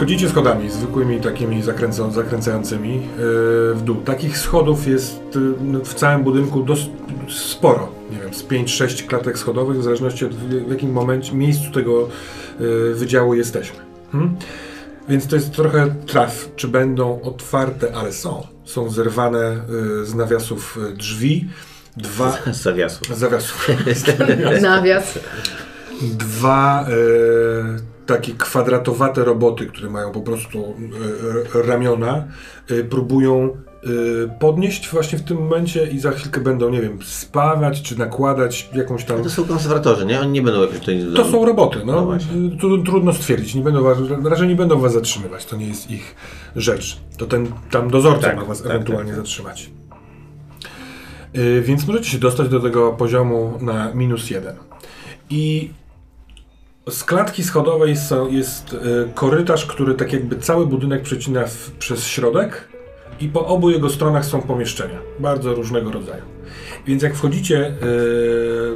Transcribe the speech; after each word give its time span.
schodzicie 0.00 0.28
schodami, 0.28 0.70
zwykłymi 0.70 1.20
takimi 1.20 1.62
zakręcą, 1.62 2.12
zakręcającymi 2.12 2.94
yy, 2.94 3.02
w 3.74 3.82
dół. 3.84 3.96
Takich 3.96 4.38
schodów 4.38 4.86
jest 4.86 5.20
yy, 5.72 5.84
w 5.84 5.94
całym 5.94 6.22
budynku 6.22 6.62
dość 6.62 6.90
sporo. 7.28 7.88
Nie 8.10 8.18
wiem, 8.18 8.34
z 8.34 8.44
5-6 8.44 9.06
klatek 9.06 9.38
schodowych, 9.38 9.78
w 9.78 9.82
zależności 9.82 10.24
od 10.24 10.34
w, 10.34 10.48
w 10.48 10.70
jakim 10.70 10.92
momencie, 10.92 11.34
miejscu 11.34 11.70
tego 11.70 12.08
yy, 12.60 12.94
wydziału 12.94 13.34
jesteśmy. 13.34 13.78
Hmm? 14.12 14.36
Więc 15.08 15.26
to 15.26 15.36
jest 15.36 15.52
trochę 15.52 15.94
traf, 16.06 16.48
czy 16.56 16.68
będą 16.68 17.22
otwarte, 17.22 17.94
ale 17.94 18.12
są. 18.12 18.46
Są 18.64 18.90
zerwane 18.90 19.60
yy, 19.98 20.04
z 20.04 20.14
nawiasów 20.14 20.78
drzwi. 20.94 21.48
Dwa... 21.96 22.38
Z 22.52 22.62
zawiasów. 22.62 23.16
Z 23.16 23.18
zawiasów. 23.18 23.68
Nawias. 24.62 25.18
Dwa 26.02 26.86
takie 28.14 28.32
kwadratowate 28.32 29.24
roboty, 29.24 29.66
które 29.66 29.90
mają 29.90 30.12
po 30.12 30.20
prostu 30.20 30.74
e, 31.54 31.62
ramiona, 31.62 32.24
e, 32.68 32.84
próbują 32.84 33.48
e, 33.48 33.88
podnieść 34.38 34.88
właśnie 34.88 35.18
w 35.18 35.22
tym 35.22 35.36
momencie 35.36 35.86
i 35.86 35.98
za 35.98 36.10
chwilkę 36.10 36.40
będą, 36.40 36.70
nie 36.70 36.80
wiem, 36.80 36.98
spawać 37.02 37.82
czy 37.82 37.98
nakładać 37.98 38.70
jakąś 38.74 39.04
tam... 39.04 39.22
To 39.22 39.30
są 39.30 39.44
konserwatorzy, 39.44 40.06
nie? 40.06 40.20
Oni 40.20 40.30
nie 40.30 40.42
będą 40.42 40.60
jakoś 40.60 40.78
tutaj... 40.78 41.06
To 41.16 41.24
są 41.24 41.44
roboty, 41.44 41.78
no. 41.84 42.18
No 42.62 42.78
trudno 42.84 43.12
stwierdzić. 43.12 43.54
Nie 43.54 43.62
będą 43.62 43.82
was, 43.82 43.98
raczej 44.24 44.48
nie 44.48 44.56
będą 44.56 44.80
was 44.80 44.92
zatrzymywać. 44.92 45.46
To 45.46 45.56
nie 45.56 45.66
jest 45.66 45.90
ich 45.90 46.14
rzecz. 46.56 47.00
To 47.16 47.26
ten 47.26 47.52
tam 47.70 47.90
dozorca 47.90 48.22
Tak, 48.22 48.36
ma 48.36 48.44
was 48.44 48.62
tak, 48.62 48.70
ewentualnie 48.70 49.10
tak, 49.10 49.16
tak. 49.16 49.26
zatrzymać. 49.26 49.70
Y, 51.36 51.62
więc 51.62 51.86
możecie 51.86 52.10
się 52.10 52.18
dostać 52.18 52.48
do 52.48 52.60
tego 52.60 52.92
poziomu 52.92 53.58
na 53.60 53.94
minus 53.94 54.30
jeden. 54.30 54.56
I 55.30 55.70
z 56.88 57.04
klatki 57.04 57.44
schodowej 57.44 57.96
są, 57.96 58.28
jest 58.28 58.72
y, 58.72 58.78
korytarz, 59.14 59.66
który 59.66 59.94
tak 59.94 60.12
jakby 60.12 60.36
cały 60.36 60.66
budynek 60.66 61.02
przecina 61.02 61.46
w, 61.46 61.70
przez 61.70 62.06
środek 62.06 62.68
i 63.20 63.28
po 63.28 63.46
obu 63.46 63.70
jego 63.70 63.90
stronach 63.90 64.24
są 64.24 64.42
pomieszczenia, 64.42 64.98
bardzo 65.18 65.54
różnego 65.54 65.90
rodzaju. 65.90 66.22
Więc 66.86 67.02
jak 67.02 67.14
wchodzicie 67.14 67.74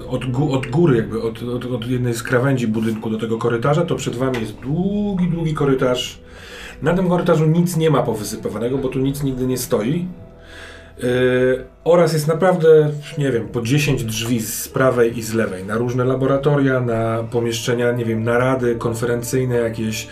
y, 0.00 0.08
od, 0.08 0.22
od 0.50 0.66
góry, 0.66 0.96
jakby 0.96 1.22
od, 1.22 1.42
od, 1.42 1.64
od 1.64 1.86
jednej 1.86 2.14
z 2.14 2.22
krawędzi 2.22 2.66
budynku 2.66 3.10
do 3.10 3.18
tego 3.18 3.38
korytarza, 3.38 3.82
to 3.84 3.94
przed 3.94 4.16
wami 4.16 4.40
jest 4.40 4.54
długi, 4.54 5.28
długi 5.28 5.54
korytarz. 5.54 6.20
Na 6.82 6.94
tym 6.94 7.08
korytarzu 7.08 7.46
nic 7.46 7.76
nie 7.76 7.90
ma 7.90 8.02
powysypywanego, 8.02 8.78
bo 8.78 8.88
tu 8.88 8.98
nic 8.98 9.22
nigdy 9.22 9.46
nie 9.46 9.58
stoi. 9.58 10.06
Yy, 11.02 11.64
oraz 11.84 12.12
jest 12.12 12.28
naprawdę, 12.28 12.90
nie 13.18 13.32
wiem, 13.32 13.48
po 13.48 13.62
10 13.62 14.04
drzwi 14.04 14.40
z 14.40 14.68
prawej 14.68 15.18
i 15.18 15.22
z 15.22 15.34
lewej 15.34 15.64
na 15.64 15.76
różne 15.76 16.04
laboratoria, 16.04 16.80
na 16.80 17.24
pomieszczenia, 17.30 17.92
nie 17.92 18.04
wiem, 18.04 18.22
narady 18.22 18.76
konferencyjne, 18.76 19.56
jakieś 19.56 20.08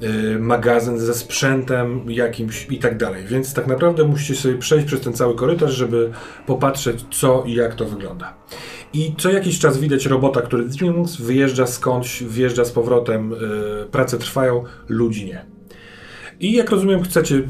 yy, 0.00 0.38
magazyn 0.38 0.98
ze 0.98 1.14
sprzętem 1.14 2.10
jakimś 2.10 2.66
i 2.70 2.78
tak 2.78 2.96
dalej. 2.96 3.24
Więc 3.26 3.54
tak 3.54 3.66
naprawdę 3.66 4.04
musicie 4.04 4.34
sobie 4.34 4.58
przejść 4.58 4.86
przez 4.86 5.00
ten 5.00 5.12
cały 5.12 5.34
korytarz, 5.34 5.72
żeby 5.72 6.10
popatrzeć 6.46 7.04
co 7.10 7.44
i 7.46 7.54
jak 7.54 7.74
to 7.74 7.84
wygląda. 7.84 8.34
I 8.92 9.14
co 9.18 9.30
jakiś 9.30 9.58
czas 9.58 9.78
widać 9.78 10.06
robota, 10.06 10.42
który 10.42 10.64
wyjeżdża 11.20 11.66
skądś, 11.66 12.22
wjeżdża 12.22 12.64
z 12.64 12.70
powrotem, 12.70 13.30
yy, 13.30 13.86
prace 13.90 14.18
trwają, 14.18 14.64
ludzi 14.88 15.26
nie. 15.26 15.56
I 16.40 16.52
jak 16.52 16.70
rozumiem, 16.70 17.02
chcecie 17.02 17.34
y, 17.34 17.44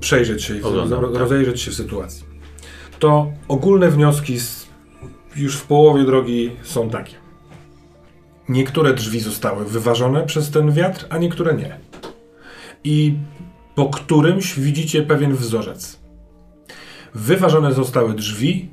przejrzeć 0.00 0.42
się 0.42 0.54
Oglądam, 0.62 1.02
tak. 1.02 1.14
rozejrzeć 1.14 1.60
się 1.60 1.70
w 1.70 1.74
sytuacji. 1.74 2.23
To 2.98 3.32
ogólne 3.48 3.90
wnioski 3.90 4.40
z, 4.40 4.66
już 5.36 5.56
w 5.56 5.66
połowie 5.66 6.04
drogi 6.04 6.50
są 6.62 6.90
takie. 6.90 7.14
Niektóre 8.48 8.94
drzwi 8.94 9.20
zostały 9.20 9.64
wyważone 9.64 10.26
przez 10.26 10.50
ten 10.50 10.72
wiatr, 10.72 11.06
a 11.10 11.18
niektóre 11.18 11.54
nie. 11.54 11.76
I 12.84 13.14
po 13.74 13.86
którymś 13.86 14.60
widzicie 14.60 15.02
pewien 15.02 15.36
wzorzec. 15.36 16.00
Wyważone 17.14 17.72
zostały 17.72 18.14
drzwi, 18.14 18.70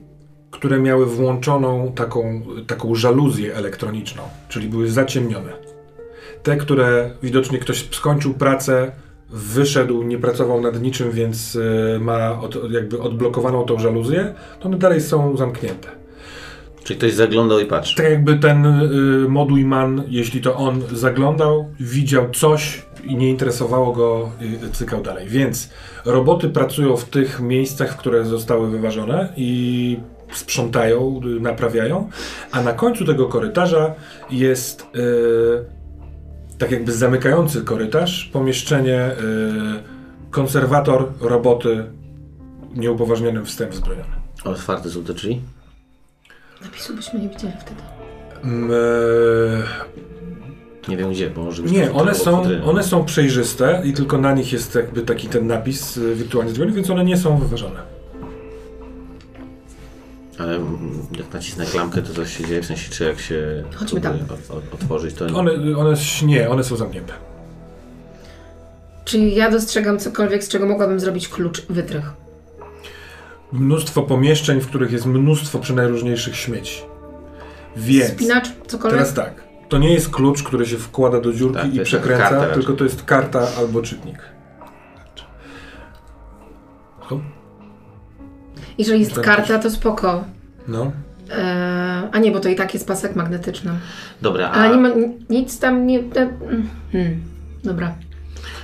które 0.51 0.79
miały 0.79 1.05
włączoną 1.05 1.91
taką, 1.95 2.41
taką 2.67 2.95
żaluzję 2.95 3.55
elektroniczną, 3.55 4.23
czyli 4.49 4.69
były 4.69 4.89
zaciemnione. 4.91 5.51
Te, 6.43 6.57
które 6.57 7.11
widocznie 7.23 7.59
ktoś 7.59 7.89
skończył 7.91 8.33
pracę, 8.33 8.91
wyszedł, 9.31 10.03
nie 10.03 10.17
pracował 10.17 10.61
nad 10.61 10.81
niczym, 10.81 11.11
więc 11.11 11.57
e, 11.95 11.99
ma 11.99 12.41
od, 12.41 12.71
jakby 12.71 13.01
odblokowaną 13.01 13.65
tą 13.65 13.79
żaluzję, 13.79 14.33
to 14.59 14.65
one 14.65 14.77
dalej 14.77 15.01
są 15.01 15.37
zamknięte. 15.37 16.01
Czyli 16.83 16.97
ktoś 16.97 17.13
zaglądał 17.13 17.59
i 17.59 17.65
patrzy. 17.65 17.95
Tak 17.95 18.11
jakby 18.11 18.37
ten 18.37 18.65
y, 18.65 19.29
moduj 19.29 19.65
man, 19.65 20.03
jeśli 20.07 20.41
to 20.41 20.55
on 20.55 20.81
zaglądał, 20.91 21.69
widział 21.79 22.29
coś 22.29 22.85
i 23.03 23.15
nie 23.15 23.29
interesowało 23.29 23.93
go, 23.93 24.31
y, 24.67 24.71
cykał 24.71 25.01
dalej. 25.01 25.27
Więc 25.27 25.69
roboty 26.05 26.49
pracują 26.49 26.97
w 26.97 27.05
tych 27.05 27.39
miejscach, 27.39 27.93
w 27.93 27.97
które 27.97 28.25
zostały 28.25 28.69
wyważone 28.69 29.33
i 29.37 29.99
sprzątają, 30.33 31.21
y, 31.37 31.39
naprawiają, 31.39 32.09
a 32.51 32.61
na 32.61 32.73
końcu 32.73 33.05
tego 33.05 33.25
korytarza 33.25 33.93
jest 34.31 34.81
y, 34.81 35.80
tak 36.61 36.71
jakby 36.71 36.91
zamykający 36.91 37.61
korytarz, 37.61 38.29
pomieszczenie, 38.33 39.11
y, 39.11 40.31
konserwator, 40.31 41.11
roboty, 41.19 41.85
nieupoważniony 42.75 43.45
wstęp 43.45 43.75
zbrojony. 43.75 44.09
Otwarte 44.43 44.89
są 44.89 45.03
te 45.03 45.13
drzwi? 45.13 45.41
Napisu 46.61 46.95
byśmy 46.95 47.19
nie 47.19 47.29
widzieli 47.29 47.53
wtedy. 47.59 47.81
Mm, 48.43 48.71
e, 48.71 48.73
Nie 50.89 50.97
wiem 50.97 51.11
gdzie, 51.11 51.29
bo 51.29 51.43
może 51.43 51.61
być 51.61 51.71
Nie, 51.71 51.87
to 51.87 51.95
one 51.95 52.15
są, 52.15 52.43
one 52.65 52.83
są 52.83 53.05
przejrzyste 53.05 53.81
i 53.85 53.93
tylko 53.93 54.17
na 54.17 54.33
nich 54.33 54.53
jest 54.53 54.75
jakby 54.75 55.01
taki 55.01 55.27
ten 55.27 55.47
napis 55.47 55.97
y, 55.97 56.15
wirtualnie 56.15 56.51
zrobiony, 56.51 56.75
więc 56.75 56.89
one 56.89 57.03
nie 57.03 57.17
są 57.17 57.37
wyważone. 57.37 58.00
Ale 60.39 60.59
jak 61.17 61.33
nacisnę 61.33 61.65
klamkę, 61.65 62.01
to 62.01 62.13
coś 62.13 62.37
się 62.37 62.45
dzieje, 62.45 62.61
w 62.61 62.65
sensie 62.65 62.91
czy 62.91 63.03
jak 63.03 63.19
się 63.19 63.63
Chodźmy 63.75 64.01
tam. 64.01 64.17
otworzyć, 64.73 65.15
to 65.15 65.25
One, 65.25 65.51
one 65.77 65.95
nie, 66.23 66.49
one 66.49 66.63
są 66.63 66.75
zamknięte. 66.75 67.13
Czyli 69.05 69.35
ja 69.35 69.51
dostrzegam 69.51 69.99
cokolwiek, 69.99 70.43
z 70.43 70.47
czego 70.47 70.65
mogłabym 70.65 70.99
zrobić 70.99 71.29
klucz 71.29 71.65
wytrych. 71.65 72.13
Mnóstwo 73.51 74.01
pomieszczeń, 74.03 74.61
w 74.61 74.67
których 74.67 74.91
jest 74.91 75.05
mnóstwo 75.05 75.59
przenajróżniejszych 75.59 76.35
śmieci. 76.35 76.81
Więc 77.75 78.11
Spinacz, 78.11 78.49
cokolwiek. 78.67 78.99
teraz 78.99 79.13
tak, 79.13 79.43
to 79.69 79.77
nie 79.77 79.93
jest 79.93 80.09
klucz, 80.09 80.43
który 80.43 80.65
się 80.65 80.77
wkłada 80.77 81.21
do 81.21 81.33
dziurki 81.33 81.61
Tak, 81.61 81.75
i 81.75 81.79
przekręca, 81.83 82.29
karta 82.29 82.53
tylko 82.53 82.73
to 82.73 82.83
jest 82.83 83.03
karta 83.03 83.47
albo 83.57 83.81
czytnik. 83.81 84.17
Co? 87.09 87.19
Jeżeli 88.81 88.99
jest 88.99 89.19
karta, 89.19 89.59
to 89.59 89.69
spoko. 89.69 90.23
No. 90.67 90.91
Eee, 91.31 92.09
a 92.11 92.19
nie, 92.19 92.31
bo 92.31 92.39
to 92.39 92.49
i 92.49 92.55
tak 92.55 92.73
jest 92.73 92.87
pasek 92.87 93.15
magnetyczny. 93.15 93.71
Dobra, 94.21 94.49
a 94.49 94.51
Ale 94.51 94.75
nie 94.75 94.81
ma, 94.81 94.89
nic 95.29 95.59
tam 95.59 95.87
nie... 95.87 95.99
e, 95.99 96.29
Hmm. 96.91 97.21
Dobra. 97.63 97.95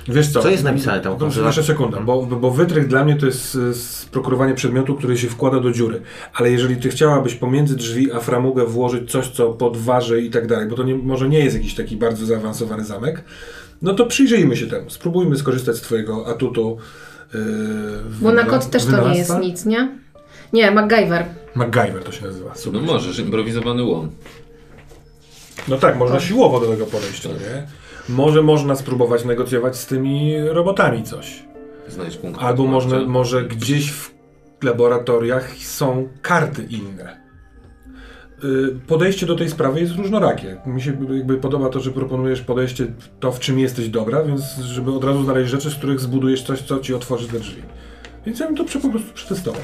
Wiesz 0.08 0.28
co? 0.28 0.42
Co 0.42 0.50
jest 0.50 0.64
napisane 0.64 1.00
tam? 1.00 1.16
No, 1.20 1.46
Jeszcze 1.46 1.62
sekunda, 1.62 2.00
bo, 2.00 2.22
bo 2.26 2.50
wytrych 2.50 2.88
dla 2.88 3.04
mnie 3.04 3.16
to 3.16 3.26
jest 3.26 3.54
y, 3.54 3.74
sprokurowanie 3.74 4.54
przedmiotu, 4.54 4.94
który 4.94 5.18
się 5.18 5.28
wkłada 5.28 5.60
do 5.60 5.70
dziury. 5.72 6.00
Ale 6.34 6.50
jeżeli 6.50 6.76
ty 6.76 6.88
chciałabyś 6.88 7.34
pomiędzy 7.34 7.76
drzwi 7.76 8.12
a 8.12 8.20
framugę 8.20 8.66
włożyć 8.66 9.10
coś, 9.10 9.28
co 9.28 9.48
podważy 9.48 10.22
i 10.22 10.30
tak 10.30 10.46
dalej, 10.46 10.68
bo 10.68 10.76
to 10.76 10.82
nie, 10.82 10.94
może 10.94 11.28
nie 11.28 11.38
jest 11.38 11.56
jakiś 11.56 11.74
taki 11.74 11.96
bardzo 11.96 12.26
zaawansowany 12.26 12.84
zamek, 12.84 13.24
no 13.82 13.94
to 13.94 14.06
przyjrzyjmy 14.06 14.56
się 14.56 14.66
temu. 14.66 14.90
Spróbujmy 14.90 15.36
skorzystać 15.36 15.76
z 15.76 15.80
twojego 15.80 16.26
atutu. 16.26 16.76
Yy, 17.34 17.40
Bo 18.20 18.32
na 18.32 18.44
kot 18.44 18.70
też 18.70 18.84
to 18.84 19.08
nie 19.08 19.18
jest 19.18 19.38
nic, 19.40 19.64
nie? 19.64 19.88
Nie, 20.52 20.70
MacGyver. 20.70 21.24
MacGyver 21.54 22.04
to 22.04 22.12
się 22.12 22.26
nazywa. 22.26 22.50
No 22.50 22.56
Super. 22.56 22.82
możesz, 22.82 23.18
improwizowany 23.18 23.82
łom. 23.82 24.10
No 25.68 25.76
tak, 25.78 25.96
można 25.98 26.20
siłowo 26.20 26.60
do 26.60 26.66
tego 26.66 26.86
podejść, 26.86 27.24
no 27.24 27.30
nie? 27.30 27.66
Może 28.08 28.42
można 28.42 28.76
spróbować 28.76 29.24
negocjować 29.24 29.76
z 29.76 29.86
tymi 29.86 30.40
robotami 30.40 31.02
coś. 31.02 31.42
Znajdź 31.88 32.16
punkt. 32.16 32.42
Albo 32.42 32.76
otwarcia. 32.76 33.06
może, 33.06 33.42
gdzieś 33.44 33.92
w 33.92 34.10
laboratoriach 34.62 35.56
są 35.56 36.08
karty 36.22 36.62
inne. 36.70 37.20
Y, 38.44 38.76
Podejście 38.86 39.26
do 39.26 39.36
tej 39.36 39.50
sprawy 39.50 39.80
jest 39.80 39.94
różnorakie. 39.94 40.56
Mi 40.66 40.82
się 40.82 40.96
jakby 41.10 41.36
podoba 41.36 41.68
to, 41.68 41.80
że 41.80 41.90
proponujesz 41.90 42.40
podejście 42.40 42.86
to, 43.20 43.32
w 43.32 43.40
czym 43.40 43.58
jesteś 43.58 43.88
dobra, 43.88 44.24
więc 44.24 44.42
żeby 44.56 44.92
od 44.92 45.04
razu 45.04 45.24
znaleźć 45.24 45.50
rzeczy, 45.50 45.70
z 45.70 45.74
których 45.74 46.00
zbudujesz 46.00 46.42
coś, 46.42 46.62
co 46.62 46.78
ci 46.78 46.94
otworzy 46.94 47.28
te 47.28 47.40
drzwi. 47.40 47.62
Więc 48.26 48.40
ja 48.40 48.46
bym 48.46 48.56
to 48.56 48.64
po 48.82 48.88
prostu 48.88 49.12
przetestował. 49.14 49.62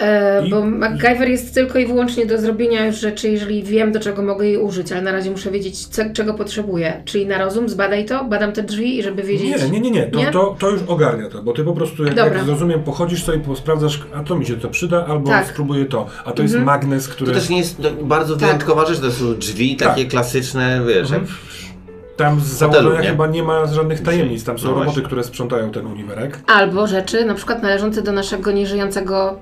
E, 0.00 0.46
I- 0.46 0.50
bo 0.50 0.64
MacGyver 0.66 1.28
jest 1.28 1.54
tylko 1.54 1.78
i 1.78 1.86
wyłącznie 1.86 2.26
do 2.26 2.38
zrobienia 2.38 2.86
już 2.86 2.96
rzeczy, 2.96 3.28
jeżeli 3.28 3.62
wiem, 3.62 3.92
do 3.92 4.00
czego 4.00 4.22
mogę 4.22 4.46
jej 4.46 4.58
użyć, 4.58 4.92
ale 4.92 5.02
na 5.02 5.12
razie 5.12 5.30
muszę 5.30 5.50
wiedzieć, 5.50 5.86
ce, 5.86 6.10
czego 6.12 6.34
potrzebuję. 6.34 7.02
Czyli 7.04 7.26
na 7.26 7.38
rozum, 7.38 7.68
zbadaj 7.68 8.04
to, 8.04 8.24
badam 8.24 8.52
te 8.52 8.62
drzwi 8.62 8.98
i 8.98 9.02
żeby 9.02 9.22
wiedzieć... 9.22 9.62
Nie, 9.62 9.70
nie, 9.70 9.80
nie, 9.80 9.90
nie. 9.90 10.06
To, 10.06 10.18
Nie? 10.18 10.30
To, 10.30 10.56
to 10.58 10.70
już 10.70 10.80
ogarnia 10.86 11.28
to, 11.28 11.42
bo 11.42 11.52
ty 11.52 11.64
po 11.64 11.72
prostu, 11.72 12.04
jak, 12.04 12.16
jak 12.16 12.46
rozumiem, 12.46 12.82
pochodzisz 12.82 13.24
sobie, 13.24 13.56
sprawdzasz, 13.56 14.02
a 14.14 14.22
to 14.22 14.36
mi 14.36 14.46
się 14.46 14.56
to 14.56 14.68
przyda, 14.68 15.06
albo 15.06 15.28
Tak. 15.30 15.46
spróbuję 15.46 15.84
to. 15.84 16.06
A 16.24 16.32
to 16.32 16.42
jest 16.42 16.54
magnes, 16.56 17.08
który... 17.08 17.32
to 17.32 17.38
też 17.38 17.48
nie 17.48 17.58
jest 17.58 17.80
bardzo 18.02 18.34
Tak. 18.34 18.42
wyjątkowa 18.44 18.86
rzecz, 18.86 19.00
to 19.00 19.10
są 19.10 19.34
drzwi 19.34 19.76
takie 19.76 20.02
Tak. 20.02 20.10
klasyczne, 20.10 20.80
wiesz, 20.88 21.10
Mhm. 21.10 21.26
Tam 22.16 22.40
z 22.40 22.44
założenia 22.44 23.10
chyba 23.10 23.26
nie 23.26 23.42
ma 23.42 23.66
żadnych 23.66 24.02
tajemnic. 24.02 24.44
Tam 24.44 24.58
są 24.58 24.64
No 24.64 24.70
roboty, 24.70 24.84
właśnie. 24.86 25.02
które 25.02 25.24
sprzątają 25.24 25.70
ten 25.70 25.86
uniwerek. 25.86 26.40
Albo 26.46 26.86
rzeczy, 26.86 27.24
na 27.24 27.34
przykład 27.34 27.62
należące 27.62 28.02
do 28.02 28.12
naszego 28.12 28.52
nieżyjącego 28.52 29.38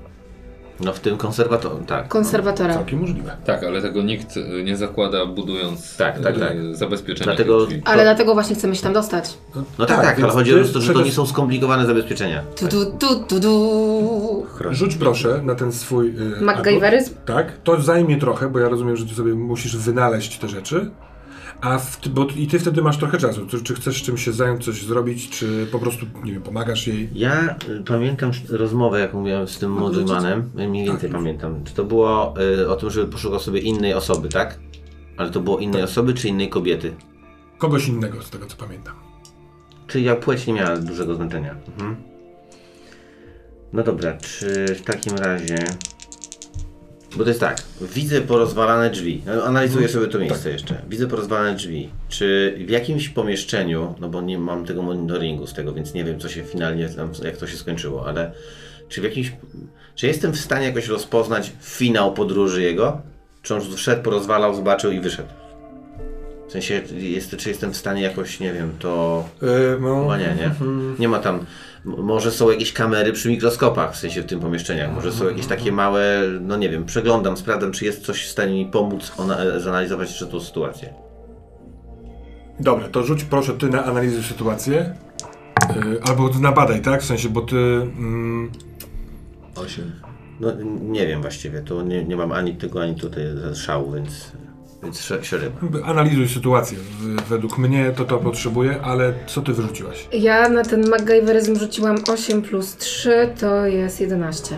No 0.80 0.92
w 0.92 1.00
tym 1.00 1.16
konserwatorze, 1.16 1.84
tak. 1.86 2.08
konserwatora. 2.08 2.74
Całkiem 2.74 3.00
możliwe. 3.00 3.36
Tak, 3.44 3.64
ale 3.64 3.82
tego 3.82 4.02
nikt 4.02 4.36
y, 4.36 4.62
nie 4.64 4.76
zakłada 4.76 5.26
budując 5.26 5.96
Tak, 5.96 6.20
tak, 6.20 6.36
y, 6.36 6.40
tak. 6.40 6.56
zabezpieczenia 6.72 7.24
Dlatego-. 7.26 7.66
Ale 7.84 8.02
dlatego 8.02 8.34
właśnie 8.34 8.56
chcemy 8.56 8.76
się 8.76 8.82
tam 8.82 8.92
dostać. 8.92 9.38
No 9.78 9.86
tak, 9.86 9.96
tak, 9.96 10.06
ale 10.06 10.16
więc 10.16 10.32
chodzi 10.32 10.60
o 10.60 10.64
to, 10.64 10.80
że 10.80 10.92
to 10.94 11.02
nie 11.02 11.12
są 11.12 11.26
skomplikowane 11.26 11.86
zabezpieczenia. 11.86 12.42
Tu, 12.56 12.68
tu, 12.68 12.84
tu, 12.98 13.24
tu, 13.24 13.40
tu. 13.40 14.46
Rzuć 14.70 14.94
proszę 14.94 15.40
na 15.44 15.54
ten 15.54 15.72
swój. 15.72 16.14
Yy, 16.14 16.40
MacGyveryzm? 16.40 17.14
Tak, 17.26 17.52
to 17.64 17.80
zajmie 17.80 18.16
trochę, 18.16 18.48
bo 18.48 18.58
ja 18.58 18.68
rozumiem, 18.68 18.96
że 18.96 19.06
ty 19.06 19.14
sobie 19.14 19.34
musisz 19.34 19.76
wynaleźć 19.76 20.38
te 20.38 20.48
rzeczy. 20.48 20.90
A 21.62 21.78
w, 21.78 22.08
bo 22.08 22.26
i 22.36 22.46
ty 22.46 22.58
wtedy 22.58 22.82
masz 22.82 22.96
trochę 22.98 23.18
czasu. 23.18 23.46
Czy, 23.46 23.62
czy 23.62 23.74
chcesz 23.74 24.02
czymś 24.02 24.24
się 24.24 24.32
zająć, 24.32 24.64
coś 24.64 24.82
zrobić, 24.84 25.30
czy 25.30 25.66
po 25.72 25.78
prostu, 25.78 26.06
nie 26.24 26.32
wiem, 26.32 26.42
pomagasz 26.42 26.86
jej? 26.86 27.08
Ja 27.14 27.56
y, 27.68 27.84
pamiętam 27.84 28.30
rozmowę, 28.48 29.00
jaką 29.00 29.22
miałem 29.22 29.48
z 29.48 29.58
tym 29.58 29.72
Modulmanem, 29.72 30.50
mniej 30.54 30.86
więcej 30.86 31.10
Tak. 31.10 31.18
pamiętam. 31.18 31.64
Czy 31.64 31.74
to 31.74 31.84
było 31.84 32.34
y, 32.60 32.70
o 32.70 32.76
tym, 32.76 32.90
żeby 32.90 33.12
poszukał 33.12 33.40
sobie 33.40 33.60
innej 33.60 33.94
osoby, 33.94 34.28
tak? 34.28 34.58
Ale 35.16 35.30
to 35.30 35.40
było 35.40 35.58
innej 35.58 35.82
osoby 35.82 36.14
czy 36.14 36.28
innej 36.28 36.48
kobiety? 36.48 36.94
Kogoś 37.58 37.88
innego, 37.88 38.22
z 38.22 38.30
tego 38.30 38.46
co 38.46 38.56
pamiętam. 38.56 38.94
Czyli 39.86 40.04
ja 40.04 40.16
płeć 40.16 40.46
nie 40.46 40.52
miała 40.52 40.76
dużego 40.76 41.14
znaczenia. 41.14 41.54
Mhm. 41.68 41.96
No 43.72 43.82
dobra, 43.82 44.16
czy 44.16 44.66
w 44.74 44.82
takim 44.82 45.16
razie... 45.16 45.56
Bo 47.16 47.24
to 47.24 47.30
jest 47.30 47.40
tak, 47.40 47.62
widzę 47.80 48.20
porozwalane 48.20 48.90
drzwi. 48.90 49.22
No, 49.26 49.44
Analizuję 49.44 49.88
sobie 49.88 50.06
to 50.06 50.18
miejsce 50.18 50.50
jeszcze. 50.50 50.82
Widzę 50.88 51.06
porozwalane 51.06 51.54
drzwi. 51.54 51.90
Czy 52.08 52.54
w 52.66 52.70
jakimś 52.70 53.08
pomieszczeniu, 53.08 53.94
no 54.00 54.08
bo 54.08 54.20
nie 54.20 54.38
mam 54.38 54.64
tego 54.64 54.82
monitoringu 54.82 55.46
z 55.46 55.52
tego, 55.52 55.72
więc 55.72 55.94
nie 55.94 56.04
wiem, 56.04 56.20
co 56.20 56.28
się 56.28 56.42
finalnie, 56.42 56.88
jak 57.24 57.36
to 57.36 57.46
się 57.46 57.56
skończyło, 57.56 58.06
ale 58.06 58.32
czy 58.88 59.00
w 59.00 59.04
jakimś... 59.04 59.32
Czy 59.94 60.06
jestem 60.06 60.32
w 60.32 60.40
stanie 60.40 60.66
jakoś 60.66 60.88
rozpoznać 60.88 61.52
finał 61.62 62.14
podróży 62.14 62.62
jego? 62.62 63.00
Czy 63.42 63.54
on 63.54 63.60
wszedł, 63.76 64.02
porozwalał, 64.02 64.54
zobaczył 64.54 64.92
i 64.92 65.00
wyszedł? 65.00 65.28
W 66.48 66.52
sensie, 66.52 66.82
jest, 66.96 67.36
czy 67.36 67.48
jestem 67.48 67.72
w 67.72 67.76
stanie 67.76 68.02
jakoś, 68.02 68.40
nie 68.40 68.52
wiem, 68.52 68.72
to... 68.78 69.24
Yy, 69.42 69.78
no, 69.80 70.16
nie, 70.16 70.24
nie? 70.24 70.50
Nie 70.98 71.08
ma 71.08 71.18
tam. 71.18 71.46
Może 71.84 72.30
są 72.30 72.50
jakieś 72.50 72.72
kamery 72.72 73.12
przy 73.12 73.28
mikroskopach, 73.28 73.92
w 73.94 73.96
sensie 73.96 74.22
w 74.22 74.26
tym 74.26 74.40
pomieszczeniach. 74.40 74.94
Może 74.94 75.12
są 75.12 75.28
jakieś 75.28 75.46
takie 75.46 75.72
małe, 75.72 76.22
no 76.40 76.56
nie 76.56 76.68
wiem, 76.68 76.84
przeglądam, 76.84 77.36
sprawdzam, 77.36 77.72
czy 77.72 77.84
jest 77.84 78.04
coś 78.06 78.24
w 78.26 78.30
stanie 78.30 78.54
mi 78.64 78.66
pomóc 78.70 79.12
ona- 79.18 79.60
zanalizować 79.60 80.08
jeszcze 80.08 80.26
tą 80.26 80.40
sytuację. 80.40 80.94
Dobra, 82.60 82.88
to 82.88 83.02
rzuć 83.04 83.24
proszę 83.24 83.52
ty 83.54 83.68
na 83.68 83.84
analizę 83.84 84.22
sytuację. 84.22 84.94
Yy, 85.76 86.02
albo 86.02 86.28
nabadaj, 86.40 86.82
tak? 86.82 87.02
W 87.02 87.04
sensie, 87.04 87.28
bo 87.28 87.40
ty. 87.40 87.56
Mm, 87.56 88.50
Osiem. 89.56 89.92
No 90.40 90.52
nie 90.82 91.06
wiem 91.06 91.20
właściwie, 91.22 91.60
to 91.62 91.82
nie, 91.82 92.04
nie 92.04 92.16
mam 92.16 92.32
ani 92.32 92.54
tego, 92.56 92.82
ani 92.82 92.94
tutaj 92.94 93.24
szału, 93.54 93.92
więc, 93.92 94.32
analizuj 95.84 96.28
sytuację. 96.28 96.78
Według 97.28 97.58
mnie 97.58 97.92
to 97.96 98.04
to 98.04 98.18
potrzebuję, 98.18 98.80
ale 98.82 99.14
co 99.26 99.42
ty 99.42 99.52
wyrzuciłaś? 99.52 100.08
Ja 100.12 100.48
na 100.48 100.62
ten 100.64 100.88
MacGyveryzm 100.88 101.58
rzuciłam 101.58 101.96
8 102.12 102.42
plus 102.42 102.76
3, 102.76 103.28
to 103.40 103.66
jest 103.66 104.00
11. 104.00 104.56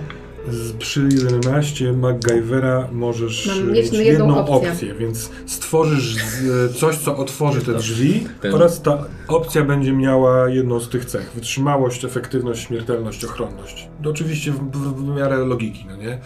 Z, 0.48 0.72
przy 0.72 1.08
11 1.22 1.92
MacGyvera 1.92 2.88
możesz 2.92 3.46
Mam 3.46 3.72
mieć 3.72 3.84
jedną- 3.84 3.98
jedną 4.00 4.26
jedną 4.26 4.46
opcję. 4.46 4.70
opcję, 4.72 4.94
więc 4.94 5.30
stworzysz 5.46 6.14
z, 6.16 6.76
coś, 6.76 6.98
co 6.98 7.16
otworzy 7.16 7.60
te 7.62 7.74
drzwi 7.74 8.26
Ten- 8.40 8.54
oraz 8.54 8.82
ta 8.82 9.04
opcja 9.28 9.64
będzie 9.64 9.92
miała 9.92 10.48
jedną 10.48 10.80
z 10.80 10.88
tych 10.88 11.04
cech. 11.04 11.30
Wytrzymałość, 11.34 12.04
efektywność, 12.04 12.66
śmiertelność, 12.66 13.24
ochronność. 13.24 13.88
To 14.02 14.10
oczywiście 14.10 14.52
w, 14.52 14.70
w, 14.70 14.94
w 14.94 15.16
miarę 15.16 15.36
logiki, 15.36 15.86
no 15.88 15.96
nie? 15.96 16.18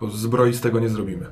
Bo 0.00 0.10
zbroi 0.10 0.54
z 0.54 0.60
tego 0.60 0.80
nie 0.80 0.88
zrobimy. 0.88 1.26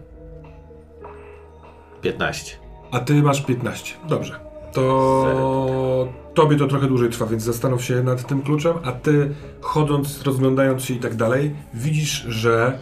15. 2.05 2.59
A 2.91 3.01
ty 3.01 3.23
masz 3.23 3.41
15. 3.43 3.95
Dobrze. 4.09 4.41
To 4.73 6.09
tobie 6.35 6.56
to 6.56 6.67
trochę 6.67 6.87
dłużej 6.87 7.11
trwa, 7.11 7.27
więc 7.27 7.43
zastanów 7.43 7.85
się 7.85 8.03
nad 8.03 8.27
tym 8.27 8.43
kluczem, 8.43 8.77
a 8.85 8.93
ty 8.93 9.35
chodząc, 9.61 10.23
rozglądając 10.23 10.85
się 10.85 10.95
i 10.95 10.99
tak 10.99 11.15
dalej, 11.15 11.55
widzisz, 11.75 12.25
że 12.29 12.79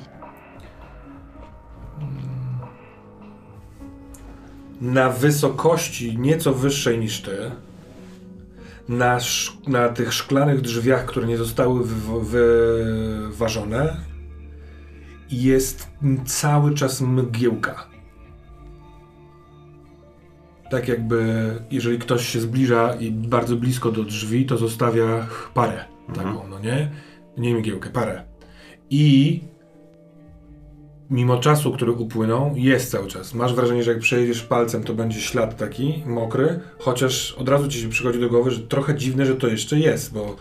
mm, 1.99 2.19
na 4.81 5.11
wysokości 5.11 6.19
nieco 6.19 6.53
wyższej 6.53 6.99
niż 6.99 7.23
ty, 7.23 7.51
na, 8.89 9.19
na 9.67 9.89
tych 9.89 10.15
szklanych 10.15 10.61
drzwiach, 10.61 11.05
które 11.05 11.27
nie 11.27 11.37
zostały 11.37 11.85
wyważone, 12.23 13.97
jest 15.31 15.89
cały 16.27 16.75
czas 16.75 17.01
mgiełka 17.01 17.92
tak 20.73 20.89
jakby, 20.89 21.51
jeżeli 21.71 21.99
ktoś 21.99 22.29
się 22.29 22.41
zbliża 22.41 22.95
i 22.95 23.11
bardzo 23.11 23.57
blisko 23.57 23.93
do 23.93 24.05
drzwi, 24.05 24.47
to 24.47 24.57
zostawia 24.57 25.27
parę 25.55 25.85
taką, 26.15 26.49
no 26.49 26.59
nie? 26.59 26.91
Nie 27.37 27.55
mgiełkę, 27.55 27.91
parę. 27.91 28.23
I 28.91 29.41
mimo 31.11 31.39
czasu, 31.39 31.73
który 31.73 31.93
upłynął, 31.93 32.53
jest 32.57 32.91
cały 32.91 33.09
czas. 33.09 33.35
Masz 33.35 33.55
wrażenie, 33.55 33.83
że 33.83 33.93
jak 33.93 34.01
przejdziesz 34.01 34.43
palcem, 34.43 34.85
to 34.85 34.95
będzie 34.95 35.21
ślad 35.21 35.57
taki 35.57 36.03
mokry, 36.07 36.61
chociaż 36.79 37.33
od 37.33 37.49
razu 37.49 37.69
ci 37.69 37.81
się 37.81 37.89
przychodzi 37.89 38.21
do 38.21 38.29
głowy, 38.29 38.51
że 38.51 38.61
trochę 38.61 38.95
dziwne, 38.95 39.27
że 39.27 39.37
to 39.37 39.49
jeszcze 39.49 39.79
jest, 39.79 40.13
bo 40.13 40.37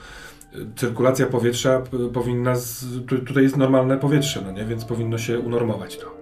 y, 0.56 0.66
cyrkulacja 0.76 1.26
powietrza 1.26 1.82
powinna, 2.14 2.56
z, 2.56 2.86
tu, 3.08 3.20
tutaj 3.20 3.44
jest 3.44 3.58
normalne 3.58 3.98
powietrze, 3.98 4.42
no 4.46 4.52
nie? 4.52 4.66
Więc 4.66 4.86
powinno 4.86 5.18
się 5.18 5.40
unormować 5.40 5.98
to. 5.98 6.18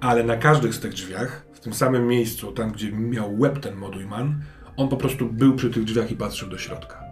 Ale 0.00 0.24
na 0.24 0.36
każdych 0.36 0.74
z 0.74 0.80
tych 0.80 0.92
drzwiach, 0.92 1.51
tym 1.62 1.74
samym 1.74 2.06
miejscu, 2.06 2.52
tam 2.52 2.72
gdzie 2.72 2.92
miał 2.92 3.38
łeb 3.38 3.58
ten 3.58 3.76
modujman, 3.76 4.40
on 4.76 4.88
po 4.88 4.96
prostu 4.96 5.26
był 5.26 5.54
przy 5.54 5.70
tych 5.70 5.84
drzwiach 5.84 6.10
i 6.10 6.16
patrzył 6.16 6.48
do 6.48 6.58
środka. 6.58 7.02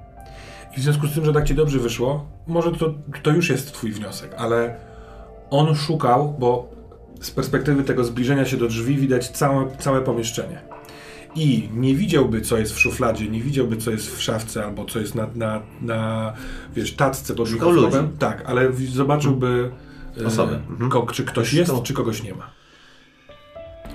I 0.76 0.80
w 0.80 0.82
związku 0.82 1.06
z 1.06 1.14
tym, 1.14 1.24
że 1.24 1.32
tak 1.32 1.44
ci 1.44 1.54
dobrze 1.54 1.78
wyszło, 1.78 2.26
może 2.46 2.72
to, 2.72 2.94
to 3.22 3.30
już 3.30 3.48
jest 3.48 3.72
twój 3.72 3.92
wniosek, 3.92 4.34
ale 4.36 4.76
on 5.50 5.74
szukał, 5.74 6.34
bo 6.38 6.70
z 7.20 7.30
perspektywy 7.30 7.84
tego 7.84 8.04
zbliżenia 8.04 8.44
się 8.44 8.56
do 8.56 8.66
drzwi 8.66 8.96
widać 8.96 9.28
całe, 9.28 9.76
całe 9.76 10.00
pomieszczenie. 10.00 10.62
I 11.34 11.68
nie 11.74 11.94
widziałby, 11.94 12.40
co 12.40 12.58
jest 12.58 12.72
w 12.72 12.80
szufladzie, 12.80 13.28
nie 13.28 13.40
widziałby, 13.40 13.76
co 13.76 13.90
jest 13.90 14.16
w 14.16 14.22
szafce, 14.22 14.64
albo 14.64 14.84
co 14.84 15.00
jest 15.00 15.14
na, 15.14 15.26
na, 15.34 15.62
na 15.80 16.32
wiesz, 16.74 16.96
tacce 16.96 17.34
pod 17.34 17.50
ludzi. 17.50 17.96
Tak, 18.18 18.42
ale 18.46 18.72
zobaczyłby, 18.72 19.70
e, 20.22 20.26
Osoby. 20.26 20.54
Mhm. 20.54 20.90
ko, 20.90 21.06
czy 21.12 21.24
ktoś 21.24 21.52
jest, 21.52 21.70
Szukał. 21.70 21.84
czy 21.84 21.94
kogoś 21.94 22.22
nie 22.22 22.34
ma. 22.34 22.59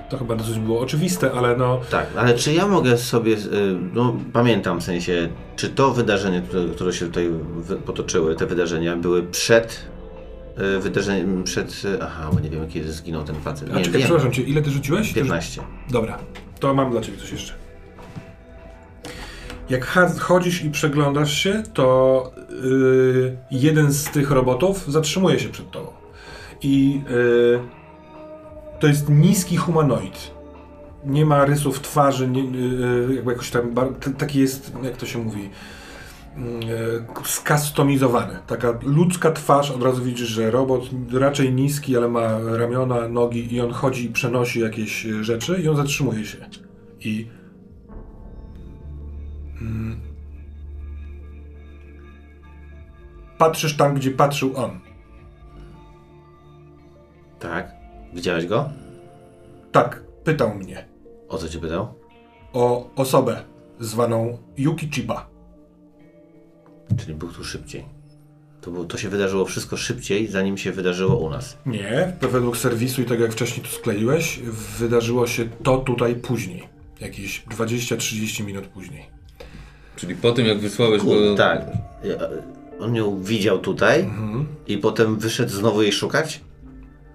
To 0.10 0.18
chyba 0.18 0.36
dosyć 0.36 0.60
było 0.60 0.80
oczywiste, 0.80 1.32
ale 1.32 1.58
no... 1.58 1.82
Tak, 1.92 2.08
ale 2.18 2.34
czy 2.34 2.54
ja 2.54 2.68
mogę 2.68 2.98
sobie, 2.98 3.34
y, 3.34 3.40
no 3.94 4.16
pamiętam 4.34 4.80
w 4.80 4.84
sensie, 4.84 5.30
czy 5.56 5.70
to 5.70 5.92
wydarzenie, 5.92 6.42
które, 6.42 6.66
które 6.66 6.94
się 6.94 7.06
tutaj 7.06 7.30
potoczyły, 7.86 8.36
te 8.36 8.46
wydarzenia 8.46 8.96
były 8.96 9.24
przed 9.24 9.86
y, 10.78 10.80
wydarzeniem, 10.80 11.44
przed, 11.44 11.82
y, 11.86 12.04
aha, 12.04 12.30
bo 12.34 12.40
nie 12.40 12.50
wiem 12.50 12.68
kiedy 12.68 12.92
zginął 12.92 13.24
ten 13.24 13.36
facet. 13.36 13.70
A 13.74 13.78
Nie, 13.78 13.84
czekaj, 13.86 14.00
wiem, 14.00 14.08
przepraszam 14.08 14.32
cię, 14.32 14.42
ile 14.42 14.62
ty 14.62 14.72
rzuciłeś? 14.72 15.14
Ty 15.14 15.20
rzu- 15.20 15.26
15. 15.26 15.62
Dobra, 15.90 16.18
to 16.60 16.74
mam 16.74 16.92
dla 16.92 17.02
ciebie 17.02 17.18
coś 17.18 17.32
jeszcze. 17.32 17.54
Jak 19.70 19.86
chodzisz 20.20 20.64
i 20.64 20.70
przeglądasz 20.70 21.34
się, 21.34 21.64
to 21.74 22.32
yy, 22.64 23.38
jeden 23.52 23.92
z 23.92 24.04
tych 24.04 24.32
robotów 24.32 24.92
zatrzymuje 24.92 25.40
się 25.40 25.50
przed 25.50 25.72
tobą. 25.72 25.88
I 26.62 27.02
yy, 27.10 27.60
to 28.80 28.88
jest 28.88 29.10
niski 29.10 29.58
humanoid. 29.58 30.32
Nie 31.06 31.26
ma 31.26 31.46
rysów 31.46 31.82
twarzy, 31.82 32.28
nie, 32.28 32.44
yy, 32.44 33.16
jakby 33.16 33.32
jakoś 33.32 33.52
tam, 33.52 33.76
taki 34.18 34.40
jest, 34.40 34.72
jak 34.84 34.98
to 34.98 35.06
się 35.06 35.20
mówi, 35.20 35.50
yy, 36.38 37.06
skustomizowany. 37.26 38.40
Taka 38.48 38.74
ludzka 38.84 39.32
twarz, 39.32 39.72
od 39.72 39.84
razu 39.84 40.04
widzisz, 40.04 40.28
że 40.28 40.52
robot 40.52 40.84
raczej 41.14 41.54
niski, 41.54 41.98
ale 41.98 42.08
ma 42.08 42.40
ramiona, 42.40 43.08
nogi 43.08 43.54
i 43.54 43.62
on 43.62 43.72
chodzi 43.72 44.06
i 44.06 44.10
przenosi 44.10 44.60
jakieś 44.60 45.06
e, 45.06 45.24
rzeczy 45.24 45.62
i 45.64 45.70
on 45.70 45.76
zatrzymuje 45.76 46.26
się. 46.26 46.38
I 47.00 47.28
mm, 49.62 50.00
patrzysz 53.38 53.78
tam, 53.78 53.96
gdzie 53.96 54.12
patrzył 54.12 54.58
on. 54.58 54.80
Tak. 57.40 57.75
Widziałeś 58.16 58.46
go? 58.46 58.70
Tak, 59.72 60.02
pytał 60.24 60.56
mnie 60.56 60.86
O 61.30 61.38
co 61.38 61.50
cię 61.50 61.60
pytał? 61.60 61.94
o 62.54 62.90
osobę 62.96 63.42
zwaną 63.80 64.38
Yuki 64.58 64.90
Chiba. 64.92 65.30
Czyli 67.00 67.14
był 67.16 67.32
tu 67.32 67.44
szybciej. 67.44 67.86
To, 68.62 68.72
było, 68.72 68.86
to 68.86 68.98
się 68.98 69.10
wydarzyło 69.10 69.46
wszystko 69.46 69.78
szybciej, 69.78 70.28
zanim 70.28 70.58
się 70.58 70.72
wydarzyło 70.72 71.16
u 71.18 71.30
nas. 71.30 71.58
Nie, 71.66 72.14
według 72.22 72.58
serwisu 72.58 73.02
i 73.02 73.06
tego 73.06 73.24
jak 73.24 73.32
wcześniej 73.34 73.66
to 73.66 73.72
skleiłeś, 73.72 74.40
wydarzyło 74.80 75.28
się 75.28 75.46
to 75.64 75.78
tutaj 75.78 76.16
później. 76.16 76.64
Jakieś 77.02 77.44
20-30 77.46 78.46
minut 78.46 78.68
później. 78.68 79.06
Czyli 79.96 80.16
po 80.16 80.32
tym 80.32 80.46
jak 80.46 80.60
wysłałeś 80.60 81.02
Kur, 81.02 81.18
go... 81.18 81.36
tak. 81.36 81.62
Ja- 82.04 82.28
On 82.80 82.96
ją 82.96 83.24
widział 83.24 83.60
tutaj 83.60 84.00
Mhm. 84.02 84.46
i 84.68 84.78
potem 84.78 85.20
wyszedł 85.20 85.52
znowu 85.52 85.82
jej 85.82 85.92
szukać? 85.92 86.42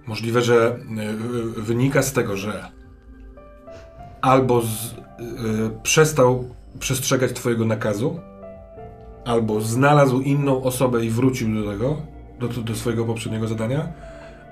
Możliwe, 0.06 0.42
że 0.42 0.78
y, 1.58 1.62
wynika 1.62 2.02
z 2.02 2.12
tego, 2.12 2.36
że 2.36 2.70
albo 4.20 4.62
z, 4.62 4.66
y, 4.66 4.96
przestał 5.82 6.44
przestrzegać 6.78 7.32
Twojego 7.32 7.64
nakazu, 7.64 8.20
albo 9.24 9.60
znalazł 9.60 10.20
inną 10.20 10.62
osobę 10.62 11.04
i 11.04 11.10
wrócił 11.10 11.54
do 11.54 11.70
tego, 11.70 11.96
do, 12.40 12.48
do, 12.48 12.62
do 12.62 12.74
swojego 12.74 13.04
poprzedniego 13.04 13.48
zadania, 13.48 13.92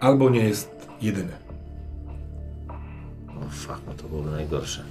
albo 0.00 0.30
nie 0.30 0.44
jest 0.44 0.88
jedyny. 1.02 1.32
O 3.28 3.50
fuck, 3.50 3.80
no 3.86 3.94
to 3.94 4.08
byłoby 4.08 4.30
najgorsze. 4.30 4.84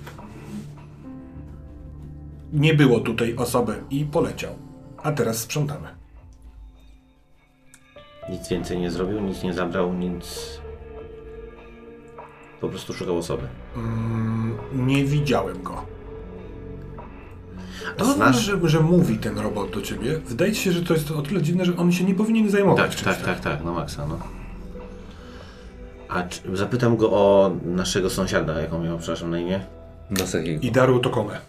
Nie 2.53 2.73
było 2.73 2.99
tutaj 2.99 3.35
osoby 3.35 3.83
i 3.89 4.05
poleciał. 4.05 4.55
A 5.03 5.11
teraz 5.11 5.37
sprzątamy. 5.37 5.87
Nic 8.29 8.47
więcej 8.49 8.79
nie 8.79 8.91
zrobił, 8.91 9.19
nic 9.19 9.43
nie 9.43 9.53
zabrał, 9.53 9.93
nic... 9.93 10.57
Po 12.61 12.69
prostu 12.69 12.93
szukał 12.93 13.17
osoby. 13.17 13.47
Mm, 13.75 14.57
nie 14.73 15.05
widziałem 15.05 15.63
go. 15.63 15.85
A 17.97 17.99
To, 17.99 18.13
znasz? 18.13 18.39
że, 18.39 18.57
że 18.63 18.79
mówi 18.79 19.17
ten 19.17 19.39
robot 19.39 19.71
do 19.71 19.81
ciebie, 19.81 20.19
wydaje 20.19 20.53
ci 20.53 20.61
się, 20.61 20.71
że 20.71 20.81
to 20.81 20.93
jest 20.93 21.11
o 21.11 21.21
tyle 21.21 21.41
dziwne, 21.41 21.65
że 21.65 21.77
on 21.77 21.91
się 21.91 22.03
nie 22.03 22.15
powinien 22.15 22.49
zajmować 22.49 22.95
Tak, 22.95 23.15
tak, 23.15 23.25
tak, 23.25 23.39
tak, 23.39 23.63
no 23.65 23.73
maksa, 23.73 24.07
no. 24.07 24.19
A 26.09 26.23
czy, 26.23 26.57
zapytam 26.57 26.97
go 26.97 27.11
o 27.11 27.51
naszego 27.65 28.09
sąsiada, 28.09 28.61
jaką 28.61 28.83
miał, 28.83 28.97
przepraszam, 28.97 29.29
na 29.29 29.39
imię? 29.39 29.59
Masahiego. 30.09 30.59
I 30.61 30.71
daru 30.71 30.99
to 30.99 31.09
komę. 31.09 31.39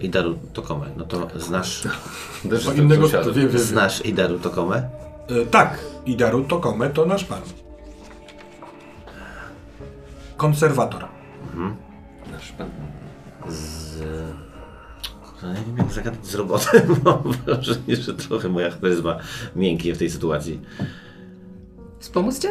Idaru 0.00 0.38
Tokomę. 0.52 0.86
No 0.96 1.04
to 1.04 1.28
znasz, 1.40 1.82
jestem 2.52 2.76
innego 2.76 3.08
to 3.08 3.24
wiem, 3.24 3.34
wiem, 3.34 3.48
wiem. 3.48 3.58
znasz 3.60 4.06
Idaru 4.06 4.38
Tokomę? 4.38 4.88
E, 5.28 5.46
tak, 5.46 5.78
i 6.06 6.16
daru 6.16 6.44
to 6.94 7.06
nasz 7.06 7.24
pan. 7.24 7.40
Konserwator. 10.36 11.04
Nasz 12.32 12.52
pan. 12.52 12.70
Z... 13.48 14.02
No, 15.42 15.48
nie 15.48 15.60
wiem 15.66 15.76
jak 15.76 15.92
zagadać 15.92 16.26
z 16.26 16.34
robotem, 16.34 16.82
mam 17.04 17.22
wrażenie, 17.46 17.96
że 17.96 18.14
trochę 18.14 18.48
moja 18.48 18.70
charyzma 18.70 19.18
mięknie 19.56 19.94
w 19.94 19.98
tej 19.98 20.10
sytuacji. 20.10 20.60
Wspomóc 21.98 22.38
cię? 22.38 22.48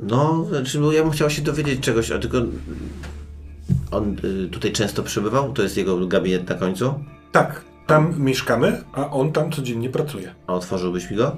No, 0.00 0.44
znaczy, 0.48 0.78
bo 0.80 0.92
ja 0.92 1.02
bym 1.02 1.12
chciał 1.12 1.30
się 1.30 1.42
dowiedzieć 1.42 1.80
czegoś, 1.80 2.10
a 2.10 2.18
tylko 2.18 2.38
on 3.90 4.16
y, 4.24 4.48
tutaj 4.48 4.72
często 4.72 5.02
przybywał? 5.02 5.52
To 5.52 5.62
jest 5.62 5.76
jego 5.76 6.06
gabinet 6.06 6.48
na 6.48 6.54
końcu? 6.54 6.94
Tak, 7.32 7.64
tam 7.86 8.20
mieszkamy, 8.20 8.84
a 8.92 9.10
on 9.10 9.32
tam 9.32 9.52
codziennie 9.52 9.90
pracuje. 9.90 10.34
A 10.46 10.54
otworzyłbyś 10.54 11.10
mi 11.10 11.16
go? 11.16 11.36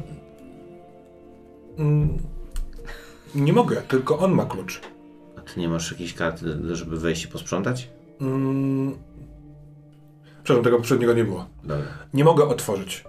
Mm, 1.78 2.18
nie 3.34 3.52
mogę, 3.52 3.82
tylko 3.82 4.18
on 4.18 4.32
ma 4.32 4.44
klucz. 4.44 4.80
A 5.36 5.40
ty 5.40 5.60
nie 5.60 5.68
masz 5.68 5.90
jakiejś 5.92 6.14
karty, 6.14 6.76
żeby 6.76 6.98
wejść 6.98 7.24
i 7.24 7.28
posprzątać? 7.28 7.88
Mm, 8.20 8.98
przepraszam, 10.42 10.64
tego 10.64 10.76
poprzedniego 10.76 11.14
nie 11.14 11.24
było. 11.24 11.46
Dobra. 11.64 11.86
Nie 12.14 12.24
mogę 12.24 12.44
otworzyć. 12.44 13.04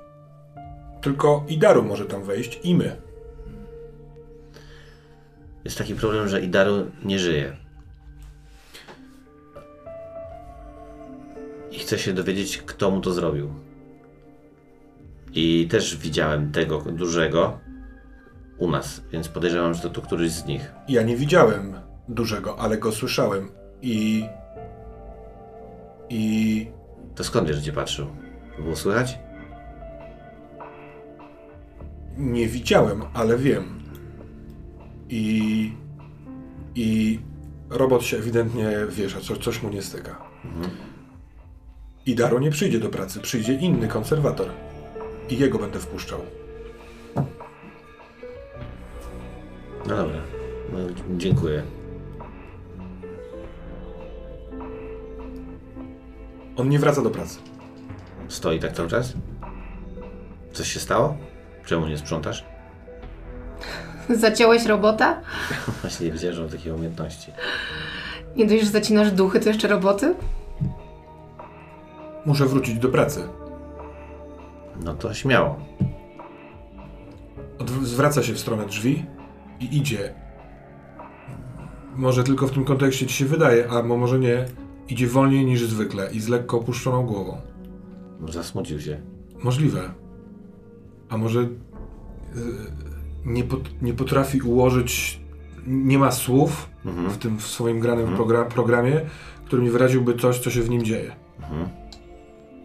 Tylko 1.01 1.45
Idaru 1.47 1.83
może 1.83 2.05
tam 2.05 2.23
wejść 2.23 2.59
i 2.63 2.75
my. 2.75 3.01
Jest 5.65 5.77
taki 5.77 5.95
problem, 5.95 6.27
że 6.27 6.41
Idaru 6.41 6.91
nie 7.05 7.19
żyje. 7.19 7.57
I 11.71 11.79
chcę 11.79 11.99
się 11.99 12.13
dowiedzieć, 12.13 12.57
kto 12.57 12.91
mu 12.91 13.01
to 13.01 13.13
zrobił. 13.13 13.53
I 15.33 15.67
też 15.71 15.97
widziałem 15.97 16.51
tego 16.51 16.81
dużego 16.81 17.59
u 18.59 18.71
nas, 18.71 19.01
więc 19.11 19.27
podejrzewam, 19.27 19.73
że 19.73 19.81
to 19.81 19.89
tu 19.89 20.01
któryś 20.01 20.31
z 20.31 20.45
nich. 20.45 20.73
Ja 20.87 21.03
nie 21.03 21.15
widziałem 21.15 21.73
dużego, 22.07 22.59
ale 22.59 22.77
go 22.77 22.91
słyszałem. 22.91 23.49
I. 23.81 24.25
I. 26.09 26.67
To 27.15 27.23
skąd 27.23 27.47
wiesz, 27.47 27.61
gdzie 27.61 27.73
patrzył? 27.73 28.07
Było 28.59 28.75
słychać? 28.75 29.19
Nie 32.17 32.47
widziałem, 32.47 33.03
ale 33.13 33.37
wiem. 33.37 33.83
I. 35.09 35.73
I. 36.75 37.19
Robot 37.69 38.03
się 38.03 38.17
ewidentnie 38.17 38.69
wiesza, 38.89 39.19
co, 39.21 39.35
coś 39.35 39.63
mu 39.63 39.69
nie 39.69 39.81
styka. 39.81 40.21
I 42.05 42.15
Daru 42.15 42.39
nie 42.39 42.51
przyjdzie 42.51 42.79
do 42.79 42.89
pracy, 42.89 43.19
przyjdzie 43.19 43.53
inny 43.53 43.87
konserwator. 43.87 44.47
I 45.29 45.37
jego 45.37 45.59
będę 45.59 45.79
wpuszczał. 45.79 46.19
No 49.89 49.96
dobra. 49.98 50.19
No, 50.74 50.77
dziękuję. 51.17 51.63
On 56.58 56.69
nie 56.69 56.79
wraca 56.79 57.01
do 57.01 57.10
pracy. 57.10 57.39
Stoi 58.27 58.60
tak 58.60 58.74
cały 58.74 58.89
czas? 58.89 59.13
Coś 60.53 60.67
się 60.74 60.79
stało? 60.79 61.17
Czemu 61.65 61.88
nie 61.88 61.98
sprzątasz? 61.98 62.46
Zaciąłeś 64.10 64.65
robota? 64.65 65.22
Właśnie 65.81 66.05
nie 66.05 66.12
wiedziałem, 66.12 66.36
że 66.36 66.41
mam 66.41 66.51
takie 66.51 66.74
umiejętności. 66.74 67.31
Nie 68.36 68.46
dość, 68.46 68.63
że 68.63 68.69
zacinasz 68.69 69.12
duchy, 69.12 69.39
to 69.39 69.50
jeszcze 69.50 69.67
roboty? 69.67 70.15
Muszę 72.25 72.46
wrócić 72.46 72.79
do 72.79 72.89
pracy. 72.89 73.24
No 74.84 74.93
to 74.93 75.13
śmiało. 75.13 75.55
Odw- 77.60 77.84
zwraca 77.84 78.24
się 78.24 78.34
w 78.34 78.39
stronę 78.39 78.65
drzwi 78.65 79.05
i 79.59 79.77
idzie. 79.77 80.13
Może 81.95 82.23
tylko 82.23 82.47
w 82.47 82.51
tym 82.51 82.65
kontekście 82.65 83.05
ci 83.07 83.13
się 83.15 83.25
wydaje, 83.25 83.69
a 83.69 83.83
mo- 83.83 83.97
może 83.97 84.19
nie. 84.19 84.45
Idzie 84.89 85.07
wolniej 85.07 85.45
niż 85.45 85.65
zwykle 85.65 86.11
i 86.13 86.19
z 86.19 86.27
lekko 86.27 86.57
opuszczoną 86.57 87.05
głową. 87.05 87.37
Zasmucił 88.29 88.81
się. 88.81 89.01
Możliwe. 89.43 89.81
A 91.09 91.17
może 91.17 91.39
y, 91.41 91.47
nie, 93.25 93.43
pot, 93.43 93.81
nie 93.81 93.93
potrafi 93.93 94.41
ułożyć, 94.41 95.19
nie 95.67 95.99
ma 95.99 96.11
słów 96.11 96.69
w 97.09 97.17
tym 97.17 97.37
w 97.37 97.47
swoim 97.47 97.79
granym 97.79 98.15
progra, 98.15 98.45
programie, 98.45 99.01
którymi 99.45 99.69
wyraziłby 99.69 100.15
coś, 100.15 100.39
co 100.39 100.49
się 100.49 100.61
w 100.61 100.69
nim 100.69 100.83
dzieje. 100.83 101.15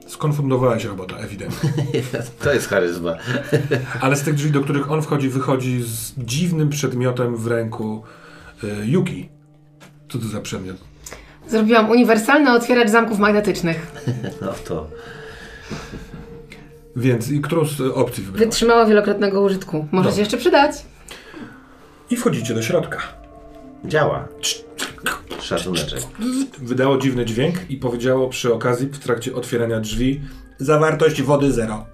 Skonfundowałeś 0.06 0.84
robota, 0.84 1.16
ewidentnie. 1.16 1.70
To 2.44 2.52
jest 2.52 2.68
charyzma. 2.68 3.14
Ale 4.00 4.16
z 4.16 4.22
tych 4.22 4.34
drzwi, 4.34 4.50
do 4.50 4.60
których 4.60 4.90
on 4.90 5.02
wchodzi, 5.02 5.28
wychodzi 5.28 5.82
z 5.82 6.12
dziwnym 6.18 6.68
przedmiotem 6.68 7.36
w 7.36 7.46
ręku 7.46 8.02
y, 8.64 8.66
Yuki. 8.86 9.28
Co 10.08 10.18
to 10.18 10.24
za 10.28 10.40
przedmiot? 10.40 10.76
Zrobiłam 11.48 11.90
uniwersalny 11.90 12.52
otwieracz 12.52 12.90
zamków 12.90 13.18
magnetycznych. 13.18 13.92
No 14.40 14.52
to. 14.68 14.86
Więc 16.96 17.30
i 17.30 17.40
którą 17.40 17.64
z 17.64 17.80
opcji 17.80 18.24
wybrałaś? 18.24 18.46
Wytrzymała 18.46 18.86
wielokrotnego 18.86 19.42
użytku. 19.42 19.88
Może 19.92 20.04
Dobrze. 20.04 20.16
się 20.16 20.20
jeszcze 20.22 20.36
przydać. 20.36 20.72
I 22.10 22.16
wchodzicie 22.16 22.54
do 22.54 22.62
środka. 22.62 22.98
Działa. 23.84 24.28
Szacuneczek. 25.40 26.00
Wydało 26.58 26.98
dziwny 26.98 27.24
dźwięk 27.24 27.70
i 27.70 27.76
powiedziało 27.76 28.28
przy 28.28 28.54
okazji, 28.54 28.86
w 28.86 28.98
trakcie 28.98 29.34
otwierania 29.34 29.80
drzwi, 29.80 30.20
zawartość 30.58 31.22
wody 31.22 31.52
zero. 31.52 31.86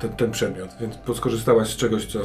Ten, 0.00 0.10
ten 0.10 0.30
przedmiot, 0.30 0.70
więc 0.80 0.94
skorzystałaś 1.16 1.68
z 1.68 1.76
czegoś, 1.76 2.06
co 2.06 2.18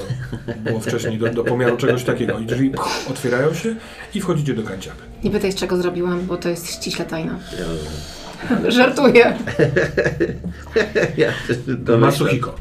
było 0.57 0.79
wcześniej 0.79 1.17
do, 1.17 1.29
do 1.29 1.43
pomiaru 1.43 1.77
czegoś 1.77 2.03
takiego. 2.03 2.39
I 2.39 2.45
drzwi 2.45 2.69
pch, 2.69 3.09
otwierają 3.11 3.53
się 3.53 3.75
i 4.13 4.21
wchodzicie 4.21 4.53
do 4.53 4.63
kanciapy. 4.63 5.01
Nie 5.23 5.31
pytaj, 5.31 5.51
z 5.51 5.55
czego 5.55 5.77
zrobiłam, 5.77 6.25
bo 6.25 6.37
to 6.37 6.49
jest 6.49 6.71
ściśle 6.71 7.05
tajna. 7.05 7.39
Żartuję. 8.67 9.37
Ja. 11.17 11.31
Masuhiko. 11.97 12.55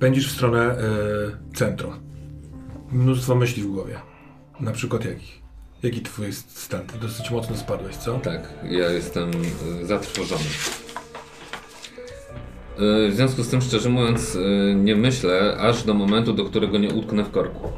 Pędzisz 0.00 0.28
w 0.28 0.32
stronę 0.32 0.76
y, 1.52 1.56
centrum. 1.56 1.92
Mnóstwo 2.92 3.34
myśli 3.34 3.62
w 3.62 3.66
głowie. 3.66 4.13
Na 4.60 4.72
przykład 4.72 5.04
jakich? 5.04 5.42
Jaki 5.82 6.00
twój 6.00 6.26
jest 6.26 6.58
stan? 6.58 6.86
Ty 6.86 6.98
dosyć 6.98 7.30
mocno 7.30 7.56
spadłeś, 7.56 7.96
co? 7.96 8.18
Tak, 8.18 8.40
ja 8.70 8.90
jestem 8.90 9.30
y, 9.82 9.86
zatrwożony. 9.86 10.42
Y, 13.06 13.10
W 13.10 13.14
związku 13.14 13.42
z 13.42 13.48
tym, 13.48 13.60
szczerze 13.62 13.88
mówiąc, 13.88 14.34
y, 14.34 14.74
nie 14.76 14.96
myślę 14.96 15.56
aż 15.60 15.82
do 15.82 15.94
momentu, 15.94 16.32
do 16.32 16.44
którego 16.44 16.78
nie 16.78 16.88
utknę 16.88 17.24
w 17.24 17.30
korku. 17.30 17.68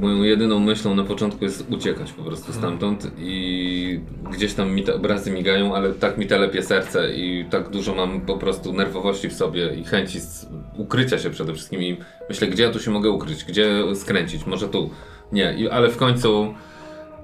Moją 0.00 0.22
jedyną 0.22 0.58
myślą 0.60 0.94
na 0.94 1.04
początku 1.04 1.44
jest 1.44 1.64
uciekać 1.70 2.12
po 2.12 2.22
prostu 2.22 2.52
stamtąd 2.52 3.10
i 3.18 4.00
gdzieś 4.32 4.54
tam 4.54 4.72
mi 4.74 4.82
te 4.82 4.94
obrazy 4.94 5.30
migają, 5.30 5.74
ale 5.74 5.92
tak 5.92 6.18
mi 6.18 6.26
telepie 6.26 6.62
serce 6.62 7.14
i 7.14 7.44
tak 7.50 7.68
dużo 7.70 7.94
mam 7.94 8.20
po 8.20 8.36
prostu 8.38 8.72
nerwowości 8.72 9.28
w 9.28 9.32
sobie 9.34 9.74
i 9.74 9.84
chęci 9.84 10.20
z 10.20 10.46
ukrycia 10.76 11.18
się 11.18 11.30
przede 11.30 11.52
wszystkim 11.54 11.82
i 11.82 11.96
myślę, 12.28 12.46
gdzie 12.48 12.62
ja 12.62 12.70
tu 12.70 12.80
się 12.80 12.90
mogę 12.90 13.10
ukryć, 13.10 13.44
gdzie 13.44 13.82
skręcić, 13.94 14.46
może 14.46 14.68
tu. 14.68 14.90
Nie, 15.32 15.72
ale 15.72 15.90
w 15.90 15.96
końcu 15.96 16.54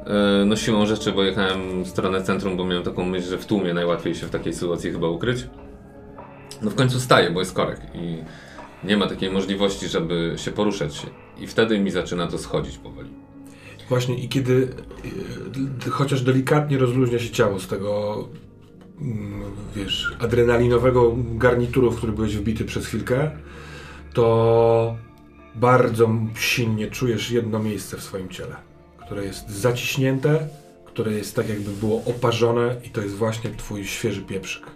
E, 0.08 0.44
No 0.44 0.56
siłą 0.56 0.86
rzeczy, 0.86 1.12
bo 1.12 1.22
jechałem 1.22 1.84
w 1.84 1.88
stronę 1.88 2.22
centrum, 2.22 2.56
bo 2.56 2.64
miałem 2.64 2.82
taką 2.82 3.04
myśl, 3.04 3.28
że 3.28 3.38
w 3.38 3.46
tłumie 3.46 3.74
najłatwiej 3.74 4.14
się 4.14 4.26
w 4.26 4.30
takiej 4.30 4.54
sytuacji 4.54 4.92
chyba 4.92 5.08
ukryć. 5.08 5.46
No 6.62 6.70
w 6.70 6.74
końcu 6.74 7.00
staję, 7.00 7.30
bo 7.30 7.40
jest 7.40 7.54
korek 7.54 7.80
i 7.94 8.16
nie 8.84 8.96
ma 8.96 9.06
takiej 9.06 9.30
możliwości, 9.30 9.88
żeby 9.88 10.34
się 10.36 10.50
poruszać. 10.50 11.06
I 11.38 11.46
wtedy 11.46 11.78
mi 11.78 11.90
zaczyna 11.90 12.26
to 12.26 12.38
schodzić 12.38 12.78
powoli. 12.78 13.08
Właśnie 13.88 14.18
i 14.18 14.28
kiedy 14.28 14.68
e, 15.86 15.90
chociaż 15.90 16.22
delikatnie 16.22 16.78
rozluźnia 16.78 17.18
się 17.18 17.30
ciało 17.30 17.60
z 17.60 17.68
tego, 17.68 18.28
mm, 19.00 19.42
wiesz, 19.76 20.16
adrenalinowego 20.18 21.16
garnituru, 21.16 21.90
w 21.90 21.96
który 21.96 22.12
byłeś 22.12 22.36
wbity 22.36 22.64
przez 22.64 22.86
chwilkę, 22.86 23.30
to 24.14 24.96
bardzo 25.60 26.10
silnie 26.34 26.90
czujesz 26.90 27.30
jedno 27.30 27.58
miejsce 27.58 27.96
w 27.96 28.02
swoim 28.02 28.28
ciele, 28.28 28.56
które 28.98 29.24
jest 29.24 29.50
zaciśnięte, 29.50 30.48
które 30.84 31.12
jest 31.12 31.36
tak 31.36 31.48
jakby 31.48 31.70
było 31.70 32.04
oparzone 32.04 32.76
i 32.84 32.90
to 32.90 33.00
jest 33.00 33.14
właśnie 33.14 33.50
twój 33.50 33.84
świeży 33.84 34.22
pieprzyk. 34.22 34.66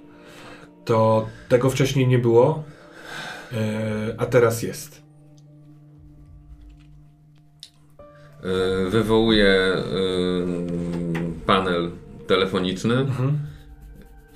To 0.85 1.27
tego 1.49 1.71
wcześniej 1.71 2.07
nie 2.09 2.19
było, 2.19 2.65
e, 3.53 4.15
a 4.19 4.27
teraz 4.27 4.63
jest. 4.63 5.03
E, 8.43 8.91
Wywołuję 8.91 9.51
e, 9.51 9.83
panel 11.47 11.91
telefoniczny 12.27 13.07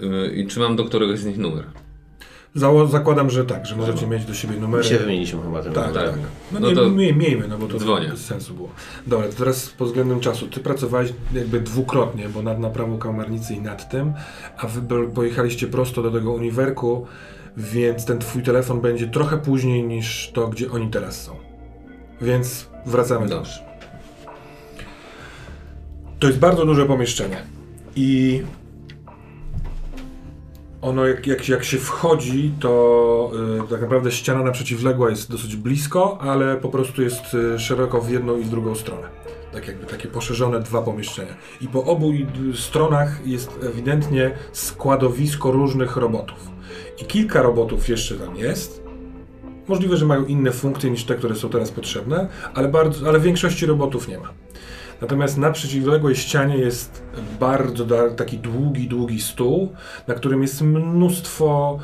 e, 0.01 0.35
i 0.35 0.47
trzymam 0.47 0.77
do 0.77 0.85
któregoś 0.85 1.19
z 1.19 1.25
nich 1.25 1.39
numer. 1.39 1.65
Zało- 2.57 2.87
zakładam, 2.89 3.31
że 3.31 3.45
tak, 3.45 3.67
że 3.67 3.77
możecie 3.77 4.07
mieć 4.07 4.25
do 4.25 4.35
siebie 4.35 4.55
My 4.55 4.61
numery. 4.61 4.85
się 4.85 4.99
wymieniliśmy 4.99 5.43
chyba 5.43 5.63
tym. 5.63 5.73
Tak, 5.73 5.93
Tak. 5.93 6.11
tak. 6.11 6.19
No, 6.53 6.61
No 6.61 6.69
nie, 6.69 6.75
to 6.75 6.91
mie- 6.91 7.13
miejmy, 7.13 7.49
no 7.49 7.59
bo 7.59 7.67
to 7.67 7.79
dzwonię. 7.79 8.09
bez 8.09 8.25
sensu 8.25 8.55
było. 8.55 8.69
Dobra, 9.07 9.29
to 9.29 9.33
teraz 9.35 9.69
pod 9.69 9.87
względem 9.89 10.21
czasu. 10.21 10.49
Ty 10.49 10.61
pracowałeś 10.61 11.13
jakby 11.35 11.61
dwukrotnie, 11.61 12.29
bo 12.29 12.43
nad 12.43 12.59
naprawą 12.61 12.99
kamernicy 12.99 13.55
i 13.55 13.61
nad 13.61 13.91
tym, 13.91 14.13
a 14.59 14.67
wy 14.67 15.07
pojechaliście 15.09 15.67
prosto 15.67 16.03
do 16.03 16.11
tego 16.11 16.33
uniwerku, 16.33 17.07
więc 17.57 18.05
ten 18.05 18.19
twój 18.19 18.43
telefon 18.43 18.81
będzie 18.81 19.07
trochę 19.07 19.39
później 19.39 19.83
niż 19.85 20.31
to, 20.35 20.49
gdzie 20.49 20.71
oni 20.71 20.91
teraz 20.91 21.23
są. 21.23 21.37
Więc 22.21 22.67
wracamy 22.87 23.29
do 23.29 23.37
Dobrze. 23.37 23.61
To 26.19 26.27
jest 26.27 26.39
bardzo 26.39 26.67
duże 26.67 26.87
pomieszczenie. 26.87 27.37
I 27.97 28.43
ono, 30.87 31.07
jak, 31.07 31.27
jak, 31.27 31.49
jak 31.49 31.65
się 31.65 31.79
wchodzi, 31.79 32.53
to 32.61 33.31
y, 33.65 33.69
tak 33.69 33.81
naprawdę 33.81 34.13
ściana 34.13 34.43
na 34.43 34.51
przeciwległa 34.51 35.11
jest 35.11 35.31
dosyć 35.31 35.57
blisko, 35.57 36.19
ale 36.21 36.57
po 36.57 36.69
prostu 36.69 37.03
jest 37.03 37.35
y, 37.35 37.59
szeroko 37.59 38.01
w 38.01 38.11
jedną 38.11 38.39
i 38.39 38.43
w 38.43 38.49
drugą 38.49 38.75
stronę. 38.75 39.09
Tak 39.53 39.69
jakby 39.69 39.87
takie 39.87 40.09
poszerzone 40.09 40.61
dwa 40.61 40.83
pomieszczenia. 40.83 41.35
I 41.61 41.69
po 41.69 41.85
obu 41.85 42.13
stronach 42.55 43.27
jest 43.27 43.59
ewidentnie 43.63 44.31
składowisko 44.53 45.51
różnych 45.51 45.97
robotów. 45.97 46.51
I 47.03 47.05
kilka 47.05 47.43
robotów 47.43 47.89
jeszcze 47.89 48.15
tam 48.15 48.37
jest. 48.37 48.83
Możliwe, 49.69 49.97
że 49.97 50.07
mają 50.07 50.25
inne 50.25 50.53
funkcje 50.53 50.91
niż 50.91 51.05
te, 51.05 51.15
które 51.15 51.35
są 51.35 51.49
teraz 51.49 51.71
potrzebne, 51.71 52.29
ale, 52.55 52.69
bardzo, 52.69 53.09
ale 53.09 53.21
większości 53.21 53.67
robotów 53.67 54.09
nie 54.09 54.19
ma. 54.19 54.33
Natomiast 55.01 55.39
na 55.39 55.51
przeciwległej 55.51 56.17
ścianie 56.17 56.57
jest 56.59 57.03
bardzo 57.41 57.87
taki 58.17 58.39
długi, 58.39 58.89
długi 58.89 59.21
stół, 59.21 59.73
na 60.07 60.15
którym 60.15 60.43
jest 60.43 60.63
mnóstwo 60.63 61.79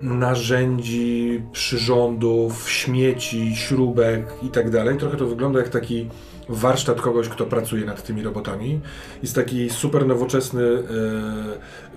narzędzi, 0.00 1.42
przyrządów, 1.52 2.70
śmieci, 2.70 3.56
śrubek 3.56 4.26
i 4.42 4.48
tak 4.48 4.70
dalej. 4.70 4.98
Trochę 4.98 5.16
to 5.16 5.26
wygląda 5.26 5.58
jak 5.58 5.68
taki 5.68 6.08
warsztat 6.48 7.00
kogoś, 7.00 7.28
kto 7.28 7.46
pracuje 7.46 7.84
nad 7.84 8.02
tymi 8.02 8.22
robotami. 8.22 8.80
Jest 9.22 9.34
taki 9.34 9.70
super 9.70 10.06
nowoczesny 10.06 10.62
e, 10.62 10.82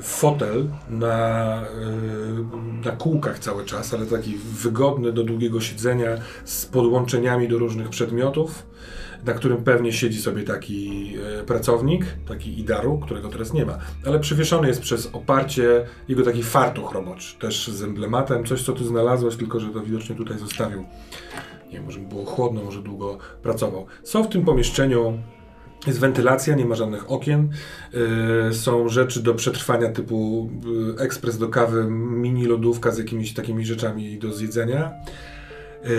fotel 0.01 0.69
na, 0.89 1.61
e, 1.61 2.85
na 2.85 2.91
kółkach 2.91 3.39
cały 3.39 3.65
czas, 3.65 3.93
ale 3.93 4.05
taki 4.05 4.37
wygodny 4.37 5.11
do 5.11 5.23
długiego 5.23 5.61
siedzenia 5.61 6.07
z 6.45 6.65
podłączeniami 6.65 7.47
do 7.47 7.57
różnych 7.57 7.89
przedmiotów 7.89 8.65
na 9.25 9.33
którym 9.33 9.63
pewnie 9.63 9.93
siedzi 9.93 10.21
sobie 10.21 10.43
taki 10.43 11.13
e, 11.39 11.43
pracownik, 11.43 12.05
taki 12.27 12.59
Idaru, 12.59 12.99
którego 12.99 13.29
teraz 13.29 13.53
nie 13.53 13.65
ma. 13.65 13.77
Ale 14.05 14.19
przywieszony 14.19 14.67
jest 14.67 14.81
przez 14.81 15.09
oparcie 15.13 15.85
jego 16.07 16.23
taki 16.23 16.43
fartuch 16.43 16.91
roboczy, 16.91 17.39
też 17.39 17.67
z 17.67 17.83
emblematem, 17.83 18.45
coś 18.45 18.63
co 18.63 18.73
ty 18.73 18.85
znalazłeś, 18.85 19.35
tylko 19.35 19.59
że 19.59 19.69
to 19.69 19.81
widocznie 19.81 20.15
tutaj 20.15 20.37
zostawił. 20.39 20.85
Nie 21.67 21.73
wiem, 21.73 21.85
może 21.85 21.99
było 21.99 22.25
chłodno, 22.25 22.63
może 22.63 22.81
długo 22.81 23.17
pracował. 23.41 23.85
Są 24.03 24.23
w 24.23 24.29
tym 24.29 24.45
pomieszczeniu 24.45 25.17
jest 25.87 25.99
wentylacja, 25.99 26.55
nie 26.55 26.65
ma 26.65 26.75
żadnych 26.75 27.11
okien. 27.11 27.49
Yy, 28.47 28.53
są 28.53 28.89
rzeczy 28.89 29.23
do 29.23 29.33
przetrwania 29.33 29.89
typu 29.89 30.49
yy, 30.65 31.03
ekspres 31.03 31.37
do 31.37 31.49
kawy, 31.49 31.85
mini 31.89 32.45
lodówka 32.45 32.91
z 32.91 32.97
jakimiś 32.97 33.33
takimi 33.33 33.65
rzeczami 33.65 34.19
do 34.19 34.33
zjedzenia. 34.33 34.91
Yy, 35.83 35.89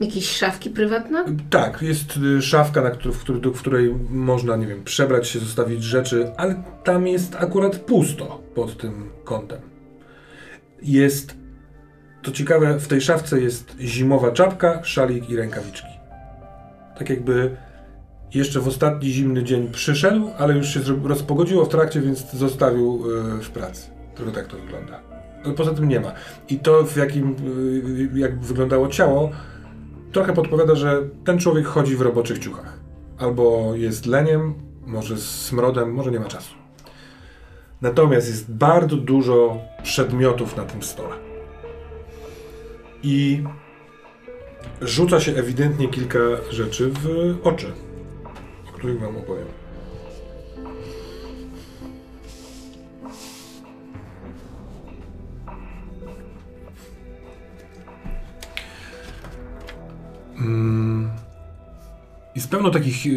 Jakieś 0.00 0.30
szafki 0.30 0.70
prywatne? 0.70 1.24
tak, 1.50 1.82
jest 1.82 2.16
y, 2.16 2.42
szafka, 2.42 2.82
na 2.82 2.90
której, 2.90 3.14
w 3.54 3.58
której 3.60 3.94
można, 4.10 4.56
nie 4.56 4.66
wiem, 4.66 4.84
przebrać 4.84 5.28
się, 5.28 5.38
zostawić 5.38 5.82
rzeczy, 5.82 6.32
ale 6.36 6.62
tam 6.84 7.06
jest 7.06 7.36
akurat 7.36 7.76
pusto 7.76 8.42
pod 8.54 8.76
tym 8.76 9.10
kątem. 9.24 9.60
Jest, 10.82 11.36
to 12.22 12.32
ciekawe, 12.32 12.78
w 12.78 12.88
tej 12.88 13.00
szafce 13.00 13.40
jest 13.40 13.76
zimowa 13.80 14.30
czapka, 14.30 14.84
szalik 14.84 15.30
i 15.30 15.36
rękawiczki. 15.36 15.88
Tak 16.98 17.10
jakby 17.10 17.56
jeszcze 18.34 18.60
w 18.60 18.68
ostatni 18.68 19.10
zimny 19.10 19.44
dzień 19.44 19.68
przyszedł, 19.72 20.30
ale 20.38 20.54
już 20.54 20.68
się 20.68 20.80
rozpogodziło 21.04 21.64
w 21.64 21.68
trakcie, 21.68 22.00
więc 22.00 22.32
zostawił 22.32 23.02
y, 23.38 23.42
w 23.42 23.50
pracy. 23.50 23.90
Trochę 24.14 24.32
tak 24.32 24.46
to 24.46 24.56
wygląda. 24.56 25.00
Ale 25.44 25.54
poza 25.54 25.74
tym 25.74 25.88
nie 25.88 26.00
ma. 26.00 26.12
I 26.48 26.58
to, 26.58 26.84
w 26.84 26.96
jakim, 26.96 27.36
y, 28.14 28.18
jak 28.18 28.40
wyglądało 28.40 28.88
ciało, 28.88 29.30
trochę 30.14 30.32
podpowiada, 30.32 30.74
że 30.74 31.02
ten 31.24 31.38
człowiek 31.38 31.66
chodzi 31.66 31.96
w 31.96 32.00
roboczych 32.00 32.38
ciuchach. 32.38 32.78
Albo 33.18 33.74
jest 33.74 34.06
leniem, 34.06 34.54
może 34.86 35.16
z 35.16 35.40
smrodem, 35.46 35.94
może 35.94 36.10
nie 36.10 36.20
ma 36.20 36.26
czasu. 36.26 36.54
Natomiast 37.82 38.28
jest 38.28 38.52
bardzo 38.52 38.96
dużo 38.96 39.58
przedmiotów 39.82 40.56
na 40.56 40.64
tym 40.64 40.82
stole. 40.82 41.16
I 43.02 43.42
rzuca 44.80 45.20
się 45.20 45.32
ewidentnie 45.32 45.88
kilka 45.88 46.18
rzeczy 46.50 46.90
w 46.90 47.36
oczy, 47.44 47.72
o 48.68 48.72
których 48.72 49.00
wam 49.00 49.16
opowiem. 49.16 49.63
Jest 62.34 62.50
pełno 62.50 62.70
takich, 62.70 63.06
y, 63.06 63.08
y, 63.08 63.12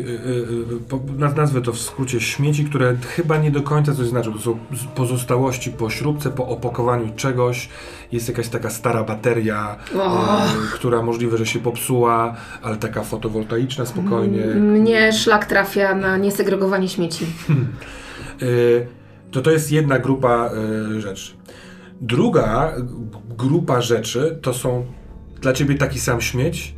y, 1.26 1.36
nazwę 1.36 1.62
to 1.62 1.74
w 1.74 1.80
skrócie, 1.80 2.22
śmieci, 2.22 2.66
które 2.66 2.96
chyba 3.16 3.38
nie 3.38 3.52
do 3.52 3.62
końca 3.62 3.96
coś 3.96 4.08
znaczą. 4.08 4.34
To 4.34 4.40
są 4.40 4.60
pozostałości 4.96 5.72
po 5.72 5.90
śrubce, 5.90 6.30
po 6.32 6.48
opakowaniu 6.48 7.14
czegoś. 7.16 7.70
Jest 8.12 8.28
jakaś 8.28 8.48
taka 8.48 8.70
stara 8.70 9.04
bateria, 9.04 9.76
O. 10.00 10.38
y, 10.46 10.48
która 10.76 11.02
możliwe, 11.02 11.38
że 11.38 11.46
się 11.46 11.60
popsuła, 11.60 12.36
ale 12.62 12.78
taka 12.78 13.04
fotowoltaiczna 13.04 13.86
spokojnie. 13.86 14.46
Mnie 14.46 15.14
szlak 15.14 15.46
trafia 15.46 15.96
na 15.96 16.18
niesegregowanie 16.18 16.88
śmieci. 16.90 17.26
Y, 18.42 18.88
to 19.32 19.42
to 19.42 19.52
jest 19.52 19.72
jedna 19.72 20.00
grupa 20.00 20.50
rzeczy. 20.98 21.34
Druga 22.02 22.74
grupa 23.38 23.82
rzeczy 23.82 24.40
to 24.42 24.54
są 24.54 24.86
dla 25.42 25.54
ciebie 25.54 25.76
taki 25.76 26.00
sam 26.00 26.22
śmieć, 26.22 26.77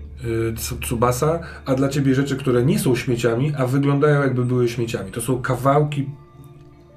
Tsubasa, 0.81 1.39
a 1.65 1.75
dla 1.75 1.89
ciebie 1.89 2.15
rzeczy, 2.15 2.37
które 2.37 2.65
nie 2.65 2.79
są 2.79 2.95
śmieciami, 2.95 3.53
a 3.57 3.67
wyglądają 3.67 4.21
jakby 4.21 4.45
były 4.45 4.69
śmieciami. 4.69 5.11
To 5.11 5.21
są 5.21 5.41
kawałki 5.41 6.09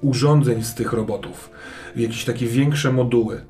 urządzeń 0.00 0.62
z 0.62 0.74
tych 0.74 0.92
robotów. 0.92 1.50
Jakieś 1.96 2.24
takie 2.24 2.46
większe 2.46 2.92
moduły. 2.92 3.40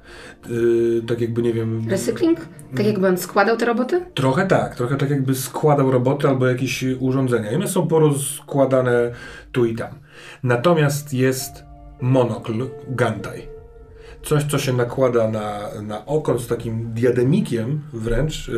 Y, 0.50 1.02
tak 1.08 1.20
jakby, 1.20 1.42
nie 1.42 1.52
wiem... 1.52 1.88
Recykling? 1.88 2.40
Tak 2.76 2.86
jakby 2.86 3.08
on 3.08 3.18
składał 3.18 3.56
te 3.56 3.66
roboty? 3.66 4.04
Trochę 4.14 4.46
tak, 4.46 4.76
trochę 4.76 4.96
tak 4.96 5.10
jakby 5.10 5.34
składał 5.34 5.90
roboty 5.90 6.28
albo 6.28 6.46
jakieś 6.46 6.84
urządzenia. 7.00 7.52
I 7.52 7.54
one 7.54 7.68
są 7.68 7.86
porozkładane 7.86 9.12
tu 9.52 9.64
i 9.64 9.74
tam. 9.74 9.90
Natomiast 10.42 11.14
jest 11.14 11.64
monokl 12.00 12.66
Gantai. 12.88 13.51
Coś, 14.24 14.44
co 14.44 14.58
się 14.58 14.72
nakłada 14.72 15.28
na, 15.28 15.60
na 15.82 16.06
oko 16.06 16.38
z 16.38 16.46
takim 16.46 16.92
diademikiem 16.94 17.80
wręcz. 17.92 18.48
Yy, 18.48 18.54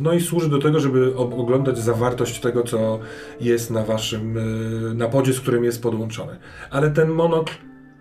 no 0.00 0.12
i 0.12 0.20
służy 0.20 0.48
do 0.48 0.58
tego, 0.58 0.80
żeby 0.80 1.16
oglądać 1.16 1.78
zawartość 1.78 2.40
tego, 2.40 2.62
co 2.62 2.98
jest 3.40 3.70
na 3.70 3.82
waszym 3.82 4.34
yy, 4.34 4.94
napodzie, 4.94 5.32
z 5.32 5.40
którym 5.40 5.64
jest 5.64 5.82
podłączony. 5.82 6.36
Ale 6.70 6.90
ten 6.90 7.08
monokl 7.08 7.52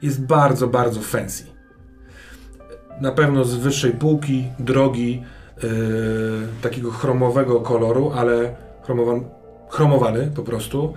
jest 0.02 0.26
bardzo, 0.26 0.68
bardzo 0.68 1.02
fancy. 1.02 1.46
Na 3.02 3.12
pewno 3.12 3.46
z 3.46 3.56
wyższej 3.56 3.92
półki, 3.92 4.44
drogi, 4.60 5.24
yy, 5.64 5.70
takiego 6.62 6.92
chromowego 6.92 7.60
koloru, 7.60 8.12
ale 8.16 8.56
chromowan, 8.86 9.24
chromowany 9.70 10.32
po 10.36 10.44
prostu, 10.44 10.94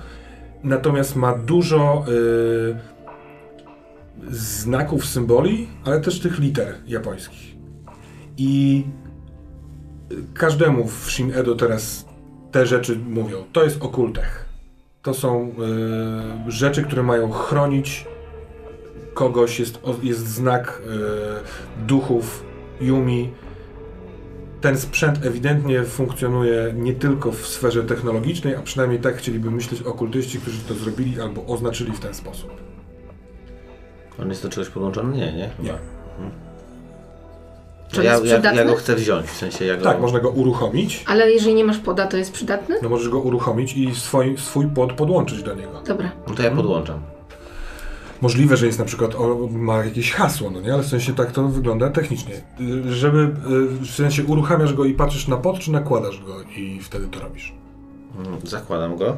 natomiast 0.65 1.17
ma 1.17 1.39
dużo 1.39 2.05
y, 2.09 2.96
znaków, 4.31 5.07
symboli, 5.07 5.69
ale 5.85 6.01
też 6.01 6.21
tych 6.21 6.39
liter 6.39 6.75
japońskich. 6.87 7.57
I 8.37 8.85
każdemu 10.35 10.89
w 10.89 11.11
Shin 11.11 11.33
Edo 11.35 11.55
teraz 11.55 12.07
te 12.53 12.67
rzeczy 12.67 12.99
mówią. 12.99 13.45
To 13.53 13.65
jest 13.65 13.83
okultech. 13.83 14.47
To 15.03 15.15
są 15.15 15.53
y, 16.47 16.51
rzeczy, 16.51 16.83
które 16.83 17.03
mają 17.03 17.31
chronić 17.31 18.07
kogoś, 19.15 19.61
jest, 19.61 19.81
jest 20.03 20.27
znak 20.29 20.83
y, 21.81 21.87
duchów, 21.87 22.45
Yumi. 22.81 23.33
Ten 24.61 24.79
sprzęt 24.79 25.27
ewidentnie 25.27 25.85
funkcjonuje 25.85 26.75
nie 26.77 26.95
tylko 26.95 27.33
w 27.33 27.47
sferze 27.47 27.85
technologicznej, 27.85 28.55
a 28.55 28.63
przynajmniej 28.63 29.01
tak 29.01 29.17
chcieliby 29.17 29.51
myśleć 29.51 29.83
okultyści, 29.83 30.39
którzy 30.41 30.59
to 30.59 30.75
zrobili 30.75 31.21
albo 31.21 31.47
oznaczyli 31.47 31.93
w 31.93 32.01
ten 32.01 32.15
sposób. 32.15 32.66
On 34.23 34.29
jest 34.29 34.43
do 34.43 34.49
czegoś 34.49 34.69
podłączony? 34.69 35.17
Nie, 35.17 35.33
nie? 35.33 35.51
Nie. 35.63 35.73
Czy 37.93 38.05
ja, 38.05 38.13
jest 38.19 38.45
ja, 38.45 38.53
ja 38.53 38.65
go 38.65 38.75
chcę 38.75 38.97
wziąć, 38.97 39.27
w 39.27 39.37
sensie 39.37 39.65
ja 39.65 39.77
go... 39.77 39.85
Tak, 39.85 40.01
można 40.01 40.21
go 40.21 40.31
uruchomić. 40.31 41.05
Ale 41.07 41.31
jeżeli 41.31 41.55
nie 41.55 41.65
masz 41.65 41.79
poda, 41.79 42.07
to 42.07 42.17
jest 42.17 42.33
przydatny? 42.33 42.77
No 42.83 42.89
możesz 42.89 43.09
go 43.09 43.21
uruchomić 43.21 43.77
i 43.77 43.95
swój, 43.95 44.39
swój 44.39 44.67
pod 44.67 44.93
podłączyć 44.93 45.43
do 45.43 45.55
niego. 45.55 45.83
Dobra. 45.87 46.13
No 46.29 46.35
to 46.35 46.43
ja 46.43 46.51
podłączam. 46.51 47.01
Możliwe, 48.21 48.57
że 48.57 48.67
jest 48.67 48.79
na 48.79 48.85
przykład, 48.85 49.15
o, 49.15 49.49
ma 49.51 49.85
jakieś 49.85 50.13
hasło, 50.13 50.51
no 50.51 50.61
nie? 50.61 50.75
Ale 50.75 50.83
w 50.83 50.87
sensie 50.87 51.15
tak 51.15 51.33
to 51.33 51.49
wygląda 51.49 51.91
technicznie. 51.91 52.35
Y, 52.61 52.93
Żeby, 52.95 53.19
y, 53.19 53.31
w 53.85 53.91
sensie 53.91 54.25
uruchamiasz 54.25 54.75
go 54.75 54.85
i 54.85 54.95
patrzysz 54.95 55.29
na 55.29 55.37
pod, 55.37 55.59
czy 55.59 55.73
nakładasz 55.73 56.21
go 56.25 56.43
i 56.57 56.81
wtedy 56.83 57.09
to 57.09 57.21
robisz. 57.21 57.55
Mm, 58.19 58.41
Zakładam 58.45 58.97
go. 58.97 59.17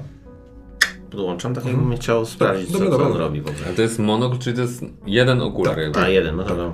Podłączam, 1.11 1.55
tak 1.55 1.65
jakbym 1.65 1.97
chciał 1.97 2.27
sprawdzić, 2.27 2.73
Dobra, 2.73 2.87
co, 2.87 2.91
dobra, 2.91 2.99
co 2.99 3.05
on 3.07 3.13
dobra. 3.13 3.27
robi 3.27 3.41
w 3.41 3.47
ogóle. 3.47 3.65
A 3.73 3.77
to 3.77 3.83
jest 3.83 3.99
monokl, 3.99 4.39
czyli 4.39 4.57
to 4.57 4.63
jest 4.63 4.85
jeden 5.07 5.41
okular 5.43 5.79
jakby. 5.79 5.99
A, 6.01 6.09
jeden, 6.09 6.37
no 6.37 6.45
dobra. 6.45 6.73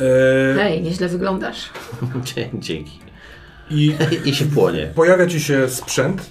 E, 0.00 0.54
Hej, 0.54 0.82
nieźle 0.82 1.08
wyglądasz. 1.08 1.70
Dzięki. 2.58 2.98
I 3.70 3.92
I 4.28 4.34
się 4.34 4.44
płonie. 4.44 4.92
pojawia 4.94 5.26
ci 5.26 5.40
się 5.40 5.68
sprzęt, 5.68 6.30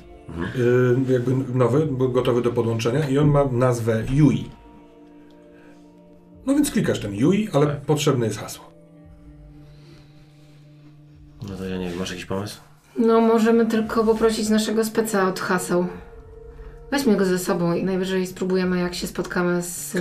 y, 1.09 1.13
jakby 1.13 1.57
nowy, 1.57 1.87
gotowy 2.09 2.41
do 2.41 2.51
podłączenia 2.51 3.09
i 3.09 3.17
on 3.17 3.27
ma 3.27 3.45
nazwę 3.45 4.03
Yui. 4.11 4.49
No 6.45 6.53
więc 6.55 6.71
klikasz 6.71 6.99
ten 6.99 7.15
Yui, 7.15 7.49
ale 7.53 7.67
potrzebne 7.67 8.25
jest 8.25 8.39
hasło. 8.39 8.69
No 11.49 11.55
to 11.57 11.65
ja 11.65 11.77
nie 11.77 11.89
wiem, 11.89 11.99
masz 11.99 12.09
jakiś 12.09 12.25
pomysł? 12.25 12.57
No, 12.99 13.21
możemy 13.21 13.65
tylko 13.65 14.03
poprosić 14.03 14.49
naszego 14.49 14.85
speca 14.85 15.27
od 15.27 15.39
haseł. 15.39 15.87
Weźmy 16.91 17.15
go 17.15 17.25
ze 17.25 17.39
sobą 17.39 17.73
i 17.73 17.83
najwyżej 17.83 18.27
spróbujemy, 18.27 18.79
jak 18.79 18.95
się 18.95 19.07
spotkamy 19.07 19.61
z... 19.61 19.95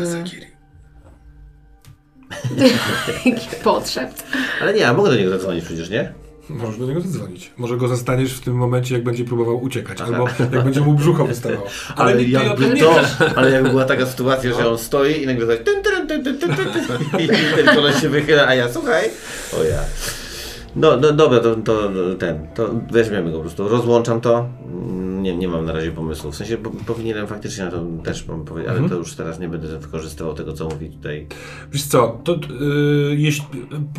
Jaki 3.25 3.49
potrzeb. 3.65 4.11
Ale 4.63 4.75
nie, 4.75 4.81
ja 4.81 4.93
mogę 4.93 5.11
do 5.11 5.17
niego 5.17 5.31
zadzwonić 5.31 5.65
przecież, 5.65 5.91
nie? 5.91 6.13
Możesz 6.49 6.79
do 6.79 6.87
niego 6.87 7.01
zadzwonić. 7.01 7.53
Może 7.57 7.77
go 7.77 7.89
zastaniesz 7.89 8.35
w 8.35 8.41
tym 8.41 8.55
momencie, 8.55 8.95
jak 8.95 9.05
będzie 9.05 9.25
próbował 9.25 9.63
uciekać, 9.63 10.01
albo 10.01 10.29
jak 10.53 10.65
będzie 10.65 10.81
mu 10.81 10.95
brzucho 10.95 11.25
wystawało. 11.27 11.67
Ale, 11.97 12.13
Ale 12.13 12.25
jakby 12.25 12.77
to, 12.77 12.95
wiesz. 12.95 13.31
ale 13.37 13.51
jakby 13.51 13.71
była 13.71 13.85
taka 13.85 14.07
sytuacja, 14.07 14.53
że 14.55 14.69
on 14.71 14.79
stoi 14.79 15.23
i 15.23 15.27
nagle 15.27 15.57
tak 15.57 15.65
tyn, 15.65 15.83
tyn, 15.83 16.07
tyn, 16.07 16.25
tyn, 16.25 16.39
tyn, 16.39 16.57
tyn, 16.57 17.21
i 17.21 17.29
ten 17.29 17.67
koleś 17.75 18.01
się 18.01 18.09
wychyla, 18.09 18.47
a 18.47 18.55
ja 18.55 18.73
słuchaj. 18.73 19.11
O 19.61 19.65
ja. 19.65 19.79
No, 20.79 20.97
no 20.97 21.13
dobra, 21.13 21.41
to, 21.41 21.57
to 21.57 21.91
ten, 22.19 22.47
to 22.55 22.71
weźmiemy 22.91 23.31
go 23.31 23.37
po 23.37 23.43
prostu. 23.43 23.69
Rozłączam 23.69 24.21
to. 24.21 24.49
Nie, 25.21 25.37
nie 25.37 25.49
mam 25.49 25.65
na 25.65 25.73
razie 25.73 25.93
pomysłu. 25.93 26.33
W 26.33 26.37
sensie 26.37 26.57
po, 26.57 26.71
powinienem 26.71 27.27
faktycznie 27.27 27.65
na 27.65 27.71
to 27.71 27.85
też 28.05 28.23
powiedzieć, 28.23 28.73
ale 28.73 28.89
to 28.89 28.95
już 28.95 29.15
teraz 29.15 29.39
nie 29.39 29.49
będę 29.49 29.79
wykorzystywał 29.79 30.35
tego, 30.35 30.53
co 30.53 30.65
mówi 30.65 30.91
tutaj. 30.91 31.27
Wiesz 31.73 31.83
co, 31.83 32.21
to, 32.25 32.35
y, 32.35 32.39
jeśli, 33.17 33.45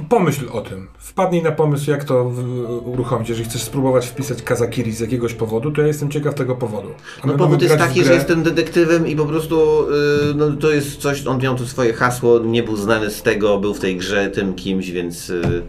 pomyśl 0.09 0.45
o 0.51 0.61
tym. 0.61 0.87
Wpadnij 0.97 1.43
na 1.43 1.51
pomysł, 1.51 1.91
jak 1.91 2.03
to 2.03 2.29
w, 2.29 2.39
uruchomić. 2.85 3.29
Jeżeli 3.29 3.49
chcesz 3.49 3.61
spróbować 3.61 4.07
wpisać 4.07 4.41
Kazakiri 4.41 4.91
z 4.91 4.99
jakiegoś 4.99 5.33
powodu, 5.33 5.71
to 5.71 5.81
ja 5.81 5.87
jestem 5.87 6.11
ciekaw 6.11 6.35
tego 6.35 6.55
powodu. 6.55 6.89
A 7.23 7.27
No 7.27 7.33
powód 7.33 7.61
jest 7.61 7.77
taki, 7.77 8.03
że 8.03 8.13
jestem 8.13 8.43
detektywem 8.43 9.07
i 9.07 9.15
po 9.15 9.25
prostu 9.25 9.85
y, 10.31 10.35
no, 10.35 10.51
to 10.51 10.71
jest 10.71 10.97
coś, 10.97 11.27
on 11.27 11.41
miał 11.41 11.55
tu 11.55 11.67
swoje 11.67 11.93
hasło, 11.93 12.39
nie 12.39 12.63
był 12.63 12.75
znany 12.75 13.09
z 13.09 13.21
tego, 13.21 13.57
był 13.59 13.73
w 13.73 13.79
tej 13.79 13.97
grze 13.97 14.29
tym 14.29 14.53
kimś, 14.53 14.91
więc 14.91 15.29
y, 15.29 15.63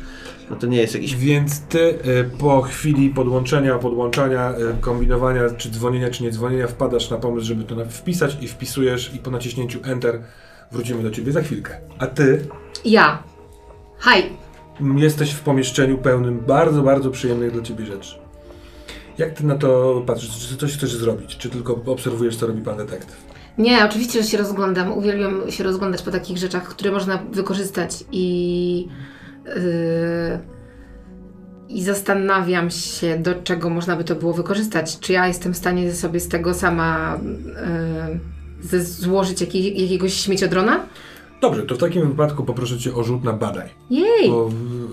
no 0.50 0.56
to 0.56 0.66
nie 0.66 0.76
jest 0.80 0.94
jakiś... 0.94 1.16
Więc 1.16 1.60
ty 1.60 1.78
y, 1.80 2.30
po 2.38 2.62
chwili 2.62 3.10
podłączenia, 3.10 3.78
podłączania, 3.78 4.52
y, 4.52 4.80
kombinowania, 4.80 5.42
czy 5.56 5.70
dzwonienia, 5.70 6.10
czy 6.10 6.22
nie 6.22 6.30
dzwonienia, 6.30 6.66
wpadasz 6.66 7.10
na 7.10 7.16
pomysł, 7.16 7.46
żeby 7.46 7.64
to 7.64 7.84
wpisać 7.84 8.36
i 8.40 8.48
wpisujesz 8.48 9.14
i 9.14 9.18
po 9.18 9.30
naciśnięciu 9.30 9.78
Enter 9.84 10.22
wrócimy 10.72 11.02
do 11.02 11.10
ciebie 11.10 11.32
za 11.32 11.42
chwilkę. 11.42 11.80
A 11.98 12.06
ty 12.06 12.46
Ja. 12.84 13.22
Haj. 13.98 14.22
m, 14.80 14.98
jesteś 14.98 15.30
w 15.32 15.40
pomieszczeniu 15.40 15.98
pełnym 15.98 16.40
bardzo, 16.46 16.82
bardzo 16.82 17.10
przyjemnych 17.10 17.52
dla 17.52 17.62
ciebie 17.62 17.86
rzeczy. 17.86 18.14
Jak 19.18 19.34
ty 19.34 19.46
na 19.46 19.54
to 19.54 20.02
patrzysz? 20.06 20.48
Czy 20.48 20.56
coś 20.56 20.76
chcesz 20.76 20.94
zrobić? 20.94 21.36
Czy 21.36 21.50
tylko 21.50 21.82
obserwujesz, 21.86 22.36
co 22.36 22.46
robi 22.46 22.62
pan 22.62 22.76
detektyw? 22.76 23.16
Nie, 23.58 23.84
oczywiście, 23.84 24.22
że 24.22 24.28
się 24.28 24.38
rozglądam. 24.38 24.92
Uwielbiam 24.92 25.50
się 25.50 25.64
rozglądać 25.64 26.02
po 26.02 26.10
takich 26.10 26.38
rzeczach, 26.38 26.68
które 26.68 26.92
można 26.92 27.16
wykorzystać 27.32 28.04
i. 28.12 28.88
Yy, 29.56 30.38
I 31.68 31.82
zastanawiam 31.82 32.70
się, 32.70 33.18
do 33.18 33.34
czego 33.34 33.70
można 33.70 33.96
by 33.96 34.04
to 34.04 34.14
było 34.14 34.32
wykorzystać. 34.32 34.98
Czy 35.00 35.12
ja 35.12 35.26
jestem 35.28 35.54
w 35.54 35.56
stanie 35.56 35.92
sobie 35.92 36.20
z 36.20 36.28
tego 36.28 36.54
sama 36.54 37.18
yy, 38.60 38.68
ze- 38.68 38.84
złożyć 38.84 39.40
jaki, 39.40 39.82
jakiegoś 39.82 40.14
śmieciodrona? 40.14 40.80
Dobrze, 41.40 41.62
to 41.62 41.74
w 41.74 41.78
takim 41.78 42.08
wypadku 42.08 42.44
poproszę 42.44 42.78
cię 42.78 42.94
o 42.94 43.04
rzut 43.04 43.24
na 43.24 43.32
badaj. 43.32 43.68
Jej! 43.90 44.30
Bo 44.30 44.48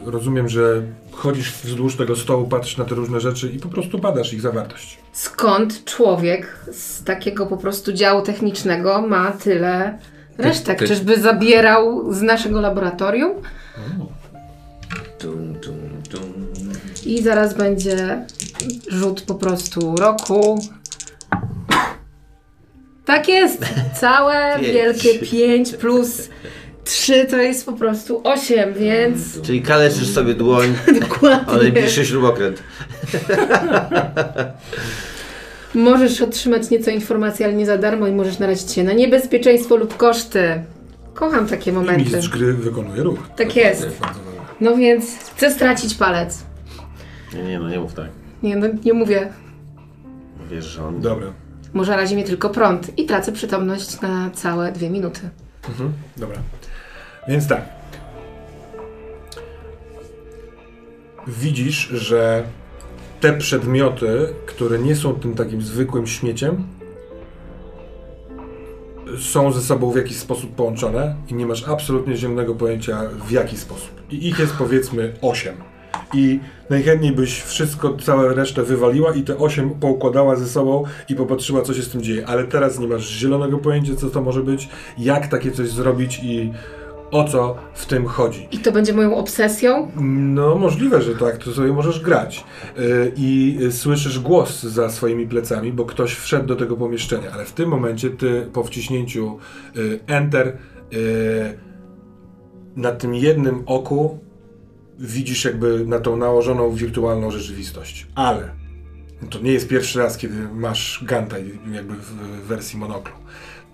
y, 0.08 0.12
rozumiem, 0.12 0.50
że 0.50 0.82
chodzisz 1.12 1.54
wzdłuż 1.54 1.96
tego 1.96 2.15
stołu, 2.15 2.48
patrzysz 2.48 2.78
na 2.78 2.86
te 2.86 2.96
różne 2.96 3.20
rzeczy 3.20 3.50
i 3.50 3.60
po 3.60 3.67
prostu 3.70 3.98
badasz 4.00 4.34
ich 4.34 4.41
zawartość. 4.41 4.98
Skąd 5.13 5.86
człowiek 5.86 6.65
z 6.72 7.04
takiego 7.04 7.46
po 7.46 7.58
prostu 7.58 7.93
działu 7.93 8.22
technicznego 8.22 9.02
ma 9.02 9.32
tyle 9.32 9.98
resztek? 10.38 10.80
ty- 10.80 10.88
Czyżby 10.88 11.22
zabierał 11.22 12.13
z 12.13 12.22
naszego 12.22 12.62
laboratorium? 12.62 13.32
Tum, 15.19 15.56
tum, 15.62 15.75
tum. 16.12 16.47
I 17.06 17.21
zaraz 17.21 17.53
będzie 17.53 18.25
rzut 18.88 19.21
po 19.21 19.36
prostu 19.36 19.95
roku. 19.95 20.60
Tak 23.06 23.27
jest! 23.27 23.65
Całe 23.99 24.36
Pięć. 24.60 24.73
wielkie 24.73 25.19
5 25.19 25.73
plus 25.73 26.30
3 26.84 27.25
to 27.25 27.38
jest 27.38 27.65
po 27.65 27.73
prostu 27.73 28.21
8, 28.23 28.73
więc 28.73 29.41
Czyli 29.41 29.62
kaleczysz 29.62 30.10
sobie 30.10 30.34
dłoń, 30.34 30.75
dokładnie. 31.01 31.45
ale 31.47 31.63
najbliższy 31.63 32.06
śrubokręt. 32.06 32.63
Możesz 35.75 36.21
otrzymać 36.21 36.69
nieco 36.69 36.91
informacji, 36.91 37.45
ale 37.45 37.53
nie 37.53 37.65
za 37.65 37.77
darmo 37.77 38.08
i 38.08 38.12
możesz 38.12 38.39
narazić 38.39 38.71
się 38.71 38.84
na 38.84 38.93
niebezpieczeństwo 38.93 39.75
lub 39.75 39.97
koszty. 39.97 40.63
Kocham 41.13 41.47
takie 41.47 41.71
I 41.71 41.73
momenty. 41.73 42.03
mistrz 42.15 42.30
gry 42.30 42.53
wykonuje 42.53 43.03
ruch. 43.03 43.19
Tak 43.36 43.56
jest. 43.56 43.82
Bardzo. 43.99 44.27
No 44.62 44.76
więc 44.78 45.17
chcę 45.36 45.52
stracić 45.52 45.96
palec. 45.96 46.43
Nie, 47.34 47.43
nie, 47.43 47.60
no 47.60 47.70
nie 47.70 47.80
mów 47.80 47.93
tak. 47.93 48.10
Nie, 48.43 48.56
no 48.56 48.67
nie 48.86 48.93
mówię. 48.93 49.34
Wiesz, 50.52 50.65
że 50.65 50.86
on... 50.86 51.02
Dobra. 51.02 51.28
Może 51.74 51.96
razi 51.96 52.15
mnie 52.15 52.24
tylko 52.24 52.50
prąd 52.50 53.00
i 53.00 53.06
tracę 53.06 53.32
przytomność 53.32 54.02
na 54.02 54.30
całe 54.30 54.72
dwie 54.72 54.89
minuty. 54.89 55.30
Mhm. 55.70 55.93
Dobra. 56.17 56.38
Więc 57.28 57.48
tak. 57.48 57.62
Widzisz, 61.28 61.88
że 61.88 62.43
te 63.22 63.34
przedmioty, 63.34 64.34
które 64.46 64.80
nie 64.80 64.96
są 64.96 65.13
tym 65.13 65.36
takim 65.36 65.62
zwykłym 65.62 66.08
śmieciem, 66.08 66.67
są 69.20 69.52
ze 69.52 69.62
sobą 69.62 69.91
w 69.91 69.96
jakiś 69.96 70.17
sposób 70.17 70.56
połączone 70.56 71.15
i 71.28 71.34
nie 71.34 71.46
masz 71.46 71.67
absolutnie 71.67 72.15
zielonego 72.17 72.56
pojęcia 72.56 73.02
w 73.28 73.32
jaki 73.32 73.58
sposób. 73.58 73.96
I 74.12 74.28
ich 74.28 74.39
jest 74.39 74.54
powiedzmy 74.54 75.13
8. 75.22 75.56
I 76.13 76.39
najchętniej 76.70 77.12
byś 77.12 77.41
wszystko, 77.41 77.98
całe 77.98 78.36
resztę 78.36 78.63
wywaliła 78.63 79.13
i 79.13 79.24
te 79.24 79.38
8 79.38 79.70
poukładała 79.70 80.36
ze 80.36 80.48
sobą 80.48 80.84
i 81.10 81.15
popatrzyła, 81.15 81.62
co 81.62 81.74
się 81.74 81.82
z 81.82 81.89
tym 81.89 82.02
dzieje. 82.02 82.28
Ale 82.28 82.43
teraz 82.43 82.80
nie 82.80 82.88
masz 82.88 83.10
zielonego 83.10 83.58
pojęcia, 83.58 83.96
co 83.96 84.10
to 84.10 84.22
może 84.22 84.43
być, 84.43 84.70
jak 84.98 85.28
takie 85.28 85.52
coś 85.52 85.70
zrobić 85.70 86.20
i 86.24 86.52
o 87.12 87.24
co 87.24 87.56
w 87.74 87.86
tym 87.86 88.06
chodzi. 88.06 88.48
I 88.52 88.58
to 88.58 88.72
będzie 88.72 88.93
moją 88.93 89.15
obsesją? 89.15 89.91
No, 90.12 90.56
możliwe, 90.56 91.02
że 91.02 91.15
tak, 91.15 91.38
to 91.38 91.52
sobie 91.52 91.74
możesz 91.74 92.00
grać. 92.00 92.43
Yy, 92.78 93.12
I 93.15 93.60
słyszysz 93.72 94.20
głos 94.20 94.63
za 94.63 94.89
swoimi 94.89 95.28
plecami, 95.28 95.74
bo 95.74 95.86
ktoś 95.86 96.15
wszedł 96.15 96.46
do 96.46 96.56
tego 96.56 96.78
pomieszczenia, 96.78 97.32
ale 97.34 97.46
w 97.46 97.54
tym 97.54 97.70
momencie 97.70 98.10
ty 98.10 98.50
po 98.54 98.63
wciśnięciu 98.63 99.38
y, 99.78 100.00
Enter 100.08 100.58
y, 100.93 101.66
na 102.78 102.92
tym 102.92 103.16
jednym 103.16 103.63
oku 103.66 104.20
widzisz 105.00 105.46
jakby 105.46 105.86
na 105.86 106.00
tą 106.00 106.18
nałożoną 106.18 106.72
wirtualną 106.72 107.32
rzeczywistość. 107.32 108.08
Ale 108.16 108.50
To 109.30 109.40
nie 109.40 109.52
jest 109.52 109.68
pierwszy 109.68 110.00
raz, 110.00 110.18
kiedy 110.18 110.36
masz 110.54 111.04
Gantai 111.06 111.60
jakby 111.72 111.94
w 111.94 112.13
wersji 112.48 112.80
monoklu. 112.80 113.16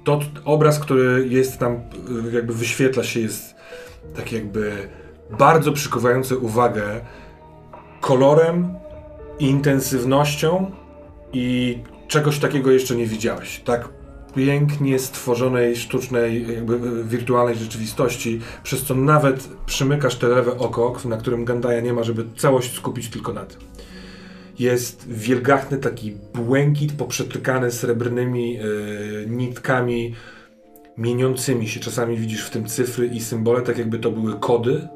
To 0.04 0.20
obraz, 0.46 0.80
który 0.80 1.28
jest 1.30 1.58
tam, 1.58 1.80
jakby 2.32 2.54
wyświetla 2.54 3.04
się, 3.04 3.20
jest 3.20 3.56
tak 4.16 4.32
jakby 4.32 4.72
bardzo 5.40 5.72
przykuwający 5.72 6.38
uwagę 6.38 7.02
kolorem, 8.02 8.74
intensywnością 9.40 10.72
i 11.34 11.78
czegoś 12.08 12.40
takiego 12.40 12.72
jeszcze 12.72 12.96
nie 12.96 13.08
widziałeś. 13.08 13.62
Tak 13.66 13.90
pięknie 14.36 15.00
stworzonej, 15.00 15.76
sztucznej, 15.76 16.54
jakby 16.56 17.04
wirtualnej 17.04 17.56
rzeczywistości, 17.56 18.40
przez 18.64 18.84
co 18.84 18.96
nawet 18.96 19.50
przymykasz 19.66 20.16
te 20.16 20.28
lewe 20.28 20.58
oko, 20.58 20.98
na 21.06 21.18
którym 21.18 21.46
Gandaja 21.46 21.82
nie 21.82 21.94
ma, 21.94 22.04
żeby 22.04 22.26
całość 22.38 22.76
skupić 22.76 23.10
tylko 23.10 23.34
na 23.34 23.46
tym. 23.46 23.60
Jest 24.60 25.08
wielgachny 25.10 25.78
taki 25.78 26.18
błękit 26.34 26.94
poprzetykany 26.94 27.72
srebrnymi 27.72 28.60
y, 28.60 29.26
nitkami 29.30 30.16
mieniącymi 30.98 31.68
się. 31.68 31.80
Czasami 31.80 32.18
widzisz 32.18 32.46
w 32.46 32.50
tym 32.50 32.66
cyfry 32.66 33.08
i 33.08 33.22
symbole, 33.22 33.62
tak 33.62 33.78
jakby 33.78 34.00
to 34.00 34.12
były 34.12 34.40
kody, 34.40 34.88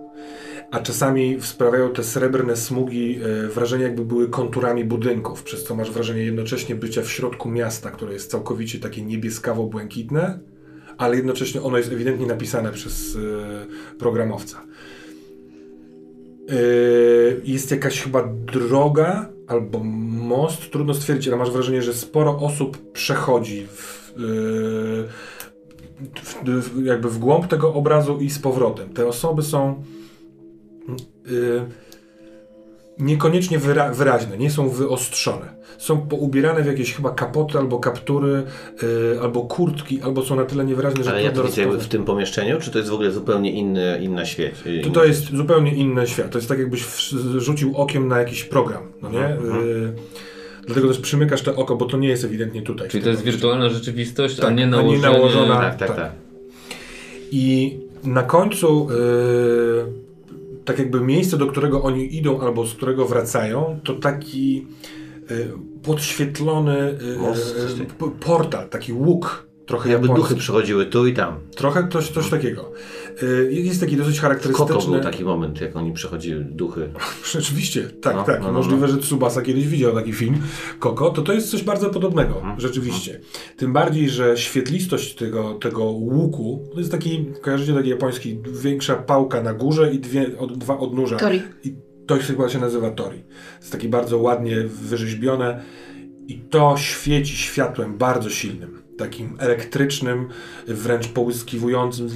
a 0.71 0.79
czasami 0.79 1.37
sprawiają 1.41 1.93
te 1.93 2.03
srebrne 2.03 2.55
smugi 2.55 3.19
e, 3.23 3.47
wrażenie, 3.47 3.83
jakby 3.83 4.05
były 4.05 4.29
konturami 4.29 4.83
budynków, 4.83 5.43
przez 5.43 5.63
co 5.63 5.75
masz 5.75 5.91
wrażenie 5.91 6.23
jednocześnie 6.23 6.75
bycia 6.75 7.01
w 7.01 7.11
środku 7.11 7.49
miasta, 7.49 7.91
które 7.91 8.13
jest 8.13 8.31
całkowicie 8.31 8.79
takie 8.79 9.01
niebieskawo-błękitne, 9.01 10.39
ale 10.97 11.15
jednocześnie 11.15 11.61
ono 11.61 11.77
jest 11.77 11.91
ewidentnie 11.91 12.25
napisane 12.25 12.71
przez 12.71 13.15
e, 13.15 13.95
programowca. 13.97 14.63
E, 16.49 16.53
jest 17.43 17.71
jakaś 17.71 18.01
chyba 18.01 18.23
droga 18.53 19.29
albo 19.47 19.83
most, 19.83 20.71
trudno 20.71 20.93
stwierdzić, 20.93 21.27
ale 21.27 21.37
masz 21.37 21.51
wrażenie, 21.51 21.81
że 21.81 21.93
sporo 21.93 22.39
osób 22.39 22.91
przechodzi 22.91 23.67
w, 23.67 24.13
w, 26.23 26.85
jakby 26.85 27.09
w 27.09 27.17
głąb 27.17 27.47
tego 27.47 27.73
obrazu 27.73 28.17
i 28.17 28.29
z 28.29 28.39
powrotem. 28.39 28.89
Te 28.89 29.07
osoby 29.07 29.43
są 29.43 29.83
niekoniecznie 32.99 33.59
wyra 33.59 33.93
wyraźne, 33.93 34.37
nie 34.37 34.51
są 34.51 34.69
wyostrzone. 34.69 35.57
Są 35.77 36.01
poubierane 36.01 36.63
w 36.63 36.65
jakieś 36.65 36.93
chyba 36.93 37.09
kapoty 37.11 37.57
albo 37.57 37.79
kaptury, 37.79 38.43
y, 38.83 39.21
albo 39.21 39.41
kurtki, 39.41 40.01
albo 40.01 40.25
są 40.25 40.35
na 40.35 40.43
tyle 40.45 40.65
niewyraźne, 40.65 41.03
że 41.03 41.09
Ale 41.11 41.23
ja 41.23 41.31
to 41.31 41.43
widzę 41.43 41.61
jakby 41.61 41.79
w 41.79 41.87
tym 41.87 42.05
pomieszczeniu, 42.05 42.59
czy 42.61 42.71
to 42.71 42.77
jest 42.77 42.89
w 42.89 42.93
ogóle 42.93 43.11
zupełnie 43.11 43.51
inny, 43.51 43.99
inna 44.01 44.25
świeć? 44.25 44.55
To, 44.83 44.89
to 44.89 45.05
jest 45.05 45.35
zupełnie 45.35 45.75
inny 45.75 46.07
świat. 46.07 46.31
To 46.31 46.37
jest 46.37 46.49
tak, 46.49 46.59
jakbyś 46.59 47.09
rzucił 47.37 47.77
okiem 47.77 48.07
na 48.07 48.19
jakiś 48.19 48.43
program, 48.43 48.83
no 49.01 49.09
nie? 49.09 49.29
Y, 49.29 49.93
dlatego 50.65 50.87
też 50.87 50.99
przymykasz 50.99 51.41
to 51.41 51.55
oko, 51.55 51.75
bo 51.75 51.85
to 51.85 51.97
nie 51.97 52.07
jest 52.07 52.23
ewidentnie 52.23 52.61
tutaj. 52.61 52.89
Czyli 52.89 53.03
to 53.03 53.09
jest 53.09 53.23
wirtualna 53.23 53.69
rzeczywistość, 53.69 54.39
a 54.39 54.41
Tak, 54.41 54.55
nie 54.55 54.63
a 54.63 54.65
nie 54.65 54.71
nałożenie... 54.71 55.17
nałożona- 55.17 55.59
Tak, 55.59 55.75
tak, 55.77 55.87
tak. 55.87 55.97
tak. 55.97 56.11
I 57.31 57.77
na 58.03 58.23
końcu, 58.23 58.87
yy, 58.91 60.06
tak 60.67 60.79
jakby 60.79 61.01
miejsce, 61.01 61.37
do 61.37 61.47
którego 61.47 61.83
oni 61.83 62.15
idą 62.15 62.39
albo 62.41 62.65
z 62.65 62.73
którego 62.73 63.05
wracają, 63.05 63.79
to 63.83 63.93
taki 63.93 64.67
yy, 65.29 65.51
podświetlony 65.83 66.97
takiego. 67.77 67.85
p- 67.99 68.11
portal, 68.19 68.69
taki 68.69 68.93
łuk. 68.93 69.47
Trochę 69.65 69.89
Jakby 69.89 70.07
japoński. 70.07 70.23
duchy 70.29 70.39
przychodziły 70.41 70.85
tu 70.85 71.07
i 71.07 71.13
tam. 71.13 71.35
Trochę 71.55 71.87
coś, 71.91 72.09
coś 72.11 72.29
takiego. 72.29 72.71
Yy, 73.21 73.53
jest 73.53 73.79
taki 73.79 73.97
dosyć 73.97 74.19
charakterystyczny. 74.19 74.75
Koko 74.75 74.91
był 74.91 74.99
taki 74.99 75.23
moment, 75.23 75.61
jak 75.61 75.75
oni 75.75 75.93
przychodziły, 75.93 76.43
duchy. 76.43 76.89
Rzeczywiście, 77.33 77.89
tak, 78.01 78.15
No, 78.15 78.23
tak. 78.23 78.41
no, 78.41 78.47
no, 78.47 78.53
Możliwe, 78.53 78.87
że 78.87 78.97
Tsubasa 78.97 79.41
kiedyś 79.41 79.67
widział 79.67 79.93
taki 79.95 80.13
film, 80.13 80.35
Koko, 80.79 81.09
to 81.09 81.21
to 81.21 81.33
jest 81.33 81.49
coś 81.51 81.63
bardzo 81.63 81.89
podobnego, 81.89 82.35
Mhm. 82.35 82.59
rzeczywiście. 82.59 83.19
Tym 83.57 83.73
bardziej, 83.73 84.09
że 84.09 84.37
świetlistość 84.37 85.15
tego, 85.15 85.53
tego 85.53 85.83
łuku, 85.83 86.69
to 86.73 86.79
jest 86.79 86.91
taki, 86.91 87.25
kojarzycie 87.41 87.73
taki 87.73 87.89
japoński, 87.89 88.39
większa 88.63 88.95
pałka 88.95 89.41
na 89.43 89.53
górze 89.53 89.93
i 89.93 89.99
dwie, 89.99 90.37
od, 90.39 90.57
dwa 90.57 90.77
odnóża. 90.79 91.15
Tori. 91.17 91.41
I 91.63 91.75
to 92.07 92.15
chyba 92.17 92.49
się 92.49 92.59
nazywa 92.59 92.91
Tori. 92.91 93.19
To 93.19 93.59
jest 93.59 93.71
takie 93.71 93.89
bardzo 93.89 94.17
ładnie 94.17 94.63
wyrzeźbione 94.63 95.63
i 96.27 96.39
to 96.39 96.75
świeci 96.77 97.37
światłem 97.37 97.97
bardzo 97.97 98.29
silnym, 98.29 98.81
takim 98.97 99.35
elektrycznym, 99.39 100.27
wręcz 100.67 101.07
połyskiwującym. 101.07 102.09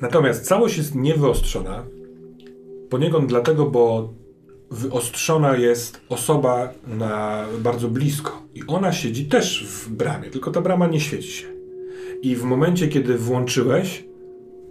Natomiast 0.00 0.46
całość 0.46 0.78
jest 0.78 0.94
niewyostrzona, 0.94 1.84
poniekąd 2.90 3.28
dlatego, 3.28 3.66
bo 3.66 4.14
wyostrzona 4.70 5.56
jest 5.56 6.00
osoba 6.08 6.72
na 6.86 7.44
bardzo 7.60 7.88
blisko 7.88 8.42
i 8.54 8.62
ona 8.66 8.92
siedzi 8.92 9.26
też 9.26 9.66
w 9.66 9.90
bramie, 9.90 10.30
tylko 10.30 10.50
ta 10.50 10.60
brama 10.60 10.86
nie 10.86 11.00
świeci 11.00 11.30
się. 11.30 11.46
I 12.22 12.36
w 12.36 12.44
momencie, 12.44 12.88
kiedy 12.88 13.18
włączyłeś, 13.18 14.04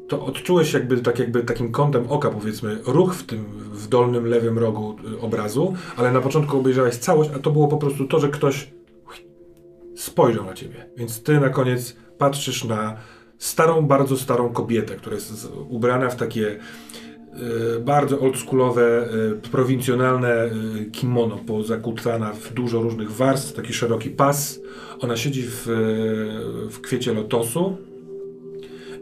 to 0.08 0.26
odczułeś 0.26 0.74
jakby, 0.74 0.98
tak 0.98 1.20
jakby 1.20 1.44
takim 1.44 1.72
kątem 1.72 2.06
oka, 2.10 2.30
powiedzmy, 2.30 2.80
ruch 2.86 3.16
w 3.16 3.24
tym 3.24 3.46
w 3.74 3.88
dolnym 3.88 4.26
lewym 4.26 4.58
rogu 4.60 4.96
y, 5.14 5.20
obrazu, 5.20 5.74
ale 5.98 6.12
na 6.12 6.22
początku 6.22 6.58
obejrzałeś 6.58 6.96
całość, 6.96 7.30
a 7.36 7.40
to 7.40 7.52
było 7.52 7.68
po 7.68 7.78
prostu 7.78 8.08
to, 8.08 8.20
że 8.20 8.30
ktoś 8.30 8.72
spojrzał 9.96 10.46
na 10.46 10.54
ciebie. 10.54 10.90
Więc 10.98 11.24
ty 11.24 11.40
na 11.40 11.50
koniec 11.50 11.96
patrzysz 12.18 12.64
na 12.64 12.98
starą, 13.38 13.82
bardzo 13.82 14.18
starą 14.18 14.50
kobietę, 14.50 14.96
która 14.96 15.16
jest 15.16 15.52
ubrana 15.70 16.10
w 16.10 16.16
takie 16.16 16.60
y, 17.78 17.80
bardzo 17.80 18.20
oldschoolowe, 18.20 19.10
y, 19.46 19.50
prowincjonalne 19.52 20.46
y, 20.46 20.86
kimono, 20.92 21.38
pozakutana 21.38 22.34
w 22.34 22.54
dużo 22.54 22.82
różnych 22.82 23.12
warstw, 23.12 23.54
taki 23.54 23.74
szeroki 23.74 24.10
pas. 24.10 24.60
Ona 25.00 25.18
siedzi 25.18 25.44
w, 25.44 25.64
w 26.72 26.82
kwiecie 26.82 27.14
lotosu 27.14 27.78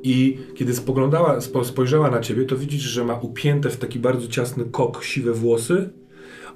i 0.03 0.37
kiedy 0.55 0.73
spoglądała, 0.73 1.41
spo, 1.41 1.65
spojrzała 1.65 2.09
na 2.09 2.19
ciebie, 2.19 2.45
to 2.45 2.57
widzisz, 2.57 2.81
że 2.81 3.03
ma 3.03 3.19
upięte 3.19 3.69
w 3.69 3.77
taki 3.77 3.99
bardzo 3.99 4.27
ciasny 4.27 4.65
kok 4.65 5.03
siwe 5.03 5.33
włosy 5.33 5.89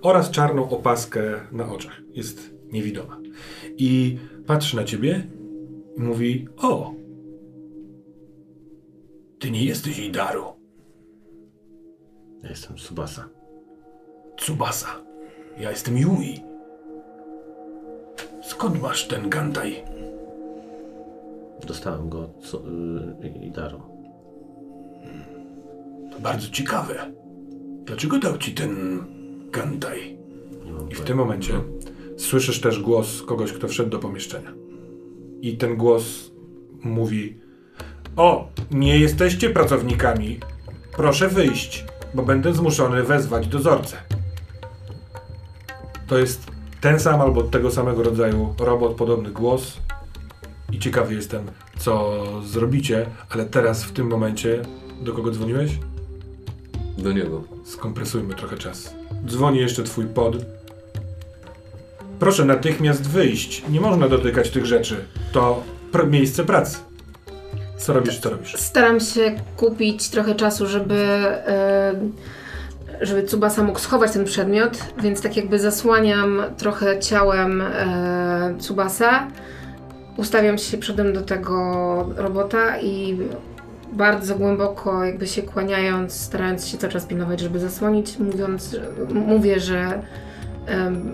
oraz 0.01 0.31
czarną 0.31 0.69
opaskę 0.69 1.21
na 1.51 1.71
oczach. 1.71 2.01
Jest 2.13 2.53
niewidoma. 2.71 3.19
I 3.77 4.17
patrzy 4.45 4.75
na 4.75 4.83
ciebie 4.83 5.27
i 5.97 6.01
mówi: 6.01 6.47
O! 6.57 6.98
Ty 9.39 9.51
nie 9.51 9.63
jesteś 9.65 9.99
Idaru, 9.99 10.43
Ja 12.43 12.49
jestem 12.49 12.77
Subasa. 12.79 13.29
Tsubasa. 14.37 14.87
Ja 15.59 15.71
jestem 15.71 15.97
Yui. 15.97 16.39
Skąd 18.43 18.81
masz 18.81 19.07
ten 19.07 19.29
gantaj? 19.29 19.83
Dostałem 21.67 22.09
go 22.09 22.19
od 22.19 22.53
y, 23.23 23.45
Idaru. 23.45 23.81
To 26.11 26.19
bardzo 26.19 26.49
ciekawe. 26.49 27.11
Dlaczego 27.85 28.19
dał 28.19 28.37
ci 28.37 28.51
ten 28.51 29.03
gantaj? 29.51 30.17
I 30.91 30.95
w 30.95 31.01
tym 31.01 31.17
momencie 31.17 31.53
słyszysz 32.17 32.61
też 32.61 32.79
głos 32.79 33.21
kogoś, 33.21 33.53
kto 33.53 33.67
wszedł 33.67 33.89
do 33.89 33.99
pomieszczenia. 33.99 34.53
I 35.41 35.57
ten 35.57 35.77
głos 35.77 36.31
mówi: 36.83 37.39
O, 38.19 38.47
nie 38.71 38.99
jesteście 38.99 39.49
pracownikami. 39.49 40.39
Proszę 40.91 41.27
wyjść, 41.27 41.85
bo 42.13 42.23
będę 42.23 42.53
zmuszony 42.53 43.03
wezwać 43.03 43.47
dozorcę. 43.47 43.97
To 46.07 46.17
jest 46.17 46.51
ten 46.81 46.99
sam 46.99 47.21
albo 47.21 47.43
tego 47.43 47.71
samego 47.71 48.03
rodzaju 48.03 48.55
robot, 48.59 48.93
podobny 48.95 49.29
głos. 49.31 49.77
I 50.71 50.79
ciekawy 50.79 51.13
jestem, 51.13 51.45
co 51.77 52.23
zrobicie, 52.45 53.05
ale 53.29 53.45
teraz 53.45 53.83
w 53.83 53.91
tym 53.91 54.07
momencie 54.07 54.61
do 55.01 55.13
kogo 55.13 55.31
dzwoniłeś? 55.31 55.71
Do 56.97 57.11
niego. 57.11 57.43
Skompresujmy 57.65 58.35
trochę 58.35 58.57
czas. 58.57 58.95
Dzwoni 59.25 59.59
jeszcze 59.59 59.83
twój 59.83 60.05
pod. 60.05 60.35
Proszę 62.19 62.45
natychmiast 62.45 63.09
wyjść. 63.09 63.63
Nie 63.69 63.81
można 63.81 64.07
dotykać 64.07 64.49
tych 64.49 64.65
rzeczy. 64.65 65.05
To 65.31 65.63
pr- 65.91 66.09
miejsce 66.09 66.43
pracy. 66.45 66.88
Co 67.79 67.93
robisz, 67.93 68.19
co 68.19 68.29
robisz? 68.29 68.55
Staram 68.55 68.99
się 68.99 69.31
kupić 69.57 70.09
trochę 70.09 70.35
czasu, 70.35 70.67
żeby, 70.67 70.95
e, 70.95 71.93
żeby 73.01 73.23
Tsubasa 73.23 73.63
mógł 73.63 73.79
schować 73.79 74.11
ten 74.11 74.25
przedmiot, 74.25 74.79
więc 75.01 75.21
tak 75.21 75.37
jakby 75.37 75.59
zasłaniam 75.59 76.41
trochę 76.57 76.99
ciałem 76.99 77.61
e, 77.61 78.55
Tsubasa. 78.59 79.27
Ustawiam 80.17 80.57
się 80.57 80.77
przodem 80.77 81.13
do 81.13 81.21
tego 81.21 81.55
robota 82.17 82.79
i 82.79 83.19
bardzo 83.93 84.35
głęboko 84.35 85.03
jakby 85.05 85.27
się 85.27 85.41
kłaniając, 85.41 86.13
starając 86.13 86.67
się 86.67 86.77
cały 86.77 86.93
czas 86.93 87.05
pilnować, 87.05 87.39
żeby 87.39 87.59
zasłonić, 87.59 88.19
mówiąc, 88.19 88.75
mówię, 89.13 89.59
że 89.59 90.01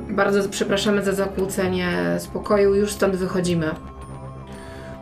bardzo 0.09 0.49
przepraszamy 0.49 1.03
za 1.03 1.11
zakłócenie 1.11 1.89
spokoju, 2.19 2.75
już 2.75 2.91
stąd 2.91 3.15
wychodzimy. 3.15 3.71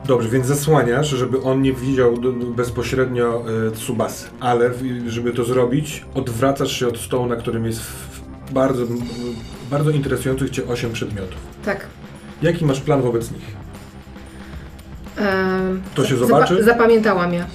Dobrze, 0.05 0.29
więc 0.29 0.47
zasłaniasz, 0.47 1.09
żeby 1.09 1.41
on 1.41 1.61
nie 1.61 1.73
widział 1.73 2.17
bezpośrednio 2.55 3.43
y, 3.67 3.71
Tsubasy. 3.71 4.27
Ale 4.39 4.71
żeby 5.07 5.33
to 5.33 5.43
zrobić, 5.43 6.05
odwracasz 6.15 6.71
się 6.71 6.87
od 6.87 6.97
stołu, 6.97 7.25
na 7.25 7.35
którym 7.35 7.65
jest 7.65 7.81
bardzo, 8.51 8.83
bardzo 9.71 9.89
interesujących 9.89 10.49
Cię 10.49 10.67
8 10.67 10.91
przedmiotów. 10.93 11.37
Tak. 11.65 11.87
Jaki 12.41 12.65
masz 12.65 12.79
plan 12.81 13.01
wobec 13.01 13.31
nich? 13.31 13.45
Em, 15.17 15.81
To 15.95 16.05
się 16.05 16.17
zobaczy? 16.17 16.53
Zapa- 16.55 16.63
zapamiętałam 16.65 17.33
je. 17.33 17.45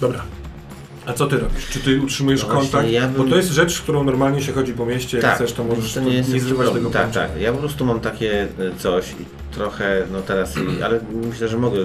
Dobra. 0.00 0.22
A 1.08 1.12
co 1.12 1.26
ty 1.26 1.38
robisz? 1.38 1.66
Czy 1.70 1.78
ty 1.80 2.00
utrzymujesz 2.00 2.42
No 2.42 2.48
kontakt? 2.48 2.88
ja 2.88 3.08
bym- 3.08 3.24
Bo 3.24 3.30
to 3.30 3.36
jest 3.36 3.50
rzecz, 3.50 3.80
którą 3.82 4.04
normalnie 4.04 4.42
się 4.42 4.52
chodzi 4.52 4.72
po 4.72 4.86
mieście, 4.86 5.18
jak 5.18 5.34
chcesz, 5.34 5.52
to 5.52 5.64
możesz 5.64 5.94
to 5.94 6.00
nie, 6.00 6.14
jest 6.14 6.32
nie 6.32 6.40
zrywać 6.40 6.70
tego 6.70 6.90
Tak, 6.90 7.10
tak. 7.10 7.30
Ja 7.40 7.52
po 7.52 7.58
prostu 7.58 7.84
mam 7.84 8.00
takie 8.00 8.42
e, 8.42 8.48
coś 8.78 9.10
i 9.12 9.24
trochę, 9.54 10.02
no 10.12 10.22
teraz, 10.22 10.54
ale 10.84 11.00
myślę, 11.30 11.48
że 11.48 11.58
mogę 11.58 11.78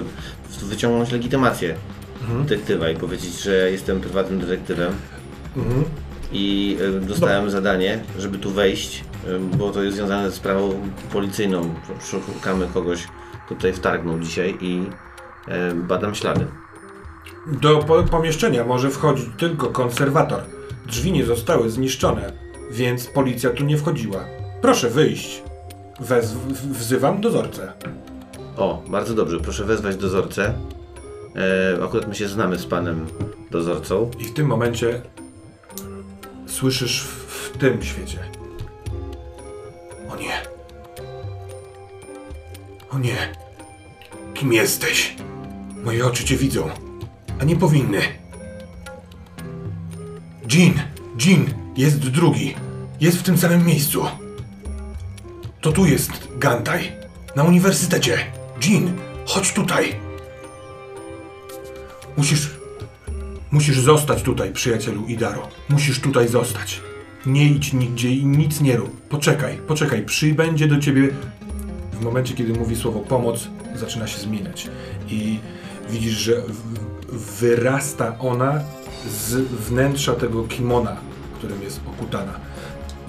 wyciągnąć 0.62 1.12
legitymację 1.12 1.74
Mhm. 2.22 2.46
detektywa 2.46 2.90
i 2.90 2.96
powiedzieć, 2.96 3.42
że 3.42 3.70
jestem 3.70 4.00
prywatnym 4.00 4.40
detektywem 4.40 4.92
Mhm. 5.56 5.84
i 6.32 6.76
e, 6.80 7.00
dostałem 7.06 7.50
zadanie, 7.50 8.00
żeby 8.18 8.38
tu 8.38 8.50
wejść, 8.50 9.04
e, 9.26 9.38
bo 9.56 9.70
to 9.70 9.82
jest 9.82 9.96
związane 9.96 10.30
ze 10.30 10.36
sprawą 10.36 10.88
policyjną. 11.12 11.74
Szukamy 12.10 12.66
kogoś, 12.74 13.02
kto 13.46 13.54
tutaj 13.54 13.72
wtargnął 13.72 14.18
dzisiaj 14.20 14.56
i 14.60 14.82
badam 15.74 16.14
ślady. 16.14 16.46
Do 17.46 17.78
po 17.78 18.02
pomieszczenia 18.02 18.64
może 18.64 18.90
wchodzić 18.90 19.26
tylko 19.38 19.66
konserwator. 19.66 20.42
Drzwi 20.86 21.12
nie 21.12 21.24
zostały 21.24 21.70
zniszczone, 21.70 22.32
więc 22.70 23.06
policja 23.06 23.50
tu 23.50 23.64
nie 23.64 23.78
wchodziła. 23.78 24.24
Proszę 24.62 24.90
wyjść. 24.90 25.42
Wez 26.00 26.34
wzywam 26.72 27.20
dozorcę. 27.20 27.72
O, 28.56 28.82
bardzo 28.88 29.14
dobrze, 29.14 29.40
proszę 29.40 29.64
wezwać 29.64 29.96
dozorcę. 29.96 30.54
E, 31.36 31.84
akurat 31.84 32.08
my 32.08 32.14
się 32.14 32.28
znamy 32.28 32.58
z 32.58 32.66
panem 32.66 33.06
dozorcą. 33.50 34.10
I 34.18 34.24
w 34.24 34.34
tym 34.34 34.46
momencie 34.46 35.02
słyszysz 36.46 37.02
w, 37.02 37.52
w 37.54 37.58
tym 37.58 37.82
świecie. 37.82 38.18
O 40.10 40.16
nie. 40.16 40.42
O 42.90 42.98
nie. 42.98 43.32
Kim 44.34 44.52
jesteś? 44.52 45.16
Moje 45.84 46.06
oczy 46.06 46.24
cię 46.24 46.36
widzą, 46.36 46.70
a 47.40 47.44
nie 47.44 47.56
powinny. 47.56 47.98
Jean, 50.52 50.72
Jean, 51.26 51.44
jest 51.76 51.98
drugi. 51.98 52.54
Jest 53.00 53.18
w 53.18 53.22
tym 53.22 53.38
samym 53.38 53.66
miejscu. 53.66 54.04
To 55.60 55.72
tu 55.72 55.86
jest 55.86 56.28
Gantaj. 56.38 56.92
Na 57.36 57.44
uniwersytecie. 57.44 58.18
Jean, 58.62 58.92
chodź 59.26 59.52
tutaj. 59.52 59.96
Musisz 62.16 62.50
Musisz 63.54 63.80
zostać 63.80 64.22
tutaj, 64.22 64.52
przyjacielu 64.52 65.06
Idaro. 65.06 65.48
Musisz 65.68 66.00
tutaj 66.00 66.28
zostać. 66.28 66.80
Nie 67.26 67.46
idź 67.46 67.72
nigdzie 67.72 68.10
i 68.10 68.26
nic 68.26 68.60
nie 68.60 68.76
rób. 68.76 69.00
Poczekaj, 69.08 69.58
poczekaj. 69.68 70.04
Przybędzie 70.04 70.68
do 70.68 70.78
ciebie. 70.78 71.08
W 71.92 72.04
momencie, 72.04 72.34
kiedy 72.34 72.52
mówi 72.52 72.76
słowo 72.76 73.00
pomoc, 73.00 73.48
zaczyna 73.74 74.06
się 74.06 74.18
zmieniać. 74.18 74.68
I 75.08 75.38
widzisz, 75.90 76.12
że 76.12 76.42
wyrasta 77.14 78.18
ona 78.18 78.60
z 79.06 79.34
wnętrza 79.36 80.14
tego 80.14 80.42
kimona, 80.44 80.96
którym 81.38 81.62
jest 81.62 81.80
okutana. 81.86 82.32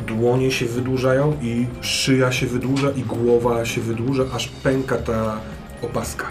Dłonie 0.07 0.51
się 0.51 0.65
wydłużają 0.65 1.37
i 1.41 1.65
szyja 1.81 2.31
się 2.31 2.47
wydłuża 2.47 2.91
i 2.91 3.01
głowa 3.03 3.65
się 3.65 3.81
wydłuża, 3.81 4.23
aż 4.33 4.47
pęka 4.47 4.97
ta 4.97 5.39
opaska 5.81 6.25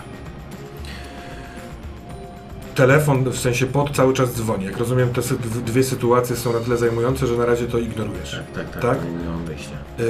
telefon, 2.75 3.25
w 3.31 3.39
sensie 3.39 3.67
pod 3.67 3.97
cały 3.97 4.15
czas 4.15 4.33
dzwoni. 4.35 4.65
Jak 4.65 4.77
rozumiem, 4.79 5.09
te 5.13 5.21
sy- 5.21 5.37
dwie 5.65 5.85
sytuacje 5.85 6.37
są 6.37 6.53
na 6.53 6.61
tyle 6.61 6.77
zajmujące, 6.77 7.27
że 7.27 7.37
na 7.37 7.47
razie 7.47 7.67
to 7.67 7.79
ignorujesz. 7.79 8.41
Tak, 8.55 8.71
tak, 8.71 8.83
Tak? 8.83 9.05
Nie, 9.05 9.11
nie 9.25 9.29
mam 9.31 9.45
wyjścia. 9.45 9.71
Eee, 9.99 10.05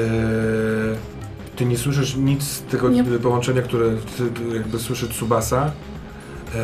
ty 1.57 1.65
nie 1.65 1.79
słyszysz 1.79 2.17
nic 2.17 2.43
z 2.43 2.63
tego 2.63 2.89
Nie. 2.89 3.05
połączenia, 3.05 3.63
które 3.63 3.91
ty, 4.17 4.27
ty 4.31 4.57
jakby 4.57 4.79
słyszy 4.79 5.09
Tsubasa. 5.09 5.71
Eee, 6.55 6.61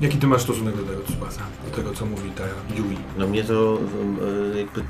jaki 0.00 0.18
ty 0.18 0.26
masz 0.26 0.42
stosunek 0.42 0.76
do 0.76 0.82
tego 0.82 1.02
Tsubasa? 1.02 1.42
Do 1.64 1.76
tego, 1.76 1.92
co 1.92 2.06
mówi 2.06 2.30
ta 2.30 2.44
Yui? 2.76 2.98
No 3.18 3.26
mnie 3.26 3.44
to 3.44 3.78
e, 4.54 4.58
jakby... 4.58 4.80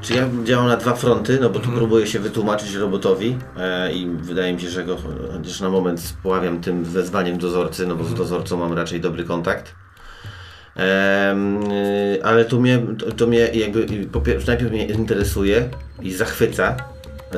Czy 0.00 0.14
ja 0.14 0.28
działam 0.44 0.68
na 0.68 0.76
dwa 0.76 0.94
fronty, 0.94 1.38
no 1.40 1.50
bo 1.50 1.58
tu 1.58 1.70
próbuję 1.70 2.06
się 2.06 2.18
wytłumaczyć 2.18 2.74
robotowi 2.74 3.36
e, 3.56 3.92
i 3.92 4.06
wydaje 4.06 4.52
mi 4.52 4.60
się, 4.60 4.68
że 4.68 4.84
go 4.84 4.96
chociaż 5.32 5.60
na 5.60 5.68
moment 5.70 6.00
spławiam 6.00 6.60
tym 6.60 6.84
wezwaniem 6.84 7.38
dozorcy, 7.38 7.86
no 7.86 7.96
bo 7.96 8.04
z 8.04 8.14
dozorcą 8.14 8.56
mam 8.56 8.72
raczej 8.72 9.00
dobry 9.00 9.24
kontakt. 9.24 9.74
Y, 10.76 12.24
ale 12.24 12.44
to 12.44 12.60
mnie, 12.60 12.78
to, 12.98 13.12
to 13.12 13.26
mnie 13.26 13.38
jakby 13.38 13.86
najpierw 14.46 14.70
mnie 14.70 14.86
interesuje 14.86 15.68
i 16.02 16.12
zachwyca. 16.12 16.76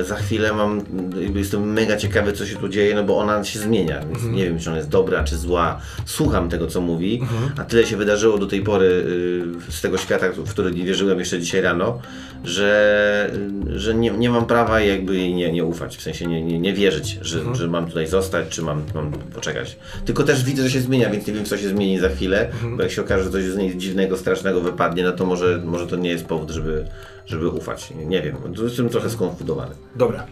Za 0.01 0.17
chwilę 0.17 0.53
mam, 0.53 0.81
jestem 1.35 1.73
mega 1.73 1.97
ciekawy 1.97 2.33
co 2.33 2.47
się 2.47 2.57
tu 2.57 2.69
dzieje, 2.69 2.95
no 2.95 3.05
bo 3.05 3.19
ona 3.19 3.45
się 3.45 3.59
zmienia. 3.59 4.01
Więc 4.07 4.25
Nie 4.25 4.45
wiem 4.45 4.59
czy 4.59 4.69
ona 4.71 4.77
jest 4.77 4.89
dobra 4.89 5.25
czy 5.25 5.37
zła. 5.37 5.81
Słucham 6.07 6.49
tego 6.49 6.67
co 6.67 6.81
mówi, 6.81 7.23
a 7.59 7.65
tyle 7.65 7.87
się 7.87 7.97
wydarzyło 7.97 8.39
do 8.39 8.47
tej 8.47 8.63
pory 8.63 8.87
y, 8.87 9.73
z 9.73 9.81
tego 9.81 9.99
świata, 9.99 10.27
w 10.37 10.51
który 10.51 10.71
nie 10.71 10.85
wierzyłem 10.85 11.19
jeszcze 11.19 11.41
dzisiaj 11.41 11.61
rano, 11.61 11.99
że, 12.45 13.31
że 13.67 13.95
nie, 13.95 14.11
nie 14.11 14.31
mam 14.31 14.47
prawa 14.47 14.81
jakby 14.81 15.17
jej 15.17 15.35
nie, 15.35 15.53
nie 15.53 15.65
ufać, 15.65 15.97
w 15.97 16.03
sensie 16.03 16.27
nie, 16.27 16.43
nie, 16.43 16.59
nie 16.59 16.73
wierzyć, 16.73 17.19
że, 17.23 17.55
że 17.55 17.69
mam 17.69 17.87
tutaj 17.87 18.07
zostać, 18.07 18.49
czy 18.49 18.63
mam, 18.63 18.83
mam 18.95 19.13
poczekać. 19.13 19.77
Tylko 20.05 20.23
też 20.23 20.45
widzę, 20.45 20.63
że 20.63 20.71
się 20.71 20.81
zmienia, 20.81 21.11
więc 21.11 21.27
nie 21.27 21.33
wiem 21.33 21.45
co 21.45 21.57
się 21.59 21.69
zmieni 21.69 21.99
za 21.99 22.09
chwilę, 22.09 22.51
bo 22.77 22.83
jak 22.83 22.93
się 22.93 23.03
okaże, 23.03 23.25
że 23.25 23.31
coś 23.31 23.45
z 23.45 23.57
niej 23.57 23.77
dziwnego, 23.77 24.17
strasznego 24.17 24.61
wypadnie, 24.61 25.03
no 25.03 25.13
to 25.13 25.27
może, 25.27 25.61
może 25.65 25.87
to 25.87 25.97
nie 25.97 26.11
jest 26.11 26.25
powód, 26.25 26.51
żeby, 26.51 26.85
żeby 27.27 27.49
ufać. 27.49 27.91
Nie, 27.91 28.07
nie 28.07 28.23
wiem, 28.23 28.37
jestem 28.63 28.89
trochę 28.89 29.11
skonfudowany. 29.11 29.75
Dobra. 29.97 30.27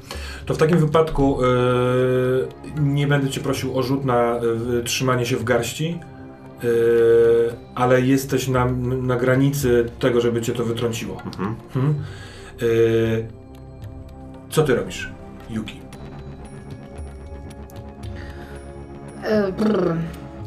To 0.46 0.54
w 0.54 0.58
takim 0.58 0.78
wypadku 0.78 1.38
yy, 1.42 2.48
nie 2.80 3.06
będę 3.06 3.30
cię 3.30 3.40
prosił 3.40 3.78
o 3.78 3.82
rzut 3.82 4.04
na 4.04 4.40
yy, 4.72 4.82
trzymanie 4.82 5.26
się 5.26 5.36
w 5.36 5.44
garści, 5.44 6.00
yy, 6.62 6.70
ale 7.74 8.00
jesteś 8.00 8.48
na, 8.48 8.64
na 9.02 9.16
granicy 9.16 9.86
tego, 9.98 10.20
żeby 10.20 10.42
cię 10.42 10.52
to 10.52 10.64
wytrąciło. 10.64 11.22
Mhm. 11.26 11.94
Yy, 12.60 13.26
co 14.50 14.62
ty 14.62 14.74
robisz, 14.74 15.10
Yuki? 15.50 15.80
E, 19.24 19.52
brr. 19.52 19.96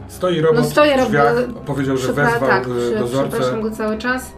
Stoi 0.07 0.41
robot 0.41 0.63
No 0.63 0.69
stoi 0.69 0.89
w 0.89 1.05
drzwiach, 1.05 1.35
powiedział, 1.65 1.97
że 1.97 2.13
wezwał 2.13 2.49
tak, 2.49 2.67
yy, 2.67 2.99
dozorcę, 2.99 3.29
przepraszam 3.29 3.61
go 3.61 3.71
cały 3.71 3.97
czas. 3.97 4.33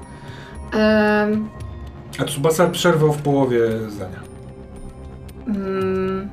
A 2.20 2.26
Tsubasa 2.26 2.68
przerwał 2.68 3.14
w 3.14 3.22
połowie 3.22 3.60
zdania. 3.90 4.20
mm. 5.48 6.30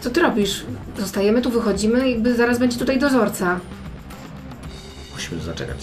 Co 0.00 0.10
ty 0.10 0.22
robisz? 0.22 0.64
Zostajemy 0.98 1.42
tu, 1.42 1.50
wychodzimy, 1.50 2.10
jakby 2.10 2.34
zaraz 2.34 2.58
będzie 2.58 2.78
tutaj 2.78 2.98
dozorca. 2.98 3.60
Musimy 5.12 5.42
zaczekać. 5.42 5.76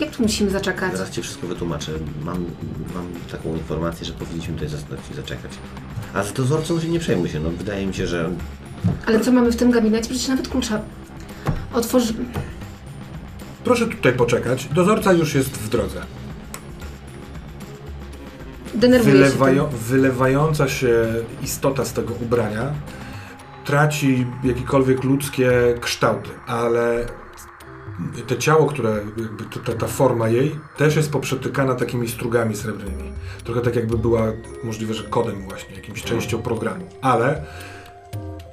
Jak 0.00 0.10
tu 0.10 0.22
musimy 0.22 0.50
zaczekać? 0.50 0.92
Zaraz 0.92 1.10
Ci 1.10 1.22
wszystko 1.22 1.46
wytłumaczę. 1.46 1.92
Mam, 2.24 2.44
mam 2.94 3.06
taką 3.32 3.56
informację, 3.56 4.06
że 4.06 4.12
powinniśmy 4.12 4.54
tutaj 4.54 4.68
zostać 4.68 4.98
i 5.12 5.14
zaczekać. 5.14 5.52
A 6.14 6.22
z 6.22 6.32
dozorcą 6.32 6.80
się 6.80 6.88
nie 6.88 6.98
przejmuj 6.98 7.28
się, 7.28 7.40
no 7.40 7.50
wydaje 7.50 7.86
mi 7.86 7.94
się, 7.94 8.06
że 8.06 8.30
Ale 9.06 9.20
co 9.20 9.32
mamy 9.32 9.52
w 9.52 9.56
tym 9.56 9.70
gabinecie? 9.70 10.08
Przecież 10.10 10.28
nawet 10.28 10.48
klucza. 10.48 10.80
Otworz... 11.72 12.12
Proszę 13.64 13.86
tutaj 13.86 14.12
poczekać, 14.12 14.68
dozorca 14.74 15.12
już 15.12 15.34
jest 15.34 15.58
w 15.58 15.68
drodze. 15.68 16.00
Denerwuję 18.74 19.30
się 19.30 19.30
tym. 19.30 19.78
wylewająca 19.78 20.68
się 20.68 21.06
istota 21.42 21.84
z 21.84 21.92
tego 21.92 22.14
ubrania 22.14 22.72
traci 23.64 24.26
jakiekolwiek 24.44 25.04
ludzkie 25.04 25.50
kształty, 25.80 26.30
ale 26.46 27.06
to 28.26 28.36
ciało, 28.36 28.66
które, 28.66 28.90
jakby 29.16 29.44
ta, 29.64 29.72
ta 29.72 29.86
forma 29.86 30.28
jej, 30.28 30.56
też 30.76 30.96
jest 30.96 31.12
poprzetykana 31.12 31.74
takimi 31.74 32.08
strugami 32.08 32.56
srebrnymi. 32.56 33.12
Trochę 33.44 33.60
tak 33.60 33.76
jakby 33.76 33.98
była 33.98 34.22
możliwe, 34.64 34.94
że 34.94 35.04
kodem 35.04 35.42
właśnie, 35.48 35.76
jakimś 35.76 36.02
częścią 36.02 36.42
programu. 36.42 36.86
Ale 37.02 37.42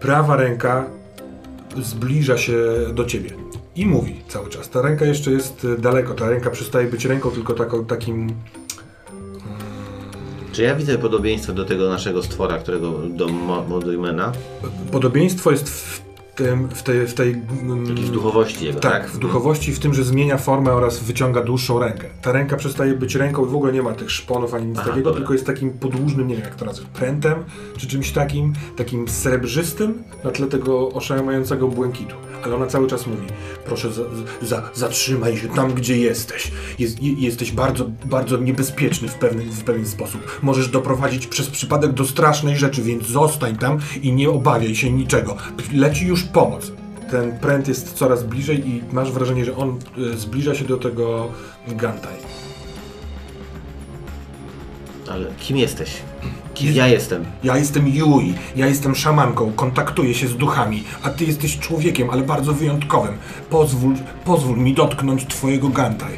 prawa 0.01 0.35
ręka 0.35 0.85
zbliża 1.81 2.37
się 2.37 2.57
do 2.93 3.05
ciebie 3.05 3.29
i 3.81 3.85
mówi 3.85 4.15
cały 4.27 4.49
czas. 4.49 4.69
Ta 4.69 4.81
ręka 4.81 5.05
jeszcze 5.05 5.31
jest 5.31 5.63
y, 5.63 5.77
daleko, 5.77 6.13
ta 6.13 6.29
ręka 6.29 6.49
przestaje 6.49 6.87
być 6.87 7.05
ręką, 7.05 7.31
tylko 7.31 7.53
taką, 7.53 7.85
takim 7.85 8.27
Czy 10.51 10.63
ja 10.63 10.75
widzę 10.75 10.97
podobieństwo 10.97 11.53
do 11.53 11.65
tego 11.65 11.89
naszego 11.89 12.23
stwora, 12.23 12.57
którego 12.57 12.91
do 12.91 13.27
Mo- 13.27 13.63
Modymena? 13.67 14.31
Podobieństwo 14.91 15.51
jest 15.51 15.69
w 15.69 16.01
tym, 16.43 16.67
w 16.69 16.83
tej, 16.83 17.07
w 17.07 17.13
tej 17.13 17.41
mm, 17.61 17.85
Jakiejś 17.85 18.09
duchowości 18.09 18.65
jego, 18.65 18.79
tak? 18.79 18.91
tak, 18.91 19.11
w 19.11 19.17
duchowości, 19.17 19.73
w 19.73 19.79
tym, 19.79 19.93
że 19.93 20.03
zmienia 20.03 20.37
formę 20.37 20.73
oraz 20.73 20.99
wyciąga 20.99 21.43
dłuższą 21.43 21.79
rękę. 21.79 22.07
Ta 22.21 22.31
ręka 22.31 22.57
przestaje 22.57 22.93
być 22.93 23.15
ręką 23.15 23.45
i 23.45 23.49
w 23.49 23.55
ogóle 23.55 23.73
nie 23.73 23.81
ma 23.81 23.93
tych 23.93 24.11
szponów 24.11 24.53
ani 24.53 24.65
nic 24.65 24.77
Aha, 24.77 24.89
takiego, 24.89 25.03
dobra. 25.09 25.19
tylko 25.19 25.33
jest 25.33 25.45
takim 25.45 25.71
podłużnym, 25.71 26.27
nie 26.27 26.35
wiem 26.35 26.43
jak 26.43 26.55
to 26.55 26.65
nazwać, 26.65 26.87
prętem, 26.93 27.43
czy 27.77 27.87
czymś 27.87 28.11
takim, 28.11 28.53
takim 28.77 29.07
srebrzystym 29.07 30.03
na 30.23 30.31
tle 30.31 30.47
tego 30.47 30.89
oszałamiającego 30.89 31.67
błękitu. 31.67 32.15
Ale 32.43 32.55
ona 32.55 32.67
cały 32.67 32.87
czas 32.87 33.07
mówi, 33.07 33.27
proszę 33.65 33.91
za, 33.91 34.03
za, 34.41 34.69
zatrzymaj 34.73 35.37
się 35.37 35.47
tam, 35.47 35.73
gdzie 35.73 35.97
jesteś. 35.97 36.51
Jest, 36.79 37.03
je, 37.03 37.13
jesteś 37.13 37.51
bardzo, 37.51 37.85
bardzo 38.05 38.37
niebezpieczny 38.37 39.07
w 39.07 39.15
pewien, 39.15 39.49
w 39.49 39.63
pewien 39.63 39.85
sposób. 39.85 40.39
Możesz 40.41 40.67
doprowadzić 40.67 41.27
przez 41.27 41.49
przypadek 41.49 41.91
do 41.91 42.05
strasznej 42.05 42.57
rzeczy, 42.57 42.81
więc 42.81 43.07
zostań 43.07 43.57
tam 43.57 43.79
i 44.01 44.13
nie 44.13 44.29
obawiaj 44.29 44.75
się 44.75 44.91
niczego. 44.91 45.37
Leci 45.73 46.07
już 46.07 46.23
pomoc 46.33 46.71
ten 47.11 47.39
pręt 47.39 47.67
jest 47.67 47.93
coraz 47.93 48.23
bliżej 48.23 48.69
i 48.69 48.81
masz 48.91 49.11
wrażenie, 49.11 49.45
że 49.45 49.55
on 49.55 49.79
y, 49.97 50.17
zbliża 50.17 50.55
się 50.55 50.65
do 50.65 50.77
tego 50.77 51.27
Gantaj. 51.67 52.13
Ale 55.11 55.25
kim 55.39 55.57
jesteś? 55.57 55.89
Kim 56.53 56.73
ja 56.73 56.87
jestem? 56.87 57.25
Ja 57.43 57.57
jestem 57.57 57.87
Yui, 57.87 58.33
ja 58.55 58.67
jestem 58.67 58.95
szamanką, 58.95 59.51
kontaktuję 59.55 60.13
się 60.13 60.27
z 60.27 60.35
duchami, 60.37 60.83
a 61.03 61.09
ty 61.09 61.25
jesteś 61.25 61.59
człowiekiem, 61.59 62.09
ale 62.09 62.21
bardzo 62.21 62.53
wyjątkowym. 62.53 63.17
Pozwól, 63.49 63.95
pozwól 64.25 64.57
mi 64.57 64.73
dotknąć 64.73 65.25
twojego 65.27 65.69
Gantaj. 65.69 66.13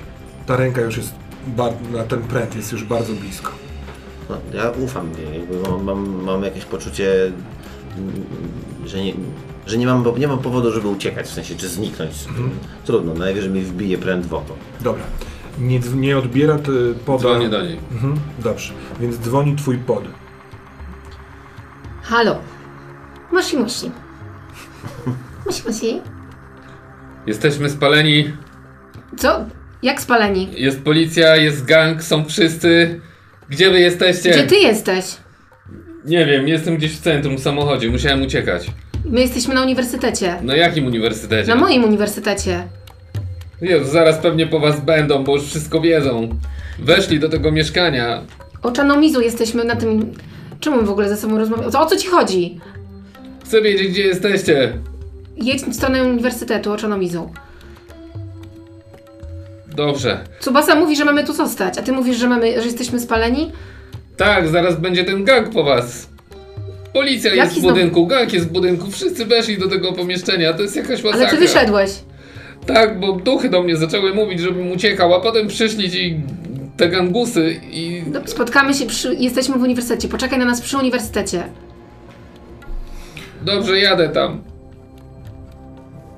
Ta 0.45 0.55
ręka 0.55 0.81
już 0.81 0.97
jest, 0.97 1.13
bar- 1.47 1.73
na 1.91 2.03
ten 2.03 2.21
pręt 2.21 2.55
jest 2.55 2.71
już 2.71 2.83
bardzo 2.83 3.13
blisko. 3.13 3.51
No, 4.29 4.37
ja 4.53 4.69
ufam, 4.69 5.09
jakby 5.33 5.69
mam, 5.69 5.83
mam, 5.83 6.23
mam 6.23 6.43
jakieś 6.43 6.65
poczucie, 6.65 7.31
mm, 7.97 8.23
że 8.85 9.03
nie, 9.03 9.13
że 9.67 9.77
nie 9.77 9.85
mam, 9.85 10.03
nie 10.17 10.27
mam 10.27 10.39
powodu, 10.39 10.71
żeby 10.71 10.87
uciekać, 10.87 11.25
w 11.25 11.33
sensie, 11.33 11.55
czy 11.55 11.69
zniknąć. 11.69 12.11
Trudno, 12.85 13.13
najwyżej 13.13 13.49
mi 13.49 13.61
wbije 13.61 13.97
pręt 13.97 14.25
w 14.25 14.33
oko. 14.33 14.55
Dobra. 14.81 15.03
Nie, 15.59 15.79
nie 15.79 16.17
odbiera, 16.17 16.59
ty 16.59 16.93
poda... 17.05 17.19
Dzwonię 17.19 17.49
do 17.49 17.61
niej. 17.61 17.79
Mhm, 17.91 18.19
dobrze, 18.39 18.73
więc 18.99 19.19
dzwoni 19.19 19.55
twój 19.55 19.77
pod. 19.77 20.03
Halo. 22.01 22.39
Moshi, 23.31 23.57
moshi. 23.57 23.91
Moshi, 25.45 25.61
moshi. 25.67 26.01
Jesteśmy 27.27 27.69
spaleni, 27.69 28.31
Co? 29.17 29.45
Jak 29.83 30.01
spaleni? 30.01 30.49
jest 30.57 30.83
policja, 30.83 31.35
jest 31.35 31.65
gang, 31.65 32.03
są 32.03 32.25
wszyscy. 32.25 33.01
Gdzie 33.49 33.71
wy 33.71 33.79
jesteście? 33.79 34.31
Gdzie 34.31 34.43
ty 34.43 34.55
jesteś? 34.55 35.05
Nie 36.05 36.25
wiem, 36.25 36.47
jestem 36.47 36.77
gdzieś 36.77 36.97
w 36.97 37.01
centrum 37.01 37.37
w 37.37 37.39
samochodzie, 37.39 37.89
musiałem 37.89 38.21
uciekać. 38.21 38.71
My 39.05 39.21
jesteśmy 39.21 39.53
na 39.55 39.61
uniwersytecie. 39.63 40.35
Na 40.41 40.55
jakim 40.55 40.85
uniwersytecie? 40.85 41.49
Na 41.49 41.55
moim 41.55 41.83
uniwersytecie. 41.83 42.67
Jezu, 43.61 43.91
zaraz 43.91 44.17
pewnie 44.17 44.47
po 44.47 44.59
was 44.59 44.81
będą, 44.81 45.23
bo 45.23 45.35
już 45.35 45.45
wszystko 45.45 45.81
wiedzą. 45.81 46.29
Weszli 46.79 47.19
do 47.19 47.29
tego 47.29 47.51
mieszkania. 47.51 48.21
Ochanomizu 48.61 49.21
jesteśmy 49.21 49.63
na 49.63 49.75
tym... 49.75 50.11
Czemu 50.59 50.77
my 50.77 50.83
w 50.83 50.89
ogóle 50.91 51.09
ze 51.09 51.17
sobą 51.17 51.37
rozmawiamy? 51.37 51.77
O 51.77 51.85
co 51.85 51.95
ci 51.95 52.07
chodzi? 52.07 52.59
Chcę 53.45 53.61
wiedzieć, 53.61 53.87
gdzie 53.87 54.03
jesteście. 54.03 54.73
Jedź 55.37 55.61
w 55.63 55.73
stronę 55.75 56.03
uniwersytetu 56.03 56.73
Ochanomizu. 56.73 57.29
Dobrze. 59.75 60.23
Tsubasa 60.39 60.75
mówi, 60.75 60.95
że 60.95 61.05
mamy 61.05 61.23
tu 61.23 61.33
zostać, 61.33 61.77
a 61.77 61.81
ty 61.81 61.91
mówisz, 61.91 62.17
że, 62.17 62.27
mamy, 62.27 62.61
że 62.61 62.67
jesteśmy 62.67 62.99
spaleni? 62.99 63.51
Tak, 64.17 64.47
zaraz 64.47 64.75
będzie 64.75 65.03
ten 65.03 65.23
gang 65.23 65.49
po 65.49 65.63
was. 65.63 66.09
Policja 66.93 67.33
jest 67.33 67.37
Jaki 67.37 67.55
w 67.55 67.63
znowu- 67.63 67.73
budynku, 67.75 68.07
gang 68.07 68.33
jest 68.33 68.47
w 68.47 68.51
budynku, 68.51 68.91
wszyscy 68.91 69.25
weszli 69.25 69.57
do 69.57 69.67
tego 69.69 69.93
pomieszczenia, 69.93 70.53
to 70.53 70.61
jest 70.61 70.75
jakaś 70.75 71.03
masakra. 71.03 71.27
Ale 71.27 71.37
ty 71.37 71.37
wyszedłeś. 71.37 71.91
Tak, 72.65 72.99
bo 72.99 73.11
duchy 73.13 73.49
do 73.49 73.63
mnie 73.63 73.75
zaczęły 73.77 74.13
mówić, 74.13 74.39
żebym 74.39 74.71
uciekał, 74.71 75.13
a 75.13 75.19
potem 75.19 75.47
przyszli 75.47 75.91
ci 75.91 76.19
te 76.77 76.89
gangusy 76.89 77.59
i... 77.71 78.03
No, 78.11 78.21
Spotkamy 78.25 78.73
się 78.73 78.85
przy... 78.85 79.15
Jesteśmy 79.15 79.55
w 79.55 79.61
uniwersytecie. 79.61 80.07
Poczekaj 80.07 80.39
na 80.39 80.45
nas 80.45 80.61
przy 80.61 80.77
uniwersytecie. 80.77 81.43
Dobrze, 83.41 83.79
jadę 83.79 84.09
tam. 84.09 84.41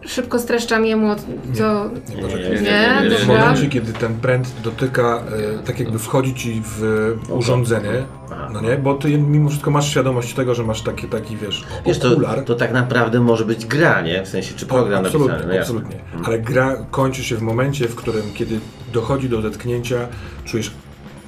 Szybko 0.07 0.39
streszczam 0.39 0.85
jemu, 0.85 1.15
co... 1.53 1.89
Nie. 2.15 2.21
Nie, 2.21 3.09
Nie, 3.09 3.17
W 3.17 3.27
momencie, 3.27 3.67
kiedy 3.69 3.93
ten 3.93 4.15
pręt 4.15 4.53
dotyka, 4.63 5.23
e, 5.55 5.63
tak 5.63 5.79
jakby 5.79 5.99
wchodzi 5.99 6.33
ci 6.33 6.61
w 6.65 6.81
urządzenie, 7.29 8.05
Aha. 8.31 8.49
no 8.53 8.61
nie, 8.61 8.77
bo 8.77 8.93
ty 8.93 9.17
mimo 9.17 9.49
wszystko 9.49 9.71
masz 9.71 9.89
świadomość 9.89 10.33
tego, 10.33 10.55
że 10.55 10.63
masz 10.63 10.81
taki, 10.81 11.07
taki 11.07 11.37
wiesz, 11.37 11.63
Wiesz, 11.85 11.99
to, 11.99 12.11
okular. 12.11 12.43
to 12.43 12.55
tak 12.55 12.73
naprawdę 12.73 13.19
może 13.19 13.45
być 13.45 13.65
gra, 13.65 14.01
nie? 14.01 14.23
W 14.23 14.27
sensie, 14.27 14.53
czy 14.55 14.65
program 14.65 15.05
absolutnie, 15.05 15.31
napisany, 15.33 15.53
no 15.53 15.59
jasne. 15.59 15.77
absolutnie. 15.77 16.25
Ale 16.25 16.39
gra 16.39 16.85
kończy 16.91 17.23
się 17.23 17.35
w 17.35 17.41
momencie, 17.41 17.87
w 17.87 17.95
którym, 17.95 18.33
kiedy 18.33 18.59
dochodzi 18.93 19.29
do 19.29 19.41
zetknięcia, 19.41 20.07
czujesz 20.45 20.71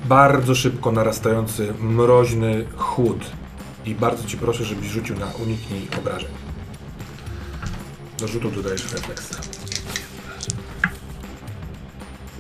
bardzo 0.05 0.55
szybko 0.55 0.91
narastający, 0.91 1.73
mroźny 1.82 2.65
chłód. 2.78 3.25
I 3.86 3.95
bardzo 3.95 4.28
ci 4.28 4.38
proszę, 4.38 4.63
żebyś 4.63 4.88
rzucił 4.88 5.15
na 5.19 5.25
uniknij 5.25 5.82
obrażeń. 5.99 6.47
Do 8.20 8.28
rzutu 8.28 8.51
dodajesz 8.51 8.91
refleks. 8.93 9.30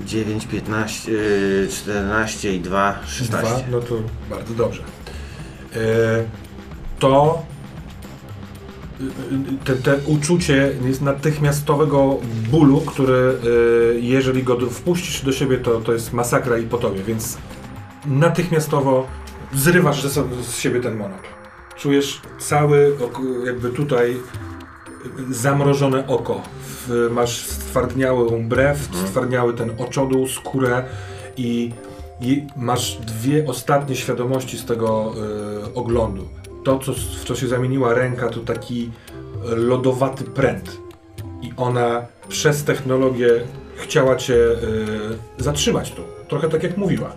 9, 0.05 0.47
15, 0.47 1.11
yy, 1.11 1.67
14 1.71 2.55
i 2.55 2.59
2, 2.59 2.99
16. 3.07 3.47
Dwa, 3.47 3.71
no 3.71 3.79
to 3.81 3.95
bardzo 4.29 4.53
dobrze. 4.53 4.83
E, 5.75 5.79
to 6.99 7.43
y, 9.01 9.03
y, 9.03 9.09
te, 9.65 9.75
te 9.75 9.97
uczucie 10.05 10.71
jest 10.85 11.01
natychmiastowego 11.01 12.19
bólu, 12.51 12.81
który 12.81 13.13
y, 13.13 13.99
jeżeli 14.01 14.43
go 14.43 14.69
wpuścisz 14.69 15.21
do 15.21 15.31
siebie, 15.31 15.57
to, 15.57 15.81
to 15.81 15.93
jest 15.93 16.13
masakra 16.13 16.57
i 16.57 16.63
po 16.63 16.77
tobie, 16.77 17.03
więc 17.03 17.37
natychmiastowo 18.05 19.07
zrywasz 19.53 20.01
ze 20.01 20.23
z 20.43 20.57
siebie 20.57 20.81
ten 20.81 20.95
monat. 20.95 21.21
Czujesz 21.75 22.21
cały, 22.39 22.97
jakby 23.45 23.69
tutaj 23.69 24.17
zamrożone 25.31 26.07
oko. 26.07 26.41
Masz 27.11 27.45
stwardniałą 27.45 28.47
brew, 28.49 28.89
stwardniały 29.07 29.53
ten 29.53 29.71
oczodół, 29.77 30.27
skórę 30.27 30.83
i, 31.37 31.71
i 32.21 32.43
masz 32.57 32.97
dwie 32.97 33.45
ostatnie 33.47 33.95
świadomości 33.95 34.57
z 34.57 34.65
tego 34.65 35.13
y, 35.67 35.73
oglądu. 35.73 36.27
To, 36.63 36.79
co, 36.79 36.93
w 36.93 37.25
co 37.25 37.35
się 37.35 37.47
zamieniła 37.47 37.93
ręka, 37.93 38.29
to 38.29 38.39
taki 38.39 38.91
lodowaty 39.43 40.23
pręt. 40.23 40.77
I 41.41 41.51
ona 41.57 42.05
przez 42.29 42.63
technologię 42.63 43.29
chciała 43.75 44.15
cię 44.15 44.35
y, 44.35 44.57
zatrzymać 45.37 45.91
tu. 45.91 46.01
Trochę 46.27 46.49
tak 46.49 46.63
jak 46.63 46.77
mówiła. 46.77 47.11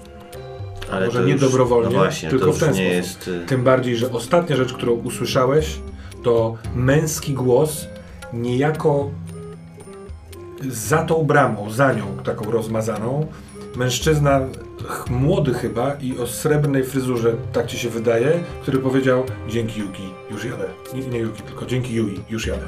Ale 0.93 1.07
Może 1.07 1.25
nie 1.25 1.33
już- 1.33 1.41
dobrowolnie, 1.41 1.91
no 1.93 1.99
właśnie, 1.99 2.31
tylko 2.31 2.53
w 2.53 2.59
ten 2.59 2.69
sposób. 2.69 2.85
jest... 2.85 3.29
y, 3.29 3.47
Tym 3.47 3.65
bardziej, 3.65 3.97
że 3.97 4.13
ostatnia 4.13 4.57
rzecz, 4.57 4.73
którą 4.73 4.93
usłyszałeś, 4.93 5.79
to 6.23 6.57
męski 6.75 7.35
głos 7.35 7.87
niejako 8.33 9.11
za 10.69 11.03
tą 11.03 11.25
bramą, 11.25 11.71
za 11.71 11.93
nią 11.93 12.17
taką 12.25 12.51
rozmazaną. 12.51 13.27
Mężczyzna, 13.77 14.41
młody 15.11 15.55
chyba 15.55 15.95
i 15.95 16.19
o 16.19 16.27
srebrnej 16.27 16.85
fryzurze, 16.85 17.33
tak 17.53 17.67
ci 17.67 17.79
się 17.79 17.89
wydaje, 17.89 18.45
który 18.63 18.79
powiedział 18.79 19.25
dzięki 19.49 19.81
Yuki, 19.81 20.03
już 20.31 20.45
jadę. 20.45 20.65
Nie, 20.95 21.01
nie 21.01 21.19
Yuki, 21.19 21.43
tylko 21.43 21.67
dzięki 21.67 21.95
Yui, 21.95 22.21
już 22.31 22.47
jadę. 22.47 22.67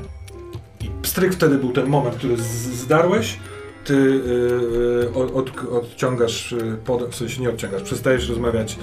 I 0.81 0.91
pstryk 1.03 1.33
wtedy 1.33 1.59
był 1.59 1.73
ten 1.73 1.87
moment, 1.87 2.17
który 2.17 2.37
zdarłeś, 2.37 3.39
ty 3.85 3.95
yy, 3.95 5.11
od, 5.15 5.37
od, 5.37 5.51
odciągasz, 5.73 6.53
yy, 6.53 6.77
pod, 6.85 7.05
w 7.11 7.15
sensie 7.15 7.43
nie 7.43 7.49
odciągasz, 7.51 7.83
przestajesz 7.83 8.29
rozmawiać 8.29 8.79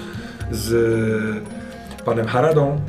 z 0.50 0.70
yy, 0.70 2.04
panem 2.04 2.26
Haradą. 2.26 2.80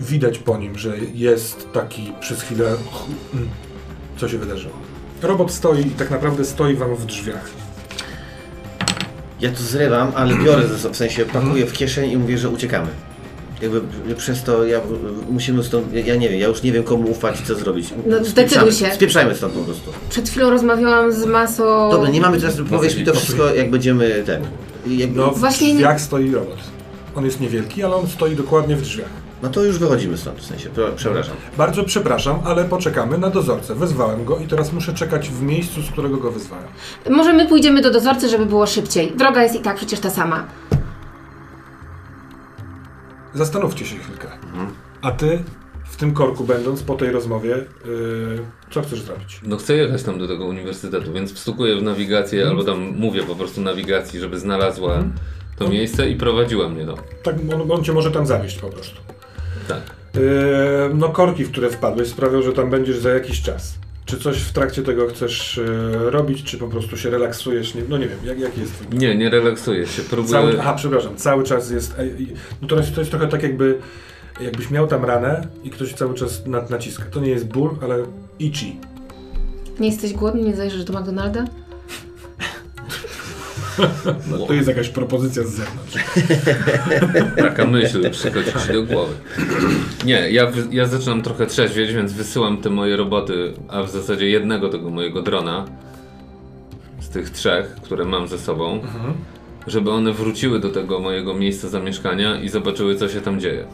Widać 0.00 0.38
po 0.38 0.58
nim, 0.58 0.78
że 0.78 0.94
jest 1.14 1.72
taki 1.72 2.12
przez 2.20 2.42
chwilę. 2.42 2.66
mm, 3.34 3.48
Co 4.16 4.28
się 4.28 4.38
wydarzyło? 4.38 4.74
Robot 5.22 5.52
stoi 5.52 5.80
i 5.86 5.90
tak 5.90 6.10
naprawdę 6.10 6.44
stoi 6.44 6.74
wam 6.76 6.96
w 6.96 7.06
drzwiach. 7.06 7.50
Ja 9.40 9.50
to 9.50 9.62
zrywam, 9.62 10.12
ale 10.14 10.34
biorę 10.44 10.68
ze 10.68 10.78
sobą, 10.78 10.94
w 10.94 10.96
sensie 10.96 11.24
pakuję 11.24 11.66
w 11.66 11.72
kieszeń 11.72 12.10
i 12.10 12.16
mówię, 12.16 12.38
że 12.38 12.48
uciekamy. 12.48 12.88
Jakby 13.62 13.80
przez 14.16 14.42
to 14.42 14.64
ja 14.64 14.80
musimy 15.30 15.64
stąd, 15.64 15.92
ja, 15.92 16.00
ja 16.00 16.16
nie 16.16 16.28
wiem, 16.28 16.40
ja 16.40 16.46
już 16.48 16.62
nie 16.62 16.72
wiem 16.72 16.82
komu 16.84 17.10
ufać 17.10 17.40
i 17.40 17.44
co 17.44 17.54
zrobić. 17.54 17.88
No, 18.06 18.24
zdecyduj 18.24 18.72
się. 18.72 18.90
Spieprzajmy 18.94 19.34
stąd 19.34 19.54
po 19.54 19.60
prostu. 19.64 19.92
Przed 20.10 20.28
chwilą 20.28 20.50
rozmawiałam 20.50 21.12
z 21.12 21.24
Maso... 21.26 21.88
Dobra, 21.92 22.10
nie 22.10 22.20
mamy 22.20 22.40
teraz, 22.40 22.56
powiedz 22.70 22.96
mi 22.96 23.04
to 23.04 23.14
wszystko 23.14 23.54
jak 23.54 23.70
będziemy 23.70 24.22
ten. 24.26 24.42
Jakby, 24.86 25.18
No, 25.18 25.30
w 25.30 25.38
Właśnie 25.40 25.68
nie- 25.68 25.74
drzwiach 25.74 26.00
stoi 26.00 26.30
robot. 26.30 26.56
On 27.16 27.24
jest 27.24 27.40
niewielki, 27.40 27.82
ale 27.84 27.94
on 27.94 28.08
stoi 28.08 28.36
dokładnie 28.36 28.76
w 28.76 28.82
drzwiach. 28.82 29.25
No 29.42 29.48
to 29.48 29.64
już 29.64 29.78
wychodzimy 29.78 30.16
stąd, 30.16 30.38
w 30.38 30.46
sensie, 30.46 30.70
przepraszam. 30.96 31.36
Bardzo 31.58 31.84
przepraszam, 31.84 32.40
ale 32.44 32.64
poczekamy 32.64 33.18
na 33.18 33.30
dozorcę. 33.30 33.74
Wezwałem 33.74 34.24
go 34.24 34.38
i 34.38 34.46
teraz 34.46 34.72
muszę 34.72 34.94
czekać 34.94 35.28
w 35.28 35.42
miejscu, 35.42 35.82
z 35.82 35.90
którego 35.90 36.16
go 36.16 36.32
wezwałem. 36.32 36.66
Może 37.10 37.32
my 37.32 37.48
pójdziemy 37.48 37.82
do 37.82 37.90
dozorcy, 37.90 38.28
żeby 38.28 38.46
było 38.46 38.66
szybciej. 38.66 39.12
Droga 39.16 39.42
jest 39.42 39.54
i 39.54 39.60
tak 39.60 39.76
przecież 39.76 40.00
ta 40.00 40.10
sama. 40.10 40.46
Zastanówcie 43.34 43.86
się 43.86 43.96
chwilkę. 43.96 44.28
A 45.02 45.10
ty 45.10 45.44
w 45.84 45.96
tym 45.96 46.14
korku 46.14 46.44
będąc 46.44 46.82
po 46.82 46.94
tej 46.94 47.12
rozmowie, 47.12 47.48
yy, 47.84 48.46
co 48.70 48.82
chcesz 48.82 49.00
zrobić? 49.00 49.40
No 49.42 49.56
chcę 49.56 49.76
jechać 49.76 50.02
tam 50.02 50.18
do 50.18 50.28
tego 50.28 50.46
uniwersytetu, 50.46 51.12
więc 51.12 51.32
wstukuję 51.32 51.76
w 51.76 51.82
nawigację, 51.82 52.46
albo 52.46 52.64
tam 52.64 52.80
mówię 52.80 53.22
po 53.22 53.34
prostu 53.34 53.60
nawigacji, 53.60 54.20
żeby 54.20 54.38
znalazła 54.38 55.02
to 55.58 55.68
miejsce 55.68 56.10
i 56.10 56.16
prowadziła 56.16 56.68
mnie 56.68 56.84
do. 56.84 56.98
Tak, 57.22 57.36
on, 57.54 57.72
on 57.72 57.84
cię 57.84 57.92
może 57.92 58.10
tam 58.10 58.26
zawieść 58.26 58.58
po 58.58 58.68
prostu. 58.68 59.00
Tak. 59.68 59.80
Yy, 60.14 60.20
no 60.94 61.08
korki, 61.08 61.44
w 61.44 61.50
które 61.50 61.70
wpadłeś 61.70 62.08
sprawią, 62.08 62.42
że 62.42 62.52
tam 62.52 62.70
będziesz 62.70 62.98
za 62.98 63.10
jakiś 63.10 63.42
czas. 63.42 63.74
Czy 64.04 64.18
coś 64.18 64.38
w 64.38 64.52
trakcie 64.52 64.82
tego 64.82 65.08
chcesz 65.08 65.56
yy, 65.56 66.10
robić, 66.10 66.42
czy 66.42 66.58
po 66.58 66.68
prostu 66.68 66.96
się 66.96 67.10
relaksujesz? 67.10 67.74
Nie, 67.74 67.82
no 67.88 67.98
nie 67.98 68.08
wiem, 68.08 68.18
jak, 68.24 68.40
jaki 68.40 68.60
jest 68.60 68.92
Nie, 68.92 69.16
nie 69.16 69.30
relaksuję 69.30 69.86
się, 69.86 70.02
próbuję... 70.10 70.32
Cały, 70.32 70.60
aha, 70.60 70.74
przepraszam, 70.76 71.16
cały 71.16 71.44
czas 71.44 71.70
jest. 71.70 71.96
No 72.62 72.68
to 72.68 72.76
jest, 72.76 72.94
to 72.94 73.00
jest 73.00 73.10
trochę 73.10 73.28
tak 73.28 73.42
jakby. 73.42 73.78
Jakbyś 74.40 74.70
miał 74.70 74.86
tam 74.86 75.04
ranę 75.04 75.46
i 75.64 75.70
ktoś 75.70 75.92
cały 75.94 76.14
czas 76.14 76.46
nad, 76.46 76.70
naciska. 76.70 77.04
To 77.10 77.20
nie 77.20 77.30
jest 77.30 77.46
ból, 77.46 77.70
ale 77.82 77.98
itchy. 78.38 78.66
Nie 79.80 79.88
jesteś 79.88 80.12
głodny? 80.12 80.42
Nie 80.42 80.56
zajrzysz 80.56 80.84
do 80.84 81.00
McDonalda? 81.00 81.44
No, 84.30 84.46
to 84.46 84.52
jest 84.52 84.68
jakaś 84.68 84.88
propozycja 84.88 85.44
z 85.44 85.50
zewnątrz. 85.50 85.94
Taka 87.36 87.64
myśl 87.66 88.10
przychodzi 88.10 88.50
ci 88.66 88.72
do 88.72 88.82
głowy. 88.82 89.14
Nie, 90.04 90.30
ja, 90.30 90.52
ja 90.70 90.86
zaczynam 90.86 91.22
trochę 91.22 91.46
trzeźwieć, 91.46 91.92
więc 91.92 92.12
wysyłam 92.12 92.58
te 92.58 92.70
moje 92.70 92.96
roboty, 92.96 93.52
a 93.68 93.82
w 93.82 93.90
zasadzie 93.90 94.28
jednego 94.28 94.68
tego 94.68 94.90
mojego 94.90 95.22
drona 95.22 95.64
z 97.00 97.08
tych 97.08 97.30
trzech, 97.30 97.66
które 97.82 98.04
mam 98.04 98.28
ze 98.28 98.38
sobą, 98.38 98.80
żeby 99.66 99.90
one 99.90 100.12
wróciły 100.12 100.60
do 100.60 100.68
tego 100.68 100.98
mojego 100.98 101.34
miejsca 101.34 101.68
zamieszkania 101.68 102.40
i 102.40 102.48
zobaczyły, 102.48 102.96
co 102.96 103.08
się 103.08 103.20
tam 103.20 103.40
dzieje. 103.40 103.64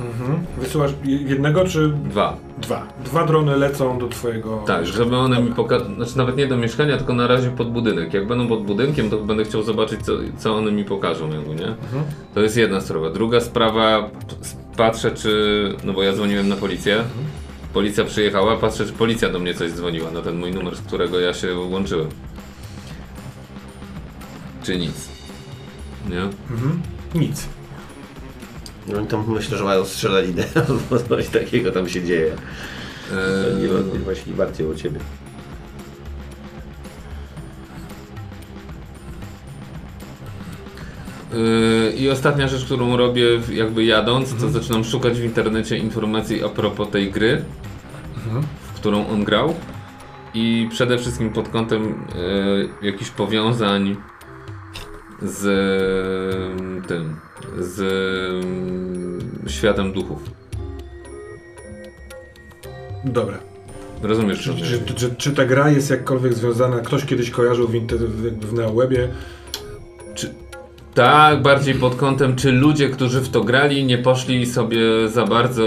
Mhm. 0.00 0.46
Wysyłasz 0.58 0.90
je- 1.04 1.16
jednego 1.22 1.64
czy 1.64 1.88
Dwa. 1.88 2.36
dwa? 2.58 2.86
Dwa 3.04 3.26
drony 3.26 3.56
lecą 3.56 3.98
do 3.98 4.08
twojego. 4.08 4.62
Tak, 4.66 4.86
żeby 4.86 5.16
one 5.16 5.42
mi 5.42 5.50
pokazały, 5.54 5.94
znaczy 5.94 6.16
nawet 6.18 6.36
nie 6.36 6.46
do 6.46 6.56
mieszkania, 6.56 6.96
tylko 6.96 7.14
na 7.14 7.26
razie 7.26 7.50
pod 7.50 7.72
budynek. 7.72 8.14
Jak 8.14 8.26
będą 8.26 8.48
pod 8.48 8.64
budynkiem, 8.64 9.10
to 9.10 9.18
będę 9.18 9.44
chciał 9.44 9.62
zobaczyć, 9.62 10.02
co, 10.02 10.12
co 10.38 10.56
one 10.56 10.72
mi 10.72 10.84
pokażą, 10.84 11.30
jakby, 11.30 11.54
nie? 11.54 11.74
To 12.34 12.40
jest 12.40 12.56
jedna 12.56 12.80
sprawa. 12.80 13.10
Druga 13.10 13.40
sprawa, 13.40 14.10
patrzę 14.76 15.10
czy, 15.10 15.74
no 15.84 15.92
bo 15.92 16.02
ja 16.02 16.12
dzwoniłem 16.12 16.48
na 16.48 16.56
policję, 16.56 17.02
policja 17.72 18.04
przyjechała, 18.04 18.56
patrzę 18.56 18.86
czy 18.86 18.92
policja 18.92 19.28
do 19.28 19.38
mnie 19.38 19.54
coś 19.54 19.70
dzwoniła 19.72 20.10
na 20.10 20.22
ten 20.22 20.36
mój 20.38 20.50
numer, 20.52 20.76
z 20.76 20.80
którego 20.80 21.20
ja 21.20 21.34
się 21.34 21.54
łączyłem. 21.58 22.08
Czy 24.62 24.78
nic. 24.78 25.08
Nie? 26.10 26.20
Mhm. 26.50 26.82
Nic. 27.14 27.48
No 28.92 29.00
i 29.00 29.06
tam 29.06 29.24
myślę, 29.28 29.58
że 29.58 29.64
mają 29.64 29.84
strzelalinę 29.84 30.44
albo 30.68 30.98
coś 31.08 31.28
takiego 31.28 31.72
tam 31.72 31.88
się 31.88 32.04
dzieje. 32.04 32.32
Eee, 33.12 33.62
Nie 33.62 33.68
mam 33.68 33.82
właśnie 34.04 34.32
bardziej 34.32 34.66
o 34.66 34.74
ciebie. 34.74 35.00
Yy, 41.32 41.92
I 41.92 42.10
ostatnia 42.10 42.48
rzecz, 42.48 42.64
którą 42.64 42.96
robię 42.96 43.24
jakby 43.52 43.84
jadąc, 43.84 44.34
to 44.40 44.48
zaczynam 44.48 44.84
szukać 44.84 45.20
w 45.20 45.24
internecie 45.24 45.78
informacji 45.78 46.44
a 46.44 46.48
propos 46.48 46.90
tej 46.90 47.10
gry, 47.10 47.44
w 48.62 48.72
którą 48.72 49.08
on 49.08 49.24
grał. 49.24 49.54
I 50.34 50.68
przede 50.70 50.98
wszystkim 50.98 51.30
pod 51.30 51.48
kątem 51.48 52.04
yy, 52.82 52.90
jakichś 52.90 53.10
powiązań 53.10 53.96
z 55.22 55.44
yy, 55.44 56.82
tym, 56.88 57.16
z 57.58 57.78
yy, 59.44 59.50
światem 59.50 59.92
duchów. 59.92 60.22
Dobra. 63.04 63.38
Rozumiesz, 64.02 64.40
Czy, 64.42 64.54
czy, 64.56 64.80
czy, 64.86 64.94
czy, 64.94 65.14
czy 65.16 65.30
ta 65.32 65.44
gra 65.44 65.70
jest 65.70 65.90
jakkolwiek 65.90 66.34
związana? 66.34 66.78
Ktoś 66.80 67.04
kiedyś 67.04 67.30
kojarzył 67.30 67.68
w, 67.68 67.74
inter, 67.74 67.98
w, 67.98 68.52
NeoWebie? 68.52 69.08
Tak, 70.94 71.42
bardziej 71.42 71.74
pod 71.74 71.94
kątem, 71.94 72.36
czy 72.36 72.52
ludzie, 72.52 72.88
którzy 72.90 73.20
w 73.20 73.28
to 73.28 73.44
grali, 73.44 73.84
nie 73.84 73.98
poszli 73.98 74.46
sobie 74.46 74.80
za 75.08 75.24
bardzo 75.26 75.62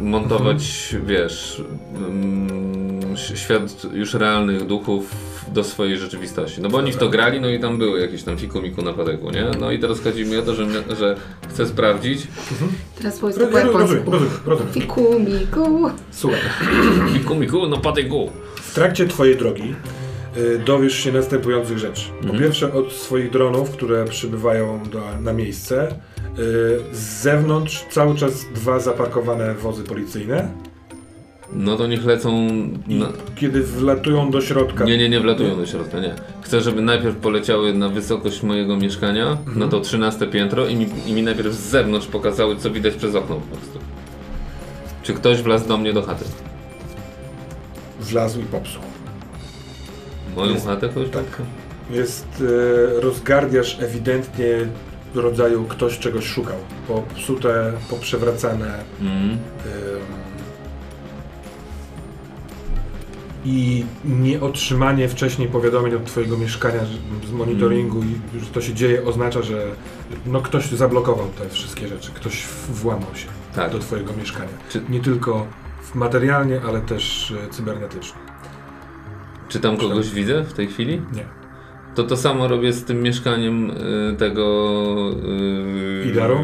montować, 0.00 0.94
wiesz, 1.06 1.62
mm, 1.96 3.12
ś- 3.12 3.40
świat 3.40 3.82
już 3.92 4.14
realnych 4.14 4.66
duchów 4.66 5.10
do 5.52 5.64
swojej 5.64 5.96
rzeczywistości. 5.98 6.60
No 6.60 6.68
bo 6.68 6.78
oni 6.78 6.92
w 6.92 6.96
to 6.96 7.08
grali, 7.08 7.40
no 7.40 7.48
i 7.48 7.60
tam 7.60 7.78
były 7.78 8.00
jakieś 8.00 8.22
tam 8.22 8.36
fikumiku 8.38 8.82
na 8.82 8.92
padeku, 8.92 9.30
nie? 9.30 9.46
No 9.60 9.70
i 9.72 9.78
teraz 9.78 10.00
chodzi 10.00 10.24
mi 10.24 10.36
o 10.36 10.42
to, 10.42 10.54
że, 10.54 10.66
mia- 10.66 10.96
że 10.98 11.16
chcę 11.50 11.66
sprawdzić. 11.66 12.26
Teraz 12.98 13.18
powiedz 13.18 13.36
to 13.38 13.46
po 13.46 13.50
Rozumiem, 13.58 13.76
rozumiem, 13.80 13.98
japońsku. 14.04 14.10
rozumiem, 14.10 14.40
rozumiem. 14.46 14.72
Fiku, 14.72 15.18
miku. 15.20 15.90
Słuchaj. 16.10 16.40
Fikumiku 17.12 17.68
na 17.68 17.76
padeku! 17.76 18.30
W 18.56 18.74
trakcie 18.74 19.08
twojej 19.08 19.36
drogi 19.36 19.74
y, 20.36 20.58
dowiesz 20.66 20.94
się 20.94 21.12
następujących 21.12 21.78
rzeczy. 21.78 22.02
Po 22.26 22.32
pierwsze 22.38 22.72
od 22.72 22.92
swoich 22.92 23.30
dronów, 23.30 23.70
które 23.70 24.04
przybywają 24.04 24.82
do, 24.92 25.00
na 25.20 25.32
miejsce. 25.32 25.88
Y, 25.88 25.94
z 26.92 27.22
zewnątrz 27.22 27.84
cały 27.90 28.14
czas 28.16 28.46
dwa 28.54 28.80
zaparkowane 28.80 29.54
wozy 29.54 29.84
policyjne. 29.84 30.48
No 31.54 31.76
to 31.76 31.86
niech 31.86 32.04
lecą... 32.04 32.48
Na... 32.88 33.06
kiedy 33.36 33.62
wlatują 33.62 34.30
do 34.30 34.40
środka... 34.40 34.84
Nie, 34.84 34.98
nie, 34.98 35.08
nie 35.08 35.20
wlatują 35.20 35.56
do 35.56 35.66
środka, 35.66 36.00
nie. 36.00 36.14
Chcę, 36.42 36.60
żeby 36.60 36.82
najpierw 36.82 37.16
poleciały 37.16 37.74
na 37.74 37.88
wysokość 37.88 38.42
mojego 38.42 38.76
mieszkania, 38.76 39.36
na 39.56 39.68
to 39.68 39.80
13 39.80 40.26
piętro 40.26 40.66
i 40.66 40.76
mi, 40.76 40.86
i 41.06 41.12
mi 41.12 41.22
najpierw 41.22 41.52
z 41.54 41.58
zewnątrz 41.58 42.06
pokazały, 42.06 42.56
co 42.56 42.70
widać 42.70 42.94
przez 42.94 43.14
okno 43.14 43.36
po 43.36 43.56
prostu. 43.56 43.78
Czy 45.02 45.14
ktoś 45.14 45.42
wlazł 45.42 45.68
do 45.68 45.78
mnie 45.78 45.92
do 45.92 46.02
chaty? 46.02 46.24
Wlazł 48.00 48.40
i 48.40 48.44
popsuł. 48.44 48.82
Moją 50.36 50.52
Jest- 50.52 50.66
chatę 50.66 50.88
ktoś? 50.88 51.10
tak. 51.10 51.24
Jest 51.90 52.26
y, 52.40 53.00
rozgardiasz 53.00 53.76
ewidentnie 53.80 54.46
rodzaju 55.14 55.64
ktoś 55.64 55.98
czegoś 55.98 56.24
szukał. 56.26 56.56
Popsute, 56.88 57.72
poprzewracane. 57.90 58.78
Ym, 59.00 59.38
I 63.44 63.84
nieotrzymanie 64.04 65.08
wcześniej 65.08 65.48
powiadomień 65.48 65.94
od 65.94 66.04
Twojego 66.04 66.38
mieszkania 66.38 66.80
z 67.28 67.32
monitoringu 67.32 68.02
i 68.02 68.40
że 68.40 68.46
to 68.46 68.60
się 68.60 68.74
dzieje 68.74 69.04
oznacza, 69.04 69.42
że 69.42 69.62
no 70.26 70.40
ktoś 70.40 70.66
zablokował 70.66 71.28
te 71.38 71.48
wszystkie 71.48 71.88
rzeczy, 71.88 72.10
ktoś 72.14 72.46
włamał 72.68 73.14
się 73.14 73.28
Tak. 73.54 73.72
do 73.72 73.78
Twojego 73.78 74.12
mieszkania. 74.12 74.48
Czy- 74.70 74.82
Nie 74.88 75.00
tylko 75.00 75.46
materialnie, 75.94 76.60
ale 76.68 76.80
też 76.80 77.34
e, 77.46 77.50
cybernetycznie. 77.50 78.18
Czy 79.48 79.60
tam 79.60 79.76
kogoś 79.76 80.10
widzę 80.10 80.42
w 80.44 80.52
tej 80.52 80.66
chwili? 80.66 81.02
Nie. 81.12 81.24
To 81.94 82.04
to 82.04 82.16
samo 82.16 82.48
robię 82.48 82.72
z 82.72 82.84
tym 82.84 83.02
mieszkaniem 83.02 83.70
y, 83.70 84.16
tego... 84.18 84.74
Y, 86.04 86.08
Idaru? 86.10 86.38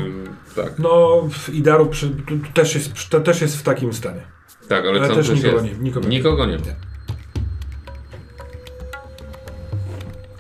Tak. 0.57 0.73
No, 0.79 1.23
w 1.33 1.49
Idaru 1.55 1.87
przy, 1.87 2.11
też, 2.55 2.75
jest, 2.75 2.93
też 3.25 3.41
jest 3.41 3.57
w 3.57 3.63
takim 3.63 3.93
stanie. 3.93 4.21
Tak, 4.69 4.87
ale, 4.87 4.99
Ale 4.99 5.09
tam 5.09 5.17
też 5.17 5.29
nikogo 5.31 5.53
jest. 5.53 5.65
nie- 5.65 5.85
nikogo 5.85 6.09
nie- 6.09 6.17
nikogo 6.19 6.47
nie 6.47 6.53
nie. 6.53 6.88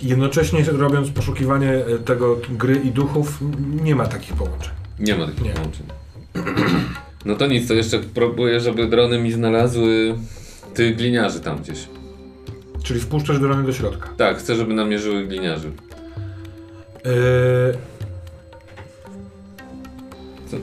Jednocześnie 0.00 0.64
robiąc 0.64 1.10
poszukiwanie 1.10 1.72
e, 1.72 1.98
tego 1.98 2.36
gry 2.50 2.76
i 2.76 2.90
duchów, 2.90 3.38
nie 3.82 3.94
ma 3.94 4.06
takich 4.06 4.34
połączeń. 4.34 4.72
Nie 5.00 5.14
ma 5.14 5.26
takich 5.26 5.42
Nie. 5.42 5.50
połączeń. 5.50 5.86
No 7.24 7.36
to 7.36 7.46
nic, 7.46 7.68
to 7.68 7.74
jeszcze 7.74 7.98
próbuję, 8.14 8.60
żeby 8.60 8.86
drony 8.86 9.18
mi 9.18 9.32
znalazły 9.32 10.14
tych 10.74 10.96
gliniarzy 10.96 11.40
tam 11.40 11.58
gdzieś. 11.58 11.88
Czyli 12.82 13.00
wpuszczasz 13.00 13.38
drony 13.38 13.62
do 13.62 13.72
środka. 13.72 14.08
Tak, 14.16 14.38
chcę, 14.38 14.56
żeby 14.56 14.74
namierzyły 14.74 15.26
gliniarzy. 15.26 15.70
Yy, 17.04 17.10
Co, 20.46 20.56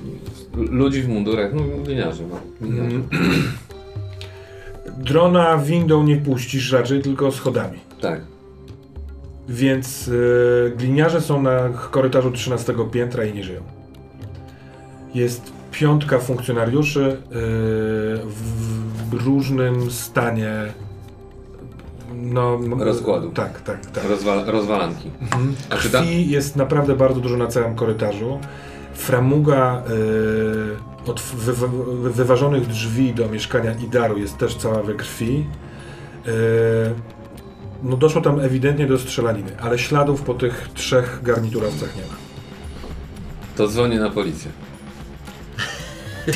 ludzi 0.56 1.02
w 1.02 1.08
mundurach, 1.08 1.54
no 1.54 1.62
gliniarzy, 1.84 2.24
no. 2.30 2.40
Gliniarzy. 2.62 3.02
drona 4.98 5.58
windą 5.58 6.04
nie 6.04 6.18
puścisz 6.18 6.72
raczej, 6.72 7.02
tylko 7.02 7.32
schodami. 7.32 7.80
Tak. 8.02 8.22
Więc 9.50 10.08
yy, 10.08 10.74
gliniarze 10.78 11.22
są 11.22 11.42
na 11.42 11.70
korytarzu 11.70 12.32
13 12.32 12.74
piętra 12.92 13.26
i 13.26 13.34
nie 13.34 13.44
żyją. 13.44 13.62
Jest 15.14 15.54
piątka 15.72 16.20
funkcjonariuszy 16.20 17.00
yy, 17.00 17.18
w 19.10 19.14
różnym 19.14 19.92
stanie 19.92 20.74
no, 22.16 22.60
Rozkładu. 22.80 23.30
Tak, 23.30 23.62
tak, 23.62 23.86
tak. 23.86 24.10
Rozwal 24.10 24.46
rozwalanki. 24.46 25.12
Mhm. 25.22 25.56
A 25.70 25.78
czy 25.78 25.90
ta- 25.90 26.00
Krwi 26.00 26.30
jest 26.30 26.56
naprawdę 26.56 26.96
bardzo 26.96 27.20
dużo 27.22 27.38
na 27.38 27.48
całym 27.48 27.76
korytarzu. 27.76 28.40
Framuga 28.94 29.84
yy, 29.90 31.12
od 31.12 31.22
wy, 31.22 31.54
wy, 31.54 31.68
wyważonych 32.12 32.68
drzwi 32.68 33.14
do 33.14 33.30
mieszkania 33.30 33.74
Idaru 33.74 34.18
jest 34.18 34.38
też 34.38 34.56
cała 34.56 34.84
we 34.84 34.94
krwi. 34.94 35.46
Yy, 36.26 36.34
no 37.84 37.98
doszło 37.98 38.22
tam 38.22 38.40
ewidentnie 38.40 38.88
do 38.88 39.00
strzelaniny, 39.00 39.52
ale 39.62 39.80
śladów 39.80 40.22
po 40.22 40.34
tych 40.34 40.70
trzech 40.74 41.20
garniturawcach 41.24 41.96
nie 41.96 42.02
ma. 42.02 42.16
To 43.58 43.68
dzwonię 43.68 44.00
na 44.00 44.10
policję. 44.10 44.52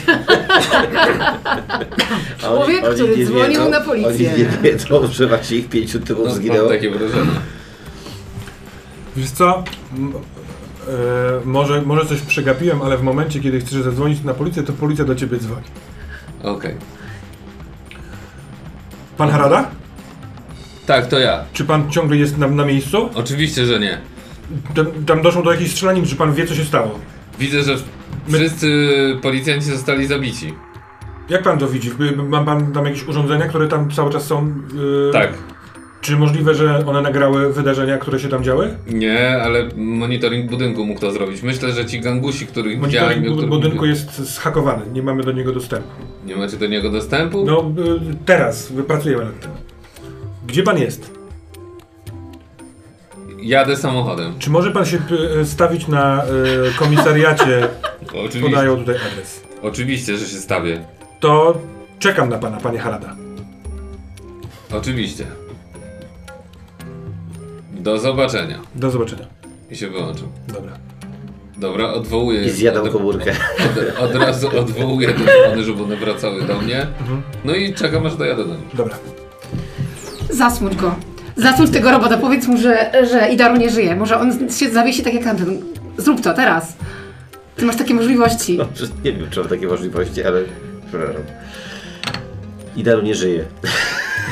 Człowiek, 2.38 2.84
oni 2.86 2.96
który 2.96 3.26
dzwonił 3.26 3.62
wiedzą- 3.62 3.70
na 3.70 3.82
policję. 3.82 4.10
Oni 4.34 4.40
nie 4.44 4.46
wiedzą, 4.64 5.08
że 5.08 5.28
właśnie 5.28 5.58
ich 5.58 5.70
pięciu 5.70 6.00
typów 6.00 6.26
No, 6.28 6.32
zginęło. 6.36 6.70
mam 6.70 6.78
takie 6.78 6.90
wrażenie. 6.92 7.32
Wiesz 9.16 9.32
co? 9.32 9.64
M- 9.98 10.14
e, 10.88 10.92
może, 11.46 11.82
może 11.82 12.06
coś 12.06 12.22
przegapiłem, 12.22 12.82
ale 12.82 12.98
w 12.98 13.04
momencie, 13.04 13.40
kiedy 13.40 13.60
chcesz 13.60 13.82
zadzwonić 13.82 14.24
na 14.24 14.34
policję, 14.34 14.64
to 14.64 14.74
policja 14.74 15.06
do 15.06 15.16
ciebie 15.16 15.38
dzwoni. 15.38 15.66
Okej. 16.44 16.76
Pan 19.18 19.30
Harada? 19.30 19.70
Tak, 20.90 21.08
to 21.08 21.20
ja. 21.20 21.44
Czy 21.54 21.66
pan 21.66 21.92
ciągle 21.92 22.18
jest 22.18 22.38
na, 22.38 22.48
na 22.48 22.66
miejscu? 22.66 23.10
Oczywiście, 23.16 23.66
że 23.66 23.80
nie. 23.80 23.98
Tam, 24.76 24.86
tam 25.06 25.22
doszło 25.22 25.44
do 25.44 25.52
jakiejś 25.52 25.72
strzelanin, 25.72 26.06
czy 26.06 26.16
pan 26.16 26.34
wie, 26.34 26.46
co 26.48 26.56
się 26.56 26.64
stało? 26.66 27.00
Widzę, 27.40 27.64
że 27.64 27.76
wszyscy 28.28 28.68
policjanci 29.22 29.66
zostali 29.68 30.08
zabici. 30.08 30.54
Jak 31.30 31.44
pan 31.44 31.58
to 31.60 31.68
widzi? 31.68 31.92
Ma 32.30 32.44
pan 32.44 32.74
tam 32.74 32.86
jakieś 32.86 33.08
urządzenia, 33.08 33.48
które 33.48 33.68
tam 33.68 33.92
cały 33.92 34.12
czas 34.12 34.24
są? 34.26 34.54
Yy, 34.76 35.10
Tak. 35.14 35.34
Czy 36.02 36.16
możliwe, 36.18 36.56
że 36.56 36.86
one 36.86 37.02
nagrały 37.02 37.54
wydarzenia, 37.54 37.98
które 37.98 38.20
się 38.20 38.30
tam 38.30 38.44
działy? 38.44 38.78
Nie, 38.88 39.42
ale 39.44 39.70
monitoring 39.76 40.50
budynku 40.52 40.86
mógł 40.86 41.00
to 41.00 41.12
zrobić. 41.12 41.42
Myślę, 41.44 41.72
że 41.72 41.86
ci 41.86 42.00
gangusi, 42.00 42.48
których 42.48 42.82
widziałem... 42.86 43.10
Monitoring 43.20 43.40
o 43.40 43.42
bud- 43.42 43.50
budynku 43.50 43.86
jest 43.86 44.20
zhakowany, 44.20 44.82
nie 44.94 45.04
mamy 45.04 45.24
do 45.24 45.32
niego 45.32 45.52
dostępu. 45.52 45.88
Nie 46.26 46.36
macie 46.36 46.58
do 46.58 46.68
niego 46.68 46.90
dostępu? 46.90 47.46
No, 47.46 47.72
y, 48.12 48.16
teraz 48.26 48.72
wypracujemy 48.72 49.26
nad 49.26 49.40
tym. 49.40 49.52
Gdzie 50.50 50.64
pan 50.64 50.78
jest? 50.78 51.12
Jadę 53.42 53.76
samochodem. 53.76 54.40
Czy 54.40 54.50
może 54.50 54.72
pan 54.72 54.86
się 54.86 54.98
y, 55.42 55.46
stawić 55.46 55.88
na 55.88 56.24
y, 56.26 56.28
komisariacie? 56.80 57.68
Oczywiście, 58.26 58.50
Podają 58.50 58.78
tutaj 58.78 58.96
adres. 58.96 59.44
oczywiście, 59.62 60.18
że 60.18 60.26
się 60.26 60.38
stawię. 60.38 60.86
To 61.20 61.58
czekam 62.00 62.30
na 62.30 62.38
pana, 62.38 62.58
panie 62.58 62.80
Harada. 62.80 63.16
Oczywiście. 64.72 65.26
Do 67.72 68.00
zobaczenia. 68.00 68.60
Do 68.76 68.90
zobaczenia. 68.92 69.26
I 69.72 69.76
się 69.76 69.90
wyłączył. 69.90 70.28
Dobra. 70.48 70.72
Dobra, 71.58 71.94
odwołuję. 71.94 72.44
I 72.44 72.50
zjadał 72.50 72.86
od, 72.86 72.92
komórkę. 72.92 73.32
Od, 73.60 74.00
od 74.00 74.16
razu 74.16 74.60
odwołuję 74.60 75.14
telefony, 75.14 75.64
żeby 75.64 75.84
one 75.84 75.96
wracały 75.98 76.42
do 76.42 76.62
mnie. 76.62 76.88
No 77.46 77.56
i 77.56 77.74
czekam 77.74 78.06
aż 78.06 78.16
dojadę 78.16 78.46
do 78.46 78.56
nich. 78.56 78.76
Dobra. 78.76 78.96
Zasmuć 80.30 80.76
go. 80.76 80.96
Zasmuć 81.38 81.72
tego 81.72 81.92
robota, 81.92 82.18
powiedz 82.18 82.48
mu, 82.48 82.58
że, 82.58 82.92
że 83.12 83.30
Idaru 83.30 83.58
nie 83.58 83.70
żyje. 83.70 83.96
Może 83.96 84.20
on 84.20 84.50
się 84.52 84.70
zawiesi 84.70 85.04
tak 85.04 85.14
jak 85.14 85.28
Anton. 85.28 85.58
Zrób 85.98 86.22
to 86.22 86.34
teraz. 86.34 86.74
Ty 87.56 87.66
masz 87.66 87.76
takie 87.76 87.94
możliwości. 87.94 88.58
No, 88.58 88.66
nie 89.04 89.14
wiem, 89.14 89.30
czy 89.30 89.40
mam 89.40 89.50
takie 89.50 89.68
możliwości, 89.68 90.24
ale 90.24 90.42
przepraszam. 90.88 91.22
Idaru 92.76 93.02
nie 93.02 93.16
żyje. 93.16 93.46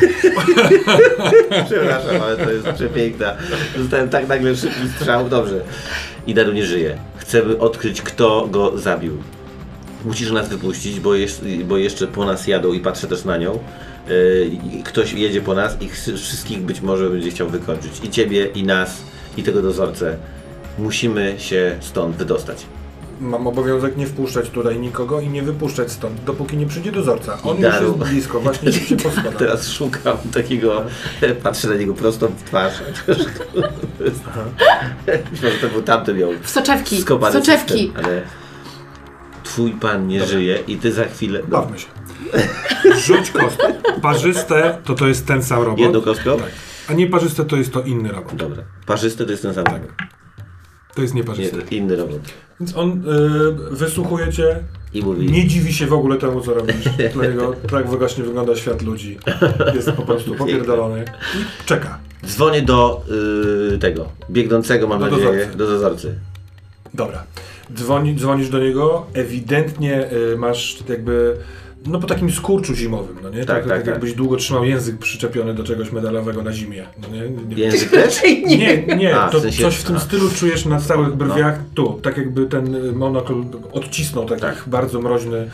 przepraszam, 1.65 2.21
ale 2.23 2.37
to 2.37 2.51
jest 2.51 2.67
przepiękna. 2.67 3.33
Zostałem 3.77 4.09
tak 4.09 4.27
nagle 4.27 4.55
szybki 4.55 4.89
strzał. 4.95 5.29
Dobrze. 5.29 5.61
Idaru 6.27 6.51
nie 6.51 6.65
żyje. 6.65 6.97
Chcemy 7.17 7.57
odkryć, 7.57 8.01
kto 8.01 8.47
go 8.51 8.77
zabił. 8.77 9.17
Musisz 10.05 10.31
nas 10.31 10.49
wypuścić, 10.49 10.99
bo, 10.99 11.15
jest, 11.15 11.45
bo 11.65 11.77
jeszcze 11.77 12.07
po 12.07 12.25
nas 12.25 12.47
jadą 12.47 12.73
i 12.73 12.79
patrzę 12.79 13.07
też 13.07 13.25
na 13.25 13.37
nią. 13.37 13.59
Yy, 14.09 14.83
Ktoś 14.83 15.13
jedzie 15.13 15.41
po 15.41 15.55
nas 15.55 15.77
i 15.81 15.89
wszystkich 16.17 16.61
być 16.61 16.81
może 16.81 17.09
będzie 17.09 17.31
chciał 17.31 17.49
wykończyć. 17.49 17.91
I 18.03 18.09
ciebie, 18.09 18.45
i 18.45 18.63
nas, 18.63 19.01
i 19.37 19.43
tego 19.43 19.61
dozorcę. 19.61 20.17
Musimy 20.79 21.35
się 21.37 21.77
stąd 21.79 22.15
wydostać. 22.15 22.65
Mam 23.21 23.47
obowiązek 23.47 23.97
nie 23.97 24.07
wpuszczać 24.07 24.49
tutaj 24.49 24.79
nikogo 24.79 25.21
i 25.21 25.29
nie 25.29 25.43
wypuszczać 25.43 25.91
stąd, 25.91 26.23
dopóki 26.23 26.57
nie 26.57 26.65
przyjdzie 26.65 26.91
dozorca. 26.91 27.37
On 27.43 27.57
już 27.57 27.73
jest 27.81 27.93
blisko, 28.11 28.39
właśnie 28.39 28.71
się 28.73 28.97
pospada. 28.97 29.31
Teraz 29.39 29.69
szukam 29.69 30.17
takiego, 30.33 30.83
patrzę 31.43 31.67
na 31.67 31.75
niego 31.75 31.93
prosto 31.93 32.27
w 32.27 32.43
twarz. 32.43 32.73
Myślę, 35.31 35.51
że 35.51 35.57
to 35.61 35.67
był 35.69 35.81
tamten 35.81 36.17
miał 36.17 36.29
W 36.41 36.49
soczewki. 36.49 36.95
W 36.95 37.31
soczewki. 37.33 37.73
system, 37.85 38.05
ale 38.05 38.21
twój 39.43 39.71
pan 39.71 40.07
nie 40.07 40.25
żyje 40.25 40.59
i 40.67 40.77
ty 40.77 40.91
za 40.91 41.05
chwilę... 41.05 41.39
No, 41.43 41.47
Bawmy 41.47 41.79
się. 41.79 41.87
Rzuć 43.05 43.31
kostkę. 43.31 43.73
Parzyste 44.01 44.77
to 44.85 44.95
to 44.95 45.07
jest 45.07 45.25
ten 45.27 45.43
sam 45.43 45.63
robot. 45.63 45.79
jedną 45.79 46.01
kostką? 46.01 46.37
Tak. 46.37 46.49
A 46.89 46.93
nieparzyste 46.93 47.45
to 47.45 47.55
jest 47.55 47.73
to 47.73 47.81
inny 47.81 48.11
robot. 48.11 48.35
Dobra. 48.35 48.63
Parzysty 48.85 49.25
to 49.25 49.31
jest 49.31 49.43
ten 49.43 49.53
sam 49.53 49.63
Tak. 49.63 49.73
robot. 49.73 49.89
To 50.95 51.01
jest 51.01 51.13
Nie, 51.13 51.21
nieparzysty. 51.21 51.61
inny 51.75 51.95
robot. 51.95 52.19
Więc 52.59 52.75
on 52.77 52.89
y, 52.91 53.75
wysłuchuje 53.75 54.31
cię, 54.33 54.59
I 54.93 55.01
mówi... 55.03 55.31
nie 55.31 55.47
dziwi 55.47 55.73
się 55.73 55.87
w 55.87 55.93
ogóle 55.93 56.17
temu, 56.17 56.41
co 56.41 56.53
robisz. 56.53 56.75
Dla 57.13 57.25
niego 57.25 57.53
tak 57.71 57.87
właśnie 57.89 58.23
wygląda 58.23 58.55
świat 58.55 58.81
ludzi. 58.81 59.17
Jest 59.75 59.91
po 59.91 60.01
prostu 60.01 60.35
popierdolony 60.35 61.05
i 61.63 61.65
czeka. 61.65 61.99
Dzwonię 62.25 62.61
do 62.61 63.03
y, 63.73 63.77
tego, 63.77 64.09
biegnącego 64.29 64.87
mam 64.87 64.99
Do 64.99 65.05
nadzieję, 65.05 65.25
dozorcy. 65.31 65.57
do 65.57 65.67
dozorcy. 65.67 66.15
Dobra. 66.93 67.23
Dzwoni, 67.75 68.15
dzwonisz 68.15 68.49
do 68.49 68.59
niego, 68.59 69.05
ewidentnie 69.13 70.11
y, 70.11 70.37
masz 70.37 70.77
jakby, 70.89 71.37
no 71.87 71.99
po 71.99 72.07
takim 72.07 72.31
skurczu 72.31 72.75
zimowym, 72.75 73.15
no 73.23 73.29
nie? 73.29 73.45
Tak, 73.45 73.63
tak, 73.67 73.77
tak. 73.77 73.87
jakbyś 73.87 74.13
długo 74.13 74.35
trzymał 74.37 74.65
język 74.65 74.97
przyczepiony 74.97 75.53
do 75.53 75.63
czegoś 75.63 75.91
medalowego 75.91 76.43
na 76.43 76.53
zimie, 76.53 76.85
no 77.01 77.07
nie? 77.07 77.21
nie, 77.29 77.55
nie. 77.55 77.63
Język 77.63 77.89
też? 77.91 78.19
Nie, 78.57 78.85
nie, 78.95 79.19
A, 79.19 79.27
w 79.27 79.31
to 79.31 79.39
sensie- 79.41 79.61
coś 79.63 79.75
w 79.75 79.83
tym 79.83 79.95
a. 79.95 79.99
stylu 79.99 80.29
czujesz 80.29 80.65
na 80.65 80.79
całych 80.79 81.15
brwiach, 81.15 81.59
tu, 81.73 81.99
tak 82.03 82.17
jakby 82.17 82.45
ten 82.45 82.93
monokl 82.95 83.33
odcisnął 83.71 84.25
taki 84.25 84.41
Tak. 84.41 84.63
bardzo 84.67 85.01
mroźny 85.01 85.49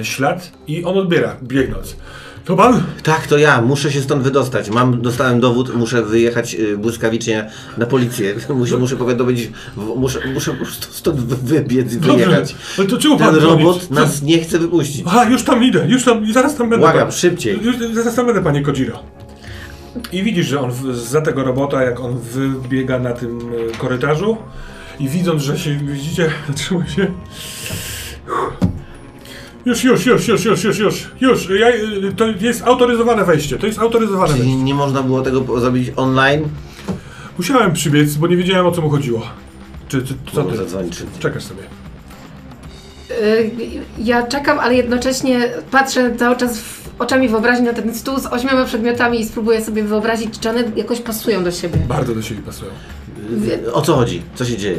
y, 0.00 0.04
ślad 0.04 0.52
i 0.66 0.84
on 0.84 0.98
odbiera, 0.98 1.36
biegnąc. 1.42 1.96
To 2.44 2.56
pan? 2.56 2.82
Tak, 3.02 3.26
to 3.26 3.38
ja, 3.38 3.60
muszę 3.62 3.92
się 3.92 4.00
stąd 4.02 4.22
wydostać. 4.22 4.70
Mam, 4.70 5.02
dostałem 5.02 5.40
dowód, 5.40 5.74
muszę 5.76 6.02
wyjechać 6.02 6.54
y, 6.54 6.78
błyskawicznie 6.78 7.50
na 7.78 7.86
policję. 7.86 8.34
Muszę, 8.54 8.76
muszę 8.78 8.96
powiadomić, 8.96 9.46
w- 9.76 9.96
muszę, 9.96 10.20
muszę 10.34 10.50
po 10.50 10.64
prostu 10.64 10.92
stąd 10.92 11.20
wy- 11.20 11.36
wybiec 11.36 11.92
i 11.92 11.96
Dobrze, 11.96 12.12
wyjechać. 12.12 12.54
ale 12.78 12.86
to 12.86 12.98
czemu 12.98 13.18
pan 13.18 13.30
Ten 13.34 13.40
dzwoni? 13.40 13.64
robot 13.64 13.90
nas 13.90 14.22
nie 14.22 14.38
chce 14.38 14.58
wypuścić. 14.58 15.02
Aha, 15.06 15.24
już 15.24 15.42
tam 15.44 15.64
idę, 15.64 15.86
już 15.88 16.04
tam, 16.04 16.32
zaraz 16.32 16.56
tam 16.56 16.70
będę. 16.70 16.86
Błagam, 16.86 17.02
pan- 17.08 17.12
szybciej. 17.12 17.60
Już, 17.62 17.76
zaraz 17.94 18.14
tam 18.14 18.26
będę, 18.26 18.42
panie 18.42 18.62
Kojiro. 18.62 18.98
I 20.12 20.22
widzisz, 20.22 20.46
że 20.46 20.60
on 20.60 20.70
w, 20.70 20.96
za 20.96 21.20
tego 21.20 21.44
robota, 21.44 21.82
jak 21.82 22.00
on 22.00 22.18
wybiega 22.18 22.98
na 22.98 23.12
tym 23.12 23.38
e, 23.74 23.76
korytarzu 23.78 24.36
i 25.00 25.08
widząc, 25.08 25.42
że 25.42 25.58
się, 25.58 25.76
widzicie, 25.76 26.30
zatrzymuje 26.48 26.88
się. 26.88 27.06
Już, 29.64 29.84
już, 29.84 30.06
już, 30.06 30.28
już, 30.28 30.44
już, 30.44 30.64
już, 30.64 30.78
już, 30.78 31.06
już. 31.20 31.48
Ja, 31.60 31.68
y, 31.68 32.12
to 32.16 32.26
jest 32.40 32.62
autoryzowane 32.62 33.24
wejście, 33.24 33.58
to 33.58 33.66
jest 33.66 33.78
autoryzowane 33.78 34.28
Czyli 34.32 34.40
wejście. 34.40 34.62
nie 34.62 34.74
można 34.74 35.02
było 35.02 35.22
tego 35.22 35.60
zrobić 35.60 35.92
online? 35.96 36.48
Musiałem 37.38 37.72
przybiec, 37.72 38.14
bo 38.14 38.26
nie 38.26 38.36
wiedziałem 38.36 38.66
o 38.66 38.70
co 38.72 38.82
mu 38.82 38.90
chodziło. 38.90 39.22
Czy, 39.88 40.02
czy 40.02 40.14
co 40.34 40.44
ty? 40.44 40.56
Zadzwończyć. 40.56 41.06
Czekasz 41.18 41.42
sobie. 41.44 41.62
Y, 43.10 43.50
ja 43.98 44.26
czekam, 44.26 44.58
ale 44.58 44.74
jednocześnie 44.74 45.50
patrzę 45.70 46.16
cały 46.16 46.36
czas 46.36 46.58
w 46.58 46.84
oczami 46.98 47.28
wyobraźni 47.28 47.66
na 47.66 47.72
ten 47.72 47.94
stół 47.94 48.20
z 48.20 48.26
ośmioma 48.26 48.64
przedmiotami 48.64 49.20
i 49.20 49.24
spróbuję 49.26 49.64
sobie 49.64 49.82
wyobrazić, 49.82 50.38
czy 50.40 50.50
one 50.50 50.64
jakoś 50.76 51.00
pasują 51.00 51.44
do 51.44 51.50
siebie. 51.50 51.78
Bardzo 51.88 52.14
do 52.14 52.22
siebie 52.22 52.42
pasują. 52.42 52.70
Y, 53.66 53.72
o 53.72 53.82
co 53.82 53.94
chodzi? 53.94 54.22
Co 54.34 54.44
się 54.44 54.56
dzieje? 54.56 54.78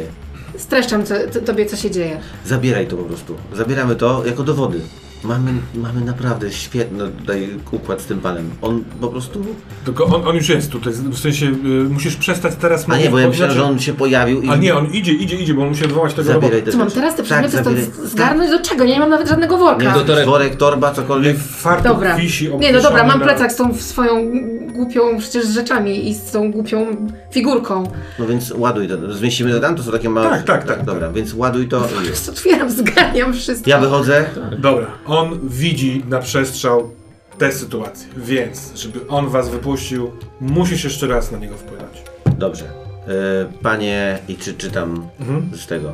Streszczam 0.66 1.06
co, 1.06 1.14
to, 1.32 1.40
tobie, 1.40 1.66
co 1.66 1.76
się 1.76 1.90
dzieje. 1.90 2.20
Zabieraj 2.46 2.86
to 2.86 2.96
po 2.96 3.02
prostu. 3.02 3.34
Zabieramy 3.52 3.96
to 3.96 4.26
jako 4.26 4.42
dowody. 4.42 4.80
Mamy, 5.28 5.52
mamy 5.74 6.00
naprawdę 6.00 6.52
świetny 6.52 7.08
tutaj 7.18 7.48
układ 7.70 8.00
z 8.00 8.04
tym 8.06 8.20
panem. 8.20 8.50
On 8.62 8.84
po 9.00 9.08
prostu... 9.08 9.44
Tylko 9.84 10.04
on, 10.04 10.28
on 10.28 10.36
już 10.36 10.48
jest 10.48 10.70
tutaj, 10.70 10.92
w 10.92 11.18
sensie 11.18 11.46
y, 11.46 11.88
musisz 11.88 12.16
przestać 12.16 12.54
teraz 12.60 12.86
A 12.88 12.98
nie, 12.98 13.10
bo 13.10 13.18
ja 13.18 13.28
myślałem, 13.28 13.54
znaczy- 13.54 13.66
że 13.68 13.72
on 13.72 13.78
się 13.78 13.92
pojawił 13.92 14.42
i... 14.42 14.48
Ale 14.48 14.58
nie, 14.58 14.74
on 14.76 14.86
idzie, 14.86 15.12
idzie, 15.12 15.36
idzie, 15.36 15.54
bo 15.54 15.62
on 15.62 15.68
musi 15.68 15.84
odwołać 15.84 16.14
tego 16.14 16.28
robota. 16.28 16.46
Zabieraj 16.46 16.62
te 16.66 16.72
Co 16.72 16.78
mam 16.78 16.88
rzeczy. 16.88 17.00
teraz 17.00 17.14
te 17.16 17.22
Tak, 17.22 17.26
przedmioty 17.26 17.58
stąd 17.58 17.78
zabieraj. 17.78 18.08
zgarnąć 18.10 18.50
do 18.50 18.60
czego? 18.60 18.84
Ja 18.84 18.94
nie 18.94 19.00
mam 19.00 19.10
nawet 19.10 19.28
żadnego 19.28 19.58
worka. 19.58 19.82
Nie, 19.84 19.88
Do 19.92 20.00
to 20.00 20.04
torebki. 20.06 20.30
worek, 20.30 20.56
torba, 20.56 20.94
cokolwiek. 20.94 21.36
Fartuch 21.38 21.84
Dobra. 21.92 22.16
wisi 22.16 22.44
Nie, 22.44 22.50
no 22.50 22.56
dobra, 22.58 22.68
obwieszony 22.72 23.04
mam 23.08 23.18
na- 23.18 23.24
plecak 23.24 23.52
z 23.52 23.56
tą 23.56 23.74
swoją 23.74 24.32
głupią 24.72 25.18
przecież 25.18 25.46
rzeczami 25.46 26.08
i 26.10 26.14
z 26.14 26.30
tą 26.30 26.52
głupią 26.52 26.86
figurką. 27.32 27.90
No 28.18 28.26
więc 28.26 28.50
ładuj 28.56 28.88
to. 28.88 29.12
Zmieścimy 29.14 29.50
to 29.52 29.60
tam? 29.60 29.76
To 29.76 29.82
są 29.82 29.92
takie 29.92 30.08
małe... 30.10 30.30
Tak, 30.30 30.44
tak, 30.44 30.64
tak, 30.64 30.84
Dobra, 30.84 31.10
więc 31.12 31.34
ładuj 31.34 31.68
to. 31.68 31.80
Po 31.80 31.88
prostu 32.06 32.30
otwieram, 32.30 32.70
zgarniam 32.80 33.32
wszystko. 33.32 33.70
Ja 33.70 33.78
wychodzę. 33.78 34.24
Dobra, 34.58 34.86
on 35.06 35.15
widzi 35.48 36.02
na 36.08 36.18
przestrzał 36.18 36.90
tę 37.38 37.52
sytuację, 37.52 38.06
więc 38.16 38.72
żeby 38.74 39.08
on 39.08 39.28
was 39.28 39.48
wypuścił, 39.48 40.10
musisz 40.40 40.84
jeszcze 40.84 41.06
raz 41.06 41.32
na 41.32 41.38
niego 41.38 41.54
wpłynąć. 41.56 42.02
Dobrze. 42.38 42.64
E, 42.64 43.08
panie... 43.62 44.18
I 44.28 44.36
czy 44.36 44.54
czytam 44.54 45.06
Mhm. 45.20 45.50
z 45.54 45.66
tego. 45.66 45.92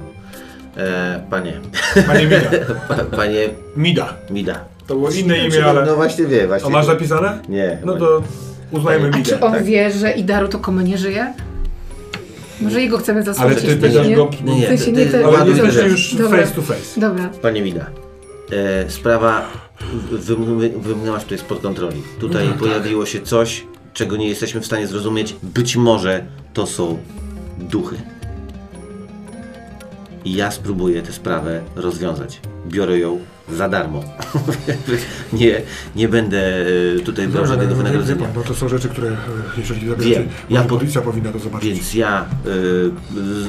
E, 0.77 1.23
panie... 1.31 1.61
Panie 2.07 2.27
Mida. 2.27 2.41
Pa, 2.89 2.95
panie 3.17 3.49
Mida. 3.77 4.15
Mida. 4.31 4.65
To 4.87 4.95
było 4.95 5.11
inne 5.11 5.39
imię, 5.47 5.65
ale... 5.67 5.87
No 5.87 5.95
właśnie 5.97 6.27
wie, 6.27 6.47
właśnie. 6.47 6.67
A 6.69 6.71
masz 6.71 6.87
zapisane? 6.87 7.39
Nie. 7.49 7.79
No 7.85 7.97
to 7.97 8.23
uznajemy 8.71 9.11
A 9.13 9.17
Midę. 9.17 9.31
czy 9.31 9.41
on 9.41 9.53
tak. 9.53 9.65
wie, 9.65 9.91
że 9.91 10.13
Idaru 10.13 10.49
to 10.49 10.59
komu 10.59 10.81
nie 10.81 10.99
żyje? 10.99 11.33
Może 12.61 12.83
jego 12.83 12.99
chcemy 12.99 13.19
Ale 13.21 13.25
zasłonić. 13.35 13.59
ty 13.61 13.67
w 13.67 13.69
sensie 13.71 13.89
pytasz 13.89 14.07
nie- 14.09 14.17
go... 14.17 14.31
Nie, 14.45 14.55
nie, 14.61 14.65
w 14.67 14.69
sensie 14.69 14.85
ty- 14.85 14.93
nie 14.93 15.07
ty- 15.07 15.11
te- 15.13 15.25
Ale 15.25 15.29
Ładuj 15.39 15.55
jesteście 15.55 15.81
te 15.81 15.89
już 15.89 16.15
Dobra. 16.15 16.41
face 16.41 16.55
to 16.55 16.63
face. 16.63 17.01
Dobra. 17.01 17.29
Panie 17.43 17.63
Mida. 17.63 17.87
E, 18.53 18.91
sprawa 18.91 19.49
wymknęła 20.81 21.19
się 21.19 21.23
tutaj 21.25 21.39
spod 21.39 21.61
kontroli. 21.61 22.03
Tutaj 22.21 22.45
No 22.45 22.51
tak. 22.51 22.61
pojawiło 22.61 23.07
się 23.07 23.21
coś, 23.21 23.67
czego 23.95 24.17
nie 24.17 24.29
jesteśmy 24.29 24.61
w 24.61 24.67
stanie 24.67 24.87
zrozumieć. 24.87 25.37
Być 25.43 25.77
może 25.77 26.25
to 26.55 26.67
są 26.67 26.99
duchy. 27.59 27.97
I 30.25 30.35
ja 30.35 30.51
spróbuję 30.51 31.03
tę 31.03 31.13
sprawę 31.13 31.63
rozwiązać. 31.77 32.41
Biorę 32.67 32.99
ją 32.99 33.21
za 33.57 33.69
darmo. 33.69 34.05
nie, 35.33 35.63
nie 35.97 36.09
będę 36.09 36.67
e, 36.97 37.01
tutaj 37.05 37.29
brał 37.29 37.47
żadnego 37.47 37.71
no, 37.71 37.77
wie- 37.77 37.83
wie 37.85 37.91
wynagrodzenia. 37.91 38.21
pan, 38.27 38.33
No 38.37 38.43
to 38.43 38.55
są 38.55 38.69
rzeczy, 38.69 38.89
które 38.89 39.09
e, 39.09 39.17
jeżeli 39.59 39.81
Wiem, 39.81 39.91
zabieracie, 39.91 40.25
ja 40.51 40.63
po- 40.63 40.69
policja 40.69 41.01
powinna 41.03 41.33
to 41.33 41.39
zobaczyć. 41.39 41.69
Więc 41.69 41.95
ja 41.95 42.25
y, 42.47 42.91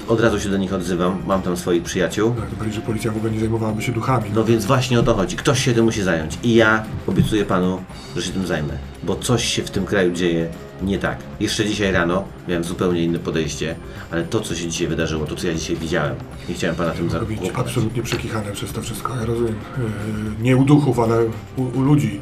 od 0.07 0.19
razu 0.21 0.39
się 0.39 0.49
do 0.49 0.57
nich 0.57 0.73
odzywam. 0.73 1.17
Mam 1.27 1.41
tam 1.41 1.57
swoich 1.57 1.83
przyjaciół. 1.83 2.31
Tak, 2.31 2.49
to 2.49 2.55
byli, 2.55 2.73
że 2.73 2.81
policja 2.81 3.11
w 3.11 3.17
ogóle 3.17 3.31
nie 3.31 3.39
zajmowałaby 3.39 3.81
się 3.81 3.91
duchami. 3.91 4.29
No 4.35 4.43
więc 4.43 4.65
właśnie 4.65 4.99
o 4.99 5.03
to 5.03 5.13
chodzi. 5.13 5.35
Ktoś 5.35 5.65
się 5.65 5.73
tym 5.73 5.85
musi 5.85 6.03
zająć. 6.03 6.37
I 6.43 6.53
ja 6.55 6.83
obiecuję 7.07 7.45
panu, 7.45 7.83
że 8.15 8.21
się 8.21 8.31
tym 8.31 8.47
zajmę. 8.47 8.92
Bo 9.03 9.15
coś 9.15 9.45
się 9.45 9.63
w 9.63 9.71
tym 9.71 9.85
kraju 9.85 10.11
dzieje 10.11 10.49
nie 10.81 10.99
tak. 10.99 11.17
Jeszcze 11.39 11.65
dzisiaj 11.65 11.91
rano 11.91 12.23
miałem 12.47 12.63
zupełnie 12.63 13.03
inne 13.03 13.19
podejście, 13.19 13.75
ale 14.11 14.23
to, 14.23 14.39
co 14.39 14.55
się 14.55 14.67
dzisiaj 14.67 14.87
wydarzyło, 14.87 15.25
to, 15.25 15.35
co 15.35 15.47
ja 15.47 15.53
dzisiaj 15.53 15.75
widziałem, 15.75 16.15
nie 16.49 16.55
chciałem 16.55 16.75
pana 16.75 16.91
tym 16.91 17.11
Robić 17.11 17.37
zakłopotać. 17.39 17.67
absolutnie 17.67 18.03
przekichane 18.03 18.51
przez 18.51 18.71
to 18.71 18.81
wszystko. 18.81 19.15
Ja 19.15 19.25
rozumiem. 19.25 19.55
e, 19.77 20.41
Nie 20.43 20.57
u 20.57 20.63
duchów, 20.65 20.99
ale 20.99 21.23
u, 21.55 21.61
u 21.63 21.81
ludzi. 21.81 22.21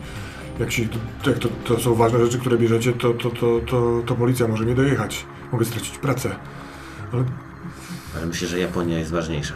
Jak, 0.59 0.71
się, 0.71 0.83
jak 1.27 1.39
to, 1.39 1.49
to 1.65 1.79
są 1.79 1.95
ważne 1.95 2.25
rzeczy, 2.25 2.37
które 2.39 2.57
bierzecie, 2.57 2.93
to, 2.93 3.13
to, 3.13 3.29
to, 3.29 3.59
to, 3.67 4.01
to 4.05 4.15
policja 4.15 4.47
może 4.47 4.65
nie 4.65 4.75
dojechać. 4.75 5.25
Mogę 5.51 5.65
stracić 5.65 5.97
pracę. 5.97 6.35
Ale 7.13 7.23
Ale 8.17 8.25
myślę, 8.25 8.47
że 8.47 8.59
Japonia 8.59 8.99
jest 8.99 9.11
ważniejsza. 9.11 9.53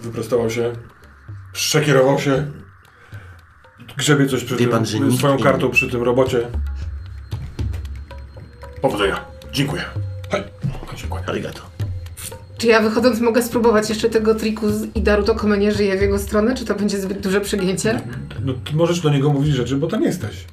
wyprostował 0.00 0.50
się, 0.50 0.72
przekierował 1.52 2.18
się, 2.18 2.46
grzebie 3.96 4.26
coś 4.26 4.44
przy 4.44 4.54
Wie 4.56 4.58
tym, 4.64 4.70
pan, 4.70 4.86
że 4.86 5.00
nikt 5.00 5.18
swoją 5.18 5.34
inny- 5.36 5.42
kartą 5.44 5.70
przy 5.70 5.88
tym 5.90 6.02
robocie. 6.02 6.40
Powodzenia. 8.82 9.20
Dziękuję. 9.52 9.82
Hej. 10.30 10.42
Dziękuję. 10.96 11.22
Arigato. 11.26 11.60
Czy 12.58 12.66
ja 12.66 12.80
wychodząc 12.80 13.20
mogę 13.20 13.42
spróbować 13.42 13.88
jeszcze 13.88 14.10
tego 14.10 14.34
triku 14.34 14.70
z 14.70 14.96
Idaru 14.96 15.22
Tokome 15.22 15.58
nie 15.58 15.72
żyje 15.72 15.98
w 15.98 16.00
jego 16.02 16.18
stronę, 16.18 16.54
czy 16.54 16.64
to 16.64 16.74
będzie 16.74 17.00
zbyt 17.00 17.20
duże 17.20 17.40
przegięcie? 17.40 18.00
No, 18.44 18.52
ty 18.64 18.76
możesz 18.76 19.00
do 19.00 19.10
niego 19.10 19.32
mówić 19.32 19.54
rzeczy, 19.54 19.76
bo 19.76 19.86
tam 19.86 20.02
jesteś. 20.02 20.44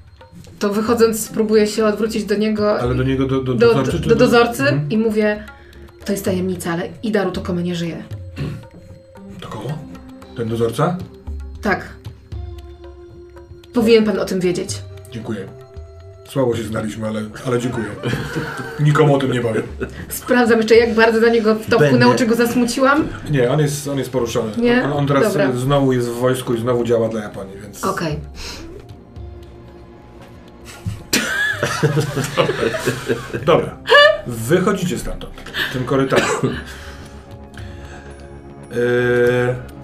To 0.60 0.70
wychodząc 0.74 1.26
spróbuję 1.26 1.68
się 1.68 1.86
odwrócić 1.86 2.24
do 2.26 2.36
niego, 2.36 2.80
Ale 2.80 2.96
do 2.96 3.04
niego 3.04 3.26
do, 3.28 3.42
do, 3.42 3.54
do, 3.54 3.68
dozorcy, 3.68 3.92
do, 3.92 4.00
czy 4.04 4.10
do 4.10 4.16
dozorcy 4.16 4.64
Mhm. 4.64 4.90
i 4.90 4.98
mówię, 4.98 5.44
to 6.06 6.12
jest 6.12 6.26
tajemnica, 6.26 6.72
ale 6.72 6.90
Idaru 7.04 7.32
Tokome 7.32 7.64
nie 7.64 7.76
żyje. 7.76 8.04
Ten 10.38 10.50
dozorca? 10.50 10.98
Tak. 11.62 11.90
Powinien 13.74 14.04
pan 14.06 14.20
o 14.20 14.26
tym 14.26 14.40
wiedzieć. 14.40 14.82
Dziękuję. 15.12 15.48
Słabo 16.30 16.56
się 16.56 16.64
znaliśmy, 16.64 17.08
ale, 17.08 17.22
ale 17.48 17.60
dziękuję. 17.60 17.86
Nikomu 18.80 19.16
o 19.16 19.20
tym 19.20 19.32
nie 19.32 19.42
powiem. 19.42 19.64
Sprawdzam 20.10 20.58
jeszcze, 20.58 20.76
jak 20.76 20.94
bardzo 20.94 21.20
na 21.20 21.30
niego 21.30 21.56
to 21.56 21.62
Będę- 21.70 21.88
wpłynęło, 21.88 22.16
czy 22.16 22.26
go 22.26 22.36
zasmuciłam. 22.36 23.08
Nie, 23.32 23.52
on 23.52 23.60
jest, 23.60 23.88
on 23.88 23.98
jest 23.98 24.12
poruszony. 24.12 24.52
Nie? 24.58 24.84
On, 24.84 24.94
on 24.94 25.08
teraz 25.08 25.24
Dobra. 25.24 25.52
znowu 25.52 25.94
jest 25.94 26.08
w 26.08 26.14
wojsku 26.14 26.54
i 26.54 26.60
znowu 26.62 26.84
działa 26.84 27.10
dla 27.10 27.22
Japonii, 27.22 27.58
więc... 27.62 27.84
Okej. 27.84 28.20
Dobra. 33.46 33.78
Wychodzicie 34.28 35.00
stamtąd, 35.00 35.34
tym 35.74 35.86
korytarzem. 35.86 36.28
Yy... 38.72 39.75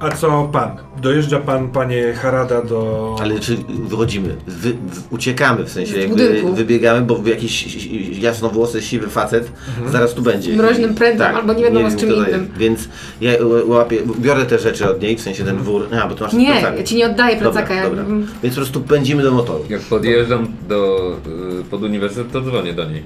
A 0.00 0.10
co 0.10 0.48
pan? 0.52 0.70
Dojeżdża 1.02 1.38
pan, 1.38 1.68
panie 1.68 2.12
Harada, 2.12 2.62
do... 2.62 3.16
Ale 3.20 3.40
czy 3.40 3.56
wychodzimy? 3.68 4.36
Wy, 4.46 4.72
w, 4.72 5.12
uciekamy, 5.12 5.64
w 5.64 5.70
sensie 5.70 5.98
jakby 6.00 6.14
budynku. 6.28 6.54
wybiegamy, 6.54 7.02
bo 7.06 7.20
jakiś 7.24 7.76
jasnowłosy, 8.20 8.82
siwy 8.82 9.08
facet 9.08 9.52
zaraz 9.92 10.14
tu 10.14 10.22
będzie. 10.22 10.56
Mroźnym 10.56 10.94
prędem, 10.94 11.36
albo 11.36 11.52
nie 11.52 11.64
wiadomo 11.64 11.90
z 11.90 11.92
wiem, 11.92 12.00
czym 12.00 12.08
kto 12.08 12.18
to 12.22 12.28
innym. 12.28 12.40
jest. 12.40 12.56
Więc 12.56 12.88
ja 13.20 13.32
łapię, 13.66 13.98
biorę 14.18 14.46
te 14.46 14.58
rzeczy 14.58 14.90
od 14.90 15.02
niej, 15.02 15.16
w 15.16 15.20
sensie 15.20 15.44
ten 15.44 15.56
wór. 15.56 15.88
A, 16.02 16.08
bo 16.08 16.14
to 16.14 16.24
masz 16.24 16.32
Nie, 16.32 16.52
plecak. 16.52 16.76
ja 16.78 16.82
ci 16.84 16.96
nie 16.96 17.06
oddaję 17.06 17.36
plecaka. 17.36 17.60
Dobra, 17.60 17.76
ja- 17.76 17.90
dobra. 17.90 18.04
Więc 18.42 18.54
po 18.54 18.60
prostu 18.60 18.80
pędzimy 18.80 19.22
do 19.22 19.32
motoru. 19.32 19.64
Jak 19.68 19.80
podjeżdżam 19.80 20.46
do, 20.68 21.12
y, 21.60 21.64
pod 21.64 21.82
uniwersytet, 21.82 22.32
to 22.32 22.40
dzwonię 22.40 22.72
do 22.72 22.84
niej. 22.90 23.02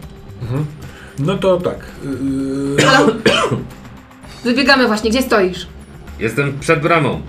No 1.19 1.39
to 1.39 1.57
tak. 1.61 1.79
Yy... 2.05 2.77
Wybiegamy 4.45 4.87
właśnie, 4.87 5.11
gdzie 5.11 5.23
stoisz? 5.23 5.67
Jestem 6.23 6.59
przed 6.61 6.81
bramą. 6.81 7.21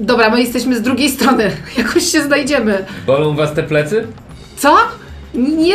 Dobra, 0.00 0.30
my 0.30 0.40
jesteśmy 0.40 0.76
z 0.76 0.82
drugiej 0.82 1.08
strony. 1.10 1.50
Jakoś 1.78 2.02
się 2.12 2.22
znajdziemy. 2.22 2.84
Bolą 3.06 3.34
was 3.36 3.52
te 3.54 3.62
plecy? 3.62 4.06
Co? 4.56 4.76
Nie, 5.34 5.74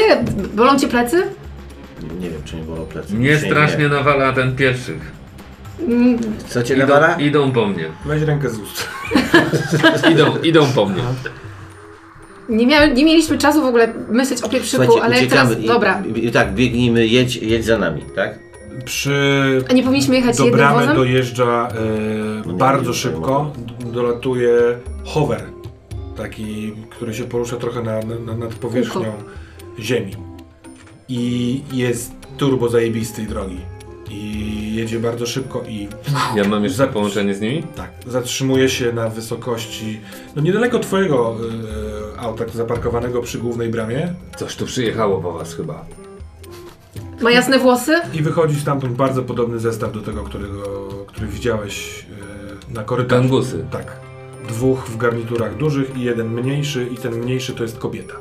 bolą 0.53 0.79
cię 0.79 0.87
plecy? 0.87 1.23
Nie 2.19 2.29
wiem, 2.29 2.41
czy 2.45 2.55
nie 2.55 2.61
było 2.63 2.77
plecy. 2.77 3.13
Mnie 3.15 3.35
Dzisiaj 3.35 3.49
strasznie 3.49 3.87
nawala 3.87 4.33
ten 4.33 4.55
pieszych. 4.55 5.11
Mm, 5.87 6.17
Co 6.47 6.63
cię 6.63 6.75
nawala? 6.77 7.13
Idą, 7.15 7.19
idą 7.25 7.51
po 7.51 7.65
mnie. 7.67 7.85
Weź 8.05 8.21
rękę 8.21 8.49
z 8.49 8.57
ust. 8.59 8.87
Idą, 10.11 10.37
idą 10.43 10.65
po 10.75 10.85
mnie. 10.85 11.01
Nie, 12.49 12.65
nie 12.93 13.05
mieliśmy 13.05 13.37
czasu 13.37 13.61
w 13.61 13.65
ogóle 13.65 13.93
myśleć 14.09 14.41
o 14.43 14.49
pieprzyku, 14.49 14.83
Słuchajcie, 14.83 15.03
ale 15.05 15.15
uciekamy. 15.17 15.49
teraz... 15.49 15.63
i- 15.63 15.67
Dobra. 15.67 16.03
I, 16.15 16.25
i, 16.25 16.31
tak, 16.31 16.53
biegnijmy, 16.53 17.07
jedź, 17.07 17.35
jedź 17.35 17.65
za 17.65 17.77
nami, 17.77 18.05
tak? 18.15 18.39
Przy... 18.85 19.63
A 19.69 19.73
nie 19.73 19.83
powinniśmy 19.83 20.15
jechać 20.15 20.37
Do 20.37 20.43
jednym 20.43 20.59
bramy 20.59 20.79
wozem? 20.79 20.95
dojeżdża 20.95 21.67
e, 21.67 21.75
No 22.45 22.53
bardzo 22.53 22.93
szybko, 22.93 23.51
dolatuje 23.93 24.51
hover, 25.05 25.43
taki, 26.17 26.73
który 26.89 27.13
się 27.13 27.23
porusza 27.23 27.57
trochę 27.57 27.81
na, 27.83 27.99
na, 28.25 28.35
nad 28.37 28.53
powierzchnią 28.55 29.13
ziemi. 29.79 30.15
I 31.09 31.61
jest 31.73 32.11
turbo 32.37 32.69
zajebistej 32.69 33.25
drogi. 33.27 33.57
I 34.09 34.75
jedzie 34.75 34.99
bardzo 34.99 35.25
szybko 35.25 35.63
i 35.67 35.87
Ja 36.35 36.43
mam 36.47 36.63
jeszcze 36.63 36.77
Za- 36.77 36.87
połączenie 36.87 37.35
z 37.35 37.41
nimi? 37.41 37.63
tak, 37.75 37.91
zatrzymuje 38.07 38.69
się 38.69 38.93
na 38.93 39.09
wysokości, 39.09 39.99
no 40.35 40.41
niedaleko 40.41 40.79
twojego 40.79 41.35
e, 42.17 42.19
auta 42.19 42.43
zaparkowanego 42.53 43.21
przy 43.21 43.37
głównej 43.37 43.69
bramie 43.69 44.13
Coś 44.37 44.55
tu 44.55 44.65
przyjechało 44.65 45.19
po 45.21 45.31
was 45.31 45.53
chyba. 45.55 45.85
Ma 47.21 47.31
jasne 47.31 47.59
włosy? 47.59 47.95
i 48.13 48.21
wychodzi 48.21 48.59
stamtąd 48.59 48.93
bardzo 48.93 49.23
podobny 49.23 49.59
zestaw 49.59 49.91
do 49.91 50.01
tego, 50.01 50.23
którego, 50.23 50.87
który 51.07 51.27
widziałeś 51.27 52.05
e, 52.69 52.73
na 52.73 52.83
korytarzu. 52.83 53.21
Gangusy. 53.21 53.65
Tak. 53.71 53.99
Dwóch 54.47 54.87
w 54.87 54.97
garniturach 54.97 55.57
dużych 55.57 55.97
i 55.97 56.01
jeden 56.01 56.29
mniejszy 56.29 56.87
i 56.93 56.97
ten 56.97 57.13
mniejszy 57.13 57.53
to 57.53 57.63
jest 57.63 57.77
kobieta. 57.79 58.13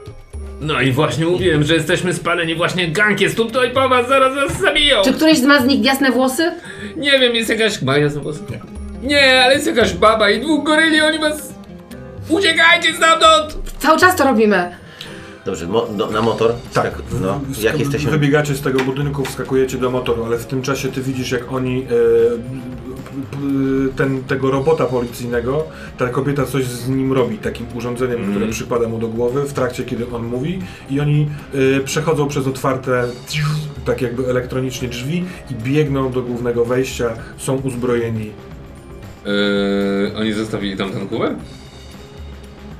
No 0.61 0.81
i 0.81 0.93
właśnie 0.93 1.27
mówiłem, 1.27 1.65
że 1.65 1.75
jesteśmy 1.75 2.15
spaleni. 2.15 2.55
Właśnie 2.55 2.89
gang 2.89 3.21
jest 3.21 3.37
tutaj 3.37 3.71
po 3.71 3.89
was, 3.89 4.09
zaraz 4.09 4.37
nas 4.37 4.61
zabiją. 4.61 5.03
Czy 5.05 5.13
któryś 5.13 5.39
z 5.39 5.43
ma 5.43 5.61
z 5.63 5.67
nich 5.67 5.85
jasne 5.85 6.11
włosy? 6.13 6.53
Nie 6.97 7.19
wiem, 7.19 7.35
jest 7.35 7.51
jakaś... 7.51 7.83
Ma 7.83 7.99
jasno 7.99 8.21
głos? 8.21 8.39
Nie. 8.51 8.61
Nie, 9.09 9.43
ale 9.45 9.55
jest 9.55 9.67
jakaś 9.67 9.95
baba 9.95 10.31
i 10.31 10.41
dwóch 10.41 10.65
goryli, 10.65 11.01
oni 11.01 11.19
was... 11.19 11.55
Uciekajcie 12.29 12.95
stamtąd! 12.95 13.57
Cały 13.79 13.99
czas 13.99 14.17
to 14.17 14.25
robimy. 14.25 14.80
Dobrze, 15.51 15.67
mo, 15.67 15.87
do, 15.87 16.11
na 16.11 16.23
motor? 16.23 16.53
Tak. 16.75 17.03
No, 17.21 17.41
jak 17.63 17.79
jesteśmy? 17.79 18.11
Wybiegacie 18.11 18.55
z 18.55 18.61
tego 18.61 18.85
budynku, 18.85 19.25
wskakujecie 19.25 19.79
do 19.79 19.91
motoru, 19.91 20.25
ale 20.25 20.39
w 20.39 20.47
tym 20.47 20.63
czasie 20.63 20.89
ty 20.89 21.03
widzisz, 21.03 21.31
jak 21.33 21.53
oni 21.53 21.83
e, 21.83 21.87
ten, 23.97 24.25
tego 24.25 24.51
robota 24.51 24.87
policyjnego, 24.87 25.65
ta 25.99 26.09
kobieta 26.09 26.45
coś 26.47 26.65
z 26.65 26.89
nim 26.89 27.13
robi, 27.13 27.39
takim 27.39 27.67
urządzeniem, 27.75 28.17
Mhm. 28.17 28.31
które 28.37 28.51
przypada 28.53 28.89
mu 28.89 28.99
do 28.99 29.09
głowy 29.09 29.43
w 29.43 29.53
trakcie, 29.53 29.85
kiedy 29.85 30.11
on 30.11 30.25
mówi 30.25 30.59
i 30.91 31.01
oni 31.01 31.29
e, 31.77 31.81
przechodzą 31.81 32.29
przez 32.29 32.47
otwarte 32.47 33.05
tak 33.85 34.03
jakby 34.03 34.27
elektronicznie 34.27 34.89
drzwi 34.89 35.25
i 35.51 35.55
biegną 35.55 36.13
do 36.13 36.23
głównego 36.23 36.65
wejścia, 36.65 37.11
są 37.39 37.57
uzbrojeni. 37.57 38.31
Yy, 39.27 40.13
oni 40.17 40.33
zostawili 40.33 40.77
tam 40.77 40.91
ten 40.91 41.09
kuwer? 41.09 41.35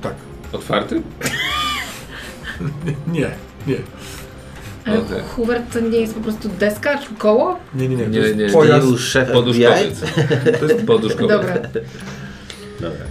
Tak. 0.01 0.13
Otwarty? 0.53 1.01
Nie, 3.13 3.29
nie. 3.67 3.75
Ale 4.85 4.99
Okej. 4.99 5.19
Hubert 5.35 5.73
to 5.73 5.79
nie 5.79 5.99
jest 5.99 6.13
po 6.15 6.19
prostu 6.21 6.49
deska 6.59 6.97
czy 6.97 7.15
koło? 7.15 7.59
Nie, 7.75 7.87
nie, 7.89 7.95
nie. 7.95 8.03
To 8.03 8.09
Nie, 8.09 8.19
jest 8.19 8.35
nie, 8.37 8.45
nie. 8.45 8.51
pojazd. 8.53 8.87
Już 8.87 9.01
szef 9.01 9.23
FBI? 9.27 9.33
Poduszkowiec. 9.33 9.99
To 10.59 10.65
jest 10.65 10.85
Poduszkowiec. 10.85 11.29
Dobra. 11.29 11.53
Dobra. 12.81 13.05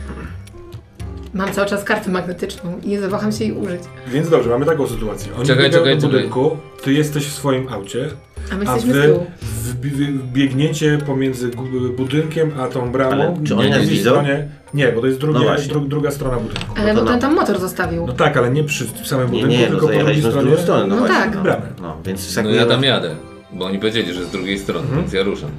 Mam 1.34 1.52
cały 1.52 1.68
czas 1.68 1.84
kartę 1.84 2.10
magnetyczną 2.10 2.80
i 2.82 2.88
nie 2.88 3.00
zawaham 3.00 3.32
się 3.32 3.44
jej 3.44 3.52
użyć. 3.52 3.80
Więc 4.08 4.28
dobrze, 4.30 4.50
mamy 4.50 4.66
taką 4.66 4.86
sytuację. 4.86 5.32
Oni 5.36 5.46
Czekaj, 5.46 5.64
biegają 5.64 5.84
czekaj, 5.84 5.96
do 5.96 6.00
czekaj. 6.08 6.10
budynku, 6.28 6.56
ty 6.82 6.92
jesteś 6.92 7.26
w 7.26 7.32
swoim 7.32 7.68
aucie, 7.68 8.08
A 8.52 8.56
my 8.56 8.64
jesteśmy 8.64 8.92
wy 8.92 10.08
biegniecie 10.32 10.98
pomiędzy 11.06 11.50
budynkiem 11.96 12.50
a 12.60 12.68
tą 12.68 12.92
bramą. 12.92 13.12
Ale 13.22 13.34
czy 13.46 13.54
oni 13.56 13.64
Nie, 13.64 13.70
nas 13.70 13.80
nie, 13.84 13.86
widzą? 13.86 14.10
stronie- 14.10 14.48
Nie, 14.74 14.92
bo 14.92 15.00
to 15.00 15.06
jest 15.06 15.18
drugie, 15.20 15.40
No 15.46 15.56
dru, 15.68 15.80
druga 15.80 16.10
strona 16.10 16.36
budynku. 16.36 16.74
Ale 16.76 16.88
to 16.94 16.98
no 16.98 17.04
na- 17.04 17.10
ten 17.10 17.20
tam 17.20 17.34
motor 17.34 17.60
zostawił. 17.60 18.06
No 18.06 18.12
tak, 18.12 18.36
ale 18.36 18.50
nie 18.50 18.64
przy 18.64 18.86
samym 19.04 19.26
Nie, 19.32 19.42
budynku, 19.42 19.48
nie, 19.48 19.60
no 19.60 19.66
tylko 19.66 19.86
po 19.88 19.92
drugiej 19.92 20.22
stronie. 20.22 20.56
stronę. 20.56 20.86
No, 20.86 20.94
No 20.96 21.00
właśnie, 21.06 21.16
tak. 21.16 21.34
No, 21.44 21.82
no, 21.82 21.96
więc 22.06 22.36
No 22.36 22.50
ja 22.50 22.66
tam 22.66 22.82
jadę. 22.84 23.14
Bo 23.52 23.64
oni 23.64 23.78
powiedzieli, 23.78 24.12
że 24.14 24.24
z 24.24 24.30
drugiej 24.30 24.58
strony, 24.58 24.80
Mhm. 24.80 25.00
więc 25.00 25.12
ja 25.12 25.22
ruszam. 25.22 25.50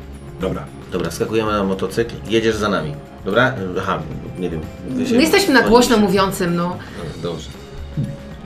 Dobra. 0.42 0.66
Dobra, 0.92 1.12
skakujemy 1.12 1.52
na 1.52 1.64
motocykl, 1.64 2.14
jedziesz 2.30 2.56
za 2.56 2.70
nami. 2.70 2.94
Dobra? 3.26 3.54
Aha, 3.80 4.00
nie 4.40 4.50
wiem. 4.50 4.62
No 5.14 5.22
jesteśmy 5.22 5.54
na 5.54 5.62
głośno 5.62 5.98
mówiącym, 5.98 6.56
no. 6.56 6.64
No, 6.70 7.30
Dobrze. 7.30 7.50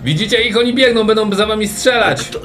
Widzicie 0.03 0.41
ich, 0.43 0.57
oni 0.57 0.73
biegną, 0.73 1.03
będą 1.07 1.31
za 1.35 1.45
wami 1.45 1.67
strzelać! 1.67 2.29
To, 2.29 2.39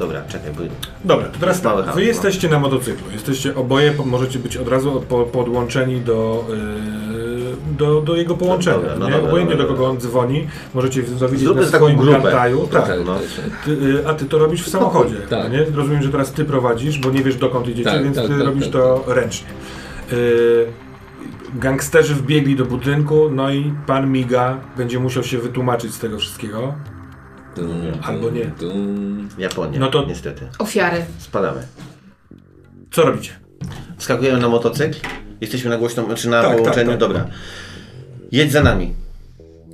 dobra, 0.00 0.22
czekaj, 0.28 0.52
bo 0.52 0.62
Dobra, 1.04 1.28
to 1.28 1.38
teraz 1.40 1.60
tak. 1.60 1.84
Wy 1.86 1.90
no. 1.94 2.00
jesteście 2.00 2.48
na 2.48 2.58
motocyklu. 2.58 3.10
Jesteście 3.12 3.56
oboje, 3.56 3.92
po- 3.92 4.04
możecie 4.04 4.38
być 4.38 4.56
od 4.56 4.68
razu 4.68 5.04
po, 5.08 5.24
podłączeni 5.24 6.00
do, 6.00 6.44
yy, 6.48 7.76
do, 7.78 8.00
do 8.00 8.16
jego 8.16 8.34
połączenia. 8.34 8.76
Dobra, 8.76 8.96
no 8.98 9.06
nie? 9.06 9.12
dobra, 9.12 9.28
Obojętnie 9.28 9.56
dobra, 9.56 9.72
do 9.72 9.78
kogo 9.78 9.90
on 9.90 10.00
dzwoni, 10.00 10.46
możecie 10.74 11.02
dowiedzieć 11.02 11.44
Zróbmy 11.44 11.62
na 11.64 11.70
taką 11.70 11.84
swoim 11.84 11.98
grupę. 11.98 12.32
Tak. 12.72 12.86
Tak, 12.86 12.98
no. 13.06 13.14
tak, 13.14 13.64
Ty, 13.64 13.70
y, 13.70 14.08
a 14.08 14.14
ty 14.14 14.24
to 14.24 14.38
robisz 14.38 14.62
w 14.62 14.68
samochodzie, 14.68 15.16
Tak. 15.30 15.52
nie? 15.52 15.64
Rozumiem, 15.74 16.02
że 16.02 16.08
teraz 16.08 16.32
ty 16.32 16.44
prowadzisz, 16.44 16.98
bo 16.98 17.10
nie 17.10 17.22
wiesz 17.22 17.36
dokąd 17.36 17.68
idziecie, 17.68 17.90
Tak, 17.90 18.04
więc 18.04 18.16
tak, 18.16 18.26
ty 18.26 18.32
tak, 18.32 18.46
robisz 18.46 18.64
tak, 18.64 18.72
to 18.72 19.04
ręcznie. 19.06 19.48
Y, 20.12 20.66
gangsterzy 21.54 22.14
wbiegli 22.14 22.56
do 22.56 22.64
budynku, 22.64 23.30
no 23.30 23.50
i 23.50 23.72
pan 23.86 24.12
Miga 24.12 24.56
będzie 24.76 24.98
musiał 24.98 25.22
się 25.22 25.38
wytłumaczyć 25.38 25.94
z 25.94 25.98
tego 25.98 26.18
wszystkiego. 26.18 26.74
Dum, 27.56 27.68
Albo 28.02 28.30
nie. 28.30 28.44
dum. 28.60 29.28
Japonia, 29.38 29.78
No 29.80 29.90
to- 29.90 30.04
niestety. 30.08 30.48
Ofiary. 30.58 31.04
Spadamy. 31.18 31.62
Co 32.90 33.02
robicie? 33.02 33.30
Skakujemy 33.98 34.38
na 34.38 34.48
motocykl, 34.48 34.98
jesteśmy 35.40 35.70
na 35.70 35.76
głośną, 35.78 36.14
czy 36.14 36.28
na 36.28 36.42
Tak, 36.42 36.56
połączeniu, 36.56 36.90
tak, 36.90 36.98
tak. 37.00 37.08
dobra. 37.08 37.26
Jedź 38.32 38.52
za 38.52 38.62
nami. 38.62 38.94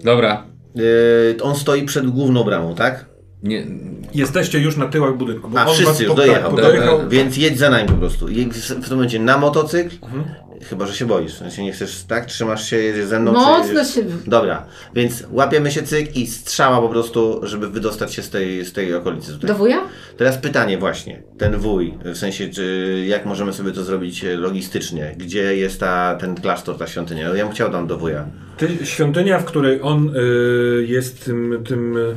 Dobra. 0.04 0.44
Yy, 0.74 1.36
on 1.42 1.56
stoi 1.56 1.82
przed 1.84 2.06
główną 2.10 2.44
bramą, 2.44 2.74
tak? 2.74 3.04
Nie, 3.42 3.66
Jesteście 4.14 4.58
już 4.58 4.76
na 4.76 4.86
tyłach 4.88 5.16
budynku. 5.16 5.48
bo 5.50 5.60
A 5.60 5.66
on 5.66 5.74
wszyscy 5.74 6.02
już 6.04 6.10
po- 6.12 6.16
dojechał. 6.16 6.42
tak, 6.42 6.50
dobra. 6.50 6.64
dojechał. 6.64 7.08
Więc 7.08 7.36
jedź 7.36 7.58
za 7.58 7.70
nami 7.70 7.88
po 7.88 7.94
prostu. 7.94 8.28
Jedź 8.28 8.48
w 8.48 8.70
w 8.70 8.88
tym 8.88 8.96
momencie 8.96 9.18
na 9.18 9.38
motocykl. 9.38 9.96
Chyba, 10.64 10.86
że 10.86 10.94
się 10.94 11.06
boisz. 11.06 11.34
W 11.34 11.38
sensie 11.38 11.62
nie 11.62 11.72
chcesz, 11.72 12.04
tak? 12.08 12.26
Trzymasz 12.26 12.70
się, 12.70 12.76
jedziesz 12.76 13.06
ze 13.06 13.20
mną? 13.20 13.32
czy 13.32 13.38
Mocno 13.38 13.78
jedziesz... 13.78 13.94
się... 13.94 14.02
Dobra, 14.26 14.66
więc 14.94 15.24
łapiemy 15.30 15.70
się 15.70 15.82
cyk 15.82 16.16
i 16.16 16.26
strzała 16.26 16.80
po 16.80 16.88
prostu, 16.88 17.40
żeby 17.42 17.68
wydostać 17.68 18.14
się 18.14 18.22
z 18.22 18.30
tej, 18.30 18.64
z 18.64 18.72
tej 18.72 18.94
okolicy 18.94 19.32
tutaj. 19.32 19.48
Do 19.48 19.54
wuja? 19.54 19.80
Teraz 20.16 20.38
pytanie 20.38 20.78
właśnie, 20.78 21.22
ten 21.38 21.56
wuj, 21.56 21.98
w 22.04 22.16
sensie, 22.16 22.48
czy 22.48 23.04
jak 23.08 23.26
możemy 23.26 23.52
sobie 23.52 23.72
to 23.72 23.84
zrobić 23.84 24.24
e, 24.24 24.36
logistycznie? 24.36 25.14
Gdzie 25.16 25.56
jest 25.56 25.80
ta, 25.80 26.16
ten 26.20 26.34
klasztor, 26.34 26.78
ta 26.78 26.86
świątynia? 26.86 27.28
No 27.28 27.34
ja 27.34 27.44
bym 27.44 27.54
chciał 27.54 27.72
tam 27.72 27.86
do 27.86 27.98
wuja. 27.98 28.26
Ty, 28.56 28.86
świątynia, 28.86 29.38
w 29.38 29.44
której 29.44 29.82
on 29.82 30.16
y, 30.16 30.86
jest 30.88 31.24
tym, 31.24 31.64
tym 31.68 31.96
y, 31.96 32.14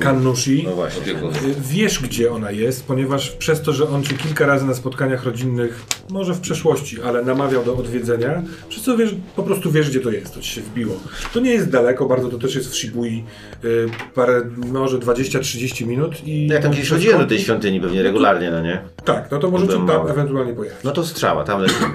Kannushi, 0.00 0.62
No 0.64 0.72
właśnie. 0.74 1.12
y, 1.12 1.16
wiesz 1.60 2.02
gdzie 2.02 2.32
ona 2.32 2.50
jest, 2.50 2.86
ponieważ 2.86 3.30
przez 3.30 3.62
to, 3.62 3.72
że 3.72 3.88
on 3.88 4.04
cię 4.04 4.14
kilka 4.14 4.46
razy 4.46 4.66
na 4.66 4.74
spotkaniach 4.74 5.24
rodzinnych, 5.24 5.82
może 6.10 6.34
w 6.34 6.40
przeszłości, 6.40 7.02
ale 7.02 7.24
namawiał 7.24 7.64
do 7.64 7.76
odwiedzenia, 7.76 8.42
przez 8.68 8.82
co 8.82 8.96
wiesz, 8.96 9.14
po 9.36 9.42
prostu 9.42 9.70
wiesz 9.70 9.90
gdzie 9.90 10.00
to 10.00 10.10
jest, 10.10 10.34
to 10.34 10.40
ci 10.40 10.50
się 10.50 10.60
wbiło. 10.60 10.94
To 11.34 11.40
nie 11.40 11.50
jest 11.50 11.70
daleko, 11.70 12.06
bardzo 12.06 12.28
to 12.28 12.38
też 12.38 12.54
jest 12.54 12.70
w 12.70 12.74
Shibui, 12.76 13.24
y, 13.64 13.86
parę, 14.14 14.42
może 14.56 14.98
20-30 14.98 15.86
minut 15.86 16.26
i... 16.26 16.46
Ja 16.46 16.60
tam 16.60 16.72
kiedyś 16.72 16.90
chodziłem 16.90 17.18
do 17.18 17.26
tej 17.26 17.38
świątyni 17.38 17.80
pewnie 17.80 18.02
regularnie, 18.02 18.50
no 18.50 18.62
nie? 18.62 18.80
Tak, 19.04 19.30
no 19.30 19.38
to 19.38 19.50
możecie 19.50 19.72
tam 19.72 19.84
mały. 19.86 20.10
ewentualnie 20.10 20.52
pojechać. 20.52 20.84
No 20.84 20.90
to 20.90 21.04
strzała, 21.06 21.44
tam 21.44 21.60
lecimy. 21.60 21.88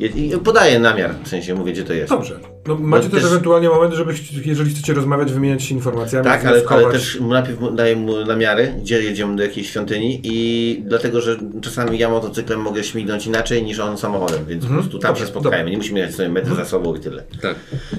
I 0.00 0.32
podaję 0.44 0.78
namiar, 0.78 1.14
w 1.24 1.28
sensie 1.28 1.54
mówię, 1.54 1.72
gdzie 1.72 1.84
to 1.84 1.92
jest. 1.92 2.10
Dobrze. 2.10 2.40
No, 2.68 2.74
macie 2.78 3.04
No 3.04 3.10
też, 3.10 3.22
też- 3.22 3.30
ewentualnie 3.30 3.68
moment, 3.68 3.94
żeby, 3.94 4.12
jeżeli 4.44 4.70
chcecie 4.70 4.94
rozmawiać, 4.94 5.32
wymieniać 5.32 5.62
się 5.62 5.74
informacjami, 5.74 6.24
Tak, 6.24 6.44
ale, 6.44 6.62
ale 6.68 6.92
też 6.92 7.18
najpierw 7.20 7.58
daję 7.74 7.96
mu 7.96 8.24
namiary, 8.24 8.74
gdzie 8.82 9.02
jedziemy 9.02 9.36
do 9.36 9.42
jakiejś 9.42 9.70
świątyni 9.70 10.20
i 10.24 10.82
dlatego, 10.86 11.20
że 11.20 11.38
czasami 11.62 11.98
ja 11.98 12.08
motocyklem 12.08 12.60
mogę 12.60 12.84
śmignąć 12.84 13.26
inaczej 13.26 13.62
niż 13.62 13.78
on 13.78 13.98
samochodem, 13.98 14.44
więc 14.48 14.66
po 14.66 14.72
prostu 14.72 14.98
tam 14.98 15.10
Dobrze, 15.10 15.24
się 15.24 15.30
spotkajmy, 15.30 15.70
nie 15.70 15.76
musimy 15.76 15.98
jechać 15.98 16.14
sobie 16.14 16.28
metry 16.28 16.54
za 16.54 16.64
sobą 16.64 16.94
i 16.94 17.00
tyle. 17.00 17.22
Tak. 17.42 17.54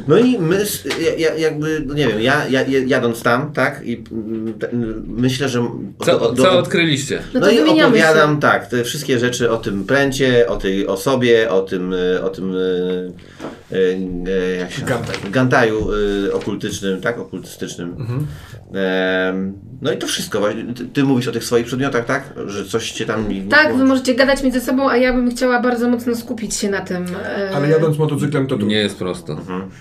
No 0.08 0.18
i 0.18 0.40
my, 0.40 0.66
ja, 1.02 1.14
ja, 1.30 1.36
jakby, 1.36 1.84
no 1.86 1.94
nie 1.94 2.08
wiem, 2.08 2.22
ja, 2.22 2.48
ja 2.50 2.62
ja- 2.62 2.84
jadąc 2.88 3.24
tam, 3.24 3.54
tak, 3.54 3.82
i 3.86 4.04
myślę, 5.08 5.50
że... 5.50 5.72
Co, 6.06 6.20
do- 6.20 6.32
do- 6.32 6.44
co 6.44 6.60
odkryliście? 6.60 7.20
No 7.34 7.40
no 7.40 7.50
i 7.50 7.60
opowiadam, 7.60 8.36
się. 8.36 8.42
tak, 8.42 8.68
te 8.68 8.84
wszystkie 8.84 9.20
rzeczy 9.20 9.52
o 9.52 9.58
tym 9.58 9.84
pręcie, 9.84 10.48
o 10.48 10.58
tej 10.58 10.88
osobie, 10.88 11.52
o 11.52 11.62
tym, 11.62 11.91
y, 11.94 12.24
o 12.24 12.30
tym 12.30 12.56
y, 12.56 13.12
y, 13.72 14.58
jak 14.60 14.72
się 14.72 14.82
Gantaj. 14.86 15.16
Gantaju 15.32 15.88
okultycznym, 16.34 17.02
tak, 17.02 17.20
okultystycznym. 17.20 17.96
Mhm. 18.00 18.28
No 19.82 19.92
i 19.92 19.98
to 19.98 20.08
wszystko. 20.08 20.40
właśnie. 20.40 20.64
Ty, 20.74 20.86
ty 20.86 21.04
mówisz 21.04 21.28
o 21.28 21.32
tych 21.32 21.44
swoich 21.44 21.66
przedmiotach, 21.66 22.06
tak? 22.06 22.34
Że 22.48 22.66
coś 22.66 22.92
cię 22.92 23.06
tam... 23.06 23.26
Tak, 23.50 23.76
wy 23.76 23.84
możecie 23.86 24.16
gadać 24.16 24.44
między 24.44 24.62
sobą, 24.62 24.90
a 24.90 24.98
ja 24.98 25.14
bym 25.14 25.32
chciała 25.32 25.60
bardzo 25.60 25.90
mocno 25.90 26.16
skupić 26.16 26.56
się 26.56 26.70
na 26.70 26.82
tym. 26.82 27.06
e, 27.26 27.52
Ale 27.56 27.70
jadąc 27.70 27.98
motocyklem 27.98 28.48
to 28.48 28.58
tu. 28.58 28.66
Nie 28.66 28.76
jest 28.78 28.98
prosto. 28.98 29.38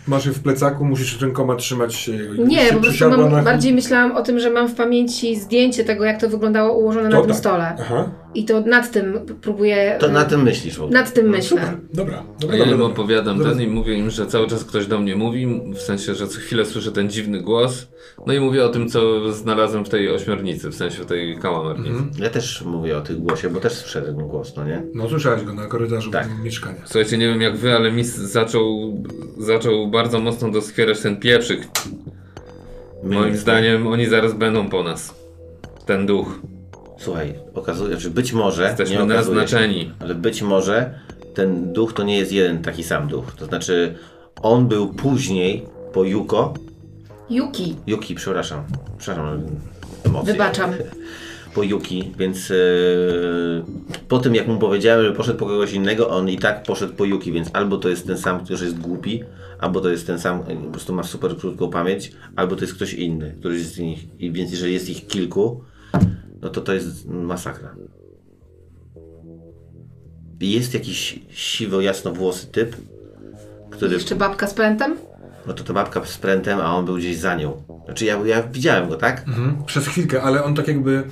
Masz 0.06 0.26
je 0.26 0.32
w 0.32 0.40
plecaku, 0.42 0.84
musisz 0.84 1.20
rękoma 1.20 1.56
trzymać 1.56 1.94
się. 1.94 2.12
Nie, 2.38 2.66
Się 2.66 2.74
po 2.74 2.80
prostu 2.80 3.11
mam, 3.11 3.32
na- 3.32 3.42
bardziej 3.42 3.74
myślałam 3.74 4.12
o 4.16 4.22
tym, 4.22 4.40
że 4.40 4.50
mam 4.50 4.68
w 4.68 4.74
pamięci 4.74 5.36
zdjęcie 5.36 5.84
tego, 5.84 6.04
jak 6.04 6.20
to 6.20 6.28
wyglądało 6.28 6.78
ułożone 6.78 7.08
na 7.08 7.16
To 7.16 7.20
tym 7.22 7.30
tak. 7.30 7.38
stole. 7.38 7.76
Aha. 7.80 8.11
I 8.35 8.45
to 8.45 8.61
nad 8.61 8.91
tym 8.91 9.18
próbuję. 9.43 9.97
To 10.01 10.09
na 10.09 10.24
e, 10.24 10.28
tym 10.28 10.43
myślisz 10.43 10.76
w 10.78 10.83
ogóle. 10.83 11.01
Nad 11.01 11.12
tym 11.12 11.28
myślę. 11.28 11.61
Super. 11.61 11.76
Dobra. 11.93 12.22
Dobra, 12.41 12.57
ja 12.57 12.64
dobra, 12.64 12.72
im 12.74 12.78
dobra. 12.78 12.87
opowiadam 12.95 13.39
Zaraz- 13.39 13.53
ten 13.53 13.62
i 13.62 13.66
mówię 13.66 13.95
im, 13.95 14.11
że 14.11 14.26
cały 14.26 14.47
czas 14.47 14.64
ktoś 14.64 14.87
do 14.87 14.99
mnie 14.99 15.16
mówi, 15.16 15.61
w 15.74 15.78
sensie, 15.81 16.14
że 16.14 16.28
co 16.28 16.39
chwilę 16.41 16.64
słyszę 16.64 16.93
ten 16.93 17.11
dziwny 17.11 17.41
głos. 17.43 17.89
No 18.26 18.33
i 18.33 18.41
mówię 18.41 18.64
o 18.64 18.68
tym, 18.68 18.89
co 18.89 19.33
znalazłem 19.33 19.85
w 19.85 19.89
tej 19.89 20.11
ośmiornicy, 20.11 20.68
w 20.70 20.74
sensie 20.74 21.03
w 21.03 21.07
tej 21.07 21.39
kałamarnicy. 21.39 21.91
Mhm. 21.91 22.11
Ja 22.18 22.31
też 22.31 22.62
mówię 22.62 22.99
o 22.99 23.01
tych 23.01 23.18
głosie, 23.18 23.51
bo 23.51 23.61
też 23.61 23.72
słyszę 23.72 24.03
ten 24.03 24.16
głos, 24.16 24.57
no 24.57 24.64
nie? 24.64 24.83
No 24.95 25.09
słyszałeś 25.09 25.43
go 25.43 25.53
na 25.53 25.66
korytarzu 25.66 26.11
Tak. 26.11 26.28
mieszkania. 26.43 26.81
Słuchajcie, 26.85 27.18
nie 27.18 27.28
wiem 27.28 27.41
jak 27.41 27.57
wy, 27.57 27.76
ale 27.76 27.93
mi 27.93 28.05
zaczął, 28.05 28.95
zaczął 29.39 29.89
bardzo 29.89 30.20
mocno 30.20 30.51
doskwierać 30.51 31.01
ten 31.01 31.16
pieprzyk. 31.16 31.61
Moim 33.03 33.37
zdaniem 33.37 33.87
oni 33.87 34.07
zaraz 34.07 34.33
będą 34.33 34.68
po 34.68 34.83
nas. 34.83 35.14
Ten 35.87 36.07
duch. 36.07 36.41
Słuchaj, 37.01 37.34
okazuje 37.55 38.01
że 38.01 38.11
być 38.11 38.32
może, 38.32 38.62
Jesteśmy 38.62 38.96
nie 38.96 39.03
okazuje 39.03 39.24
się, 39.24 39.40
naznaczeni. 39.40 39.92
ale 39.98 40.14
być 40.14 40.42
może 40.42 40.94
ten 41.34 41.72
duch 41.72 41.92
to 41.92 42.03
nie 42.03 42.18
jest 42.18 42.32
jeden 42.32 42.62
taki 42.62 42.84
sam 42.84 43.09
duch. 43.09 43.32
To 43.36 43.46
znaczy, 43.46 43.94
on 44.42 44.68
był 44.68 44.94
później 44.94 45.66
po 45.92 46.05
Yuko, 46.05 46.55
Yuki. 47.30 47.76
Yuki, 47.86 48.14
przepraszam, 48.14 48.64
przepraszam, 48.98 49.42
emocje. 50.05 50.32
Wybaczam. 50.32 50.70
po 51.55 51.62
Yuki, 51.62 52.12
więc 52.18 52.48
yy, 52.48 53.64
po 54.09 54.18
tym 54.18 54.34
jak 54.34 54.48
mu 54.48 54.59
powiedziałem, 54.59 55.07
że 55.07 55.12
poszedł 55.12 55.38
po 55.38 55.46
kogoś 55.46 55.72
innego, 55.72 56.11
on 56.11 56.28
i 56.28 56.38
tak 56.38 56.62
poszedł 56.62 56.92
po 56.94 57.05
Yuki, 57.05 57.32
więc 57.32 57.51
albo 57.53 57.78
to 57.78 57.88
jest 57.88 58.07
ten 58.07 58.18
sam, 58.18 58.44
który 58.44 58.64
jest 58.64 58.78
głupi, 58.78 59.24
albo 59.59 59.80
to 59.80 59.88
jest 59.88 60.07
ten 60.07 60.18
sam, 60.18 60.42
yy, 60.48 60.57
po 60.57 60.70
prostu 60.70 60.92
ma 60.92 61.03
super 61.03 61.36
krótką 61.36 61.70
pamięć, 61.70 62.12
albo 62.36 62.57
to 62.57 62.61
jest 62.62 62.74
ktoś 62.74 62.94
inny, 62.94 63.34
który 63.40 63.64
z 63.64 63.78
nich, 63.78 64.07
i 64.18 64.32
więc 64.32 64.51
jeżeli 64.51 64.72
jest 64.72 64.88
ich 64.90 65.07
kilku, 65.07 65.64
no 66.43 66.49
to 66.49 66.61
to 66.61 66.72
jest 66.74 67.09
masakra. 67.09 67.74
Jest 70.41 70.74
jakiś 70.74 71.18
siwo, 71.30 71.80
jasnowłosy 71.80 72.47
typ, 72.47 72.76
który, 73.70 73.95
Jeszcze 73.95 74.16
babka 74.16 74.47
z 74.47 74.55
pętem? 74.55 74.97
no 75.47 75.53
to 75.55 75.64
ta 75.64 75.72
babka 75.72 76.05
z 76.05 76.18
prętem, 76.18 76.59
a 76.61 76.76
on 76.76 76.84
był 76.84 76.97
gdzieś 76.97 77.16
za 77.18 77.34
nią. 77.36 77.62
Znaczy 77.84 78.05
ja, 78.05 78.18
ja 78.26 78.43
widziałem 78.43 78.88
go, 78.88 78.97
tak? 78.97 79.24
Mhm. 79.28 79.64
Przez 79.66 79.86
chwilkę, 79.88 80.22
ale 80.22 80.45
on 80.45 80.55
tak 80.55 80.68
jakby, 80.68 81.03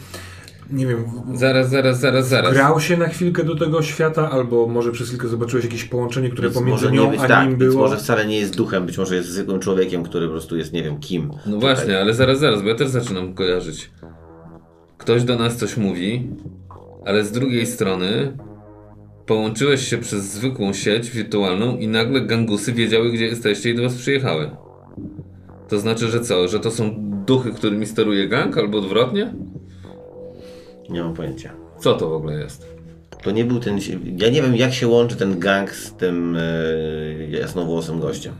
nie 0.71 0.87
wiem, 0.87 1.05
Zaraz, 1.35 1.71
zaraz, 1.71 2.01
zaraz, 2.01 2.29
zaraz. 2.29 2.53
grał 2.55 2.81
się 2.81 2.97
na 2.97 3.09
chwilkę 3.09 3.45
do 3.45 3.55
tego 3.57 3.83
świata, 3.83 4.31
albo 4.31 4.67
może 4.67 4.93
przez 4.93 5.09
chwilkę 5.09 5.29
zobaczyłeś 5.29 5.65
jakieś 5.65 5.85
połączenie, 5.85 6.31
które 6.31 6.49
Więc 6.49 6.59
pomiędzy 6.59 6.85
może 6.85 6.97
nią 6.97 7.05
nie 7.05 7.11
być 7.11 7.21
a 7.21 7.29
tak, 7.29 7.49
nim 7.49 7.57
było. 7.59 7.75
może 7.83 7.97
wcale 7.97 8.27
nie 8.27 8.39
jest 8.39 8.57
duchem, 8.57 8.87
być 8.87 8.99
może 8.99 9.15
jest 9.17 9.29
zwykłym 9.29 9.61
człowiekiem, 9.61 10.03
który 10.03 10.27
po 10.27 10.33
prostu 10.33 10.57
jest 10.57 10.73
nie 10.73 10.83
wiem 10.83 11.01
kim. 11.01 11.31
No 11.47 11.59
właśnie, 11.59 12.01
ale 12.01 12.15
zaraz, 12.15 12.39
zaraz, 12.39 12.63
bo 12.63 12.69
ja 12.69 12.75
też 12.75 12.89
zaczynam 12.89 13.35
kojarzyć. 13.35 13.91
Ktoś 15.09 15.25
do 15.25 15.37
nas 15.37 15.57
coś 15.57 15.77
mówi, 15.77 16.27
ale 17.05 17.25
z 17.25 17.33
drugiej 17.33 17.67
strony 17.67 18.37
połączyłeś 19.27 19.89
się 19.89 19.99
przez 19.99 20.25
zwykłą 20.25 20.73
sieć 20.73 21.11
wirtualną 21.11 21.77
i 21.77 21.89
nagle 21.89 22.21
gangusy 22.21 22.73
wiedziały, 22.73 23.13
gdzie 23.13 23.25
jesteście 23.27 23.71
i 23.71 23.75
do 23.75 23.83
was 23.83 23.95
przyjechały. 23.95 24.51
To 25.69 25.79
znaczy, 25.79 26.09
że 26.09 26.21
co? 26.21 26.49
Że 26.49 26.61
to 26.61 26.71
są 26.71 26.95
duchy, 27.27 27.53
którymi 27.53 27.87
steruje 27.87 28.29
gang, 28.29 28.59
albo 28.59 28.79
odwrotnie? 28.79 29.35
Nie 30.91 31.03
mam 31.03 31.15
pojęcia. 31.15 31.53
Co 31.81 31.95
to 31.95 32.11
w 32.11 32.13
ogóle 32.13 32.41
jest? 32.41 32.67
To 33.23 33.31
nie 33.31 33.45
był 33.45 33.61
ten. 33.61 33.79
Ja 34.17 34.31
nie 34.31 34.43
wiem, 34.43 34.57
jak 34.57 34.75
się 34.75 34.89
łączy 34.89 35.17
ten 35.17 35.39
gang 35.39 35.71
z 35.71 35.93
tym 35.93 36.37
e, 36.37 36.43
jasnowłosym 37.31 38.01
gościem. 38.01 38.33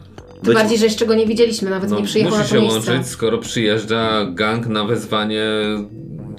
Tym 0.43 0.55
bardziej, 0.55 0.79
że 0.79 0.85
jeszcze 0.85 1.07
go 1.07 1.15
nie 1.15 1.27
widzieliśmy, 1.27 1.71
nawet 1.71 1.91
No, 1.91 1.99
nie 1.99 2.05
przyjechał 2.05 2.39
musi 2.39 2.43
na 2.43 2.49
się 2.49 2.57
to 2.57 2.63
miejsce. 2.63 2.93
łączyć, 2.93 3.11
skoro 3.13 3.39
przyjeżdża 3.39 4.27
gang 4.31 4.67
na 4.67 4.85
wezwanie 4.85 5.43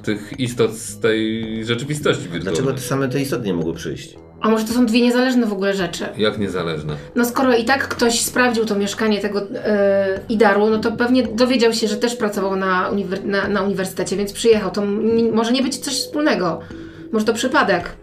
tych 0.03 0.39
istot 0.39 0.73
z 0.73 0.99
tej 0.99 1.45
rzeczywistości 1.65 2.23
wirtualnej. 2.23 2.53
Dlaczego 2.53 2.73
te 2.73 2.79
same 2.79 3.09
te 3.09 3.21
istoty 3.21 3.45
nie 3.47 3.53
mogły 3.53 3.73
przyjść? 3.73 4.15
A 4.41 4.49
może 4.49 4.65
to 4.65 4.73
są 4.73 4.85
dwie 4.85 5.01
niezależne 5.01 5.45
w 5.45 5.53
ogóle 5.53 5.73
rzeczy? 5.73 6.05
Jak 6.17 6.37
niezależne. 6.39 6.95
No 7.15 7.25
skoro 7.25 7.57
i 7.57 7.65
tak 7.65 7.87
ktoś 7.87 8.19
sprawdził 8.19 8.65
to 8.65 8.75
mieszkanie 8.75 9.19
tego 9.21 9.41
e, 9.55 10.19
Idaru, 10.29 10.69
no 10.69 10.77
to 10.79 10.91
pewnie 10.91 11.23
dowiedział 11.23 11.73
się, 11.73 11.87
że 11.87 11.95
też 11.97 12.15
pracował 12.15 12.55
na, 12.55 12.91
uniwer- 12.91 13.25
na, 13.25 13.47
na 13.47 13.61
uniwersytecie, 13.61 14.17
więc 14.17 14.33
przyjechał. 14.33 14.71
To 14.71 14.83
może 15.33 15.51
nie 15.51 15.63
być 15.63 15.77
coś 15.77 15.93
wspólnego. 15.93 16.59
Może 17.11 17.25
to 17.25 17.33
przypadek. 17.33 17.95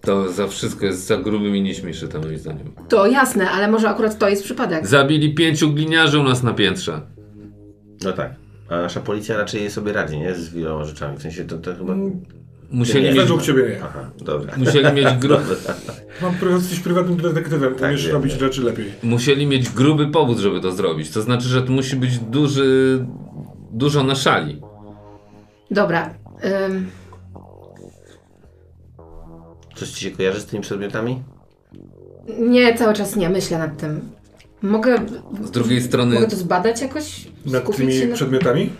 To 0.00 0.32
za 0.32 0.46
wszystko 0.48 0.86
jest 0.86 1.06
za 1.06 1.16
grubymi 1.16 1.62
nićmi 1.62 1.94
szyte 1.94 2.18
moim 2.18 2.38
zdaniem. 2.38 2.72
To 2.88 3.06
jasne, 3.06 3.50
ale 3.50 3.68
może 3.68 3.88
akurat 3.88 4.18
to 4.18 4.28
jest 4.28 4.44
przypadek. 4.44 4.86
Zabili 4.86 5.34
pięciu 5.34 5.70
gliniarzy 5.70 6.18
u 6.18 6.22
nas 6.22 6.42
na 6.42 6.54
piętrze. 6.54 7.00
No 8.04 8.12
tak. 8.12 8.34
A 8.68 8.76
nasza 8.76 9.00
policja 9.00 9.36
raczej 9.36 9.70
sobie 9.70 9.92
radzi, 9.92 10.18
nie? 10.18 10.34
Z 10.34 10.48
wieloma 10.48 10.84
rzeczami. 10.84 11.18
W 11.18 11.22
sensie 11.22 11.44
to, 11.44 11.58
to 11.58 11.74
chyba... 11.76 11.94
Musieli 12.70 13.04
Nie, 13.04 13.10
mieć, 13.10 13.18
Według 13.20 13.42
ciebie 13.42 13.62
nie. 13.68 13.84
Aha, 13.84 14.10
dobra. 14.18 14.52
musieli 14.56 14.92
mieć, 14.92 15.14
gru, 15.22 15.36
Mam 16.22 16.34
jesteś 16.54 16.80
prywatnym 16.80 17.16
detektywem, 17.16 17.74
Tak, 17.74 17.88
umiesz 17.88 18.06
robić 18.06 18.32
rzeczy 18.32 18.62
lepiej. 18.62 18.92
musieli 19.02 19.46
mieć 19.46 19.70
gruby 19.70 20.06
powód, 20.06 20.38
żeby 20.38 20.60
to 20.60 20.72
zrobić. 20.72 21.10
To 21.10 21.22
znaczy, 21.22 21.48
że 21.48 21.62
to 21.62 21.72
musi 21.72 21.96
być 21.96 22.18
duży, 22.18 23.04
dużo 23.72 24.02
na 24.04 24.14
szali. 24.14 24.60
Dobra. 25.70 26.14
Ym, 26.66 26.90
Coś 29.74 29.90
ci 29.90 30.04
się 30.04 30.10
kojarzy 30.10 30.40
z 30.40 30.46
tymi 30.46 30.62
przedmiotami? 30.62 31.22
nie, 32.38 32.74
cały 32.74 32.94
czas 32.94 33.16
nie, 33.16 33.30
myślę 33.30 33.58
nad 33.58 33.76
tym. 33.76 34.00
Mogę, 34.64 34.96
Z 35.44 35.50
drugiej 35.50 35.82
strony 35.82 36.14
mogę 36.14 36.26
to 36.28 36.36
zbadać 36.36 36.82
jakoś? 36.82 37.26
Nad 37.46 37.76
tymi 37.76 37.92
się 37.92 38.06
na... 38.06 38.14
przedmiotami? 38.14 38.70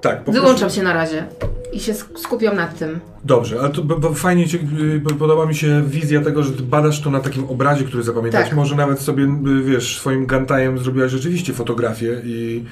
Tak, 0.00 0.24
po 0.24 0.32
Wyłączam 0.32 0.58
prostu- 0.58 0.76
się 0.78 0.82
na 0.84 0.92
razie 0.92 1.26
i 1.72 1.80
się 1.80 1.92
sk- 1.92 2.18
skupiam 2.18 2.56
nad 2.56 2.78
tym. 2.78 3.00
Dobrze, 3.24 3.60
ale 3.60 3.68
to 3.70 3.82
bo, 3.82 3.98
bo 3.98 4.14
fajnie 4.14 4.48
ci, 4.48 4.56
y, 4.56 5.00
bo 5.00 5.14
podoba 5.14 5.46
mi 5.46 5.54
się 5.54 5.82
wizja 5.86 6.20
tego, 6.22 6.42
że 6.42 6.52
ty 6.52 6.62
badasz 6.62 7.00
to 7.00 7.10
na 7.10 7.20
takim 7.20 7.44
obrazie, 7.44 7.84
który 7.84 8.02
zapamiętałeś. 8.02 8.48
Tak. 8.48 8.56
Może 8.56 8.74
nawet 8.76 9.00
sobie, 9.00 9.24
y, 9.24 9.62
wiesz, 9.62 9.98
swoim 9.98 10.26
gantajem 10.26 10.78
zrobiłaś 10.78 11.10
rzeczywiście 11.10 11.52
fotografię 11.52 12.20
i 12.24 12.64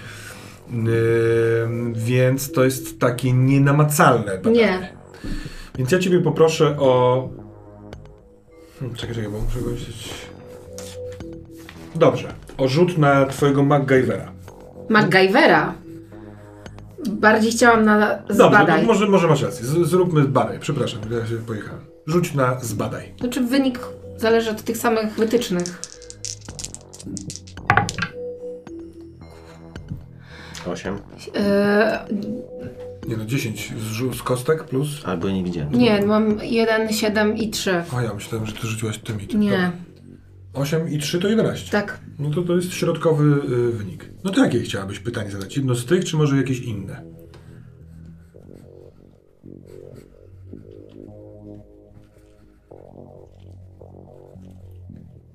y, 0.72 0.76
więc 1.94 2.52
to 2.52 2.64
jest 2.64 3.00
takie 3.00 3.32
nienamacalne 3.32 4.36
badanie. 4.36 4.56
Nie. 4.56 4.92
Więc 5.78 5.92
ja 5.92 5.98
ciebie 5.98 6.20
poproszę 6.20 6.76
o... 6.78 7.28
Hmm, 8.80 8.96
czekaj, 8.96 9.14
czekaj, 9.14 9.30
bo 9.30 9.38
muszę 9.40 9.58
powiedzieć... 9.58 10.27
Dobrze, 11.98 12.28
o 12.58 12.68
rzut 12.68 12.98
na 12.98 13.26
twojego 13.26 13.64
MacGyvera. 13.64 14.32
MacGyvera. 14.88 15.74
Bardziej 17.08 17.52
chciałam 17.52 17.84
na 17.84 18.14
Dobrze, 18.16 18.34
zbadaj. 18.34 18.80
no 18.82 18.86
może, 18.86 19.06
może 19.06 19.28
masz 19.28 19.42
rację. 19.42 19.66
Z, 19.66 19.88
zróbmy 19.88 20.22
zbadaj. 20.24 20.58
Przepraszam, 20.60 21.00
ja 21.20 21.26
się 21.26 21.36
pojechałem. 21.36 21.80
Rzuć 22.06 22.34
na 22.34 22.60
zbadaj. 22.60 23.12
Znaczy 23.20 23.40
wynik 23.40 23.78
zależy 24.16 24.50
od 24.50 24.62
tych 24.62 24.76
samych 24.76 25.14
wytycznych. 25.14 25.80
Osiem. 30.72 30.98
Yy, 31.26 31.40
Nie 33.08 33.16
no, 33.16 33.24
10 33.24 33.72
z, 33.78 34.16
z 34.18 34.22
kostek 34.22 34.64
plus... 34.64 34.88
Albo 35.04 35.30
nie 35.30 35.44
widziałem. 35.44 35.72
nie, 35.72 36.06
mam 36.06 36.38
1, 36.42 36.92
7 36.92 37.36
i 37.36 37.50
3. 37.50 37.82
O, 37.96 38.00
ja 38.00 38.14
myślałem, 38.14 38.46
że 38.46 38.52
ty 38.52 38.66
rzuciłaś 38.66 38.98
tymi. 38.98 39.26
tym. 39.26 39.40
Nie, 39.40 39.50
Dobra. 39.50 39.72
8 40.52 40.88
i 40.88 40.98
3 40.98 41.18
to 41.18 41.28
11. 41.28 41.70
tak. 41.70 42.00
No 42.18 42.30
to 42.30 42.42
to 42.42 42.56
jest 42.56 42.72
środkowy 42.72 43.24
y, 43.24 43.72
wynik. 43.72 44.10
No 44.24 44.30
to 44.30 44.44
jakie 44.44 44.60
chciałabyś 44.60 44.98
pytanie 44.98 45.30
zadać? 45.30 45.56
Jedno 45.56 45.74
z 45.74 45.86
tych, 45.86 46.04
czy 46.04 46.16
może 46.16 46.36
jakieś 46.36 46.60
inne? 46.60 47.02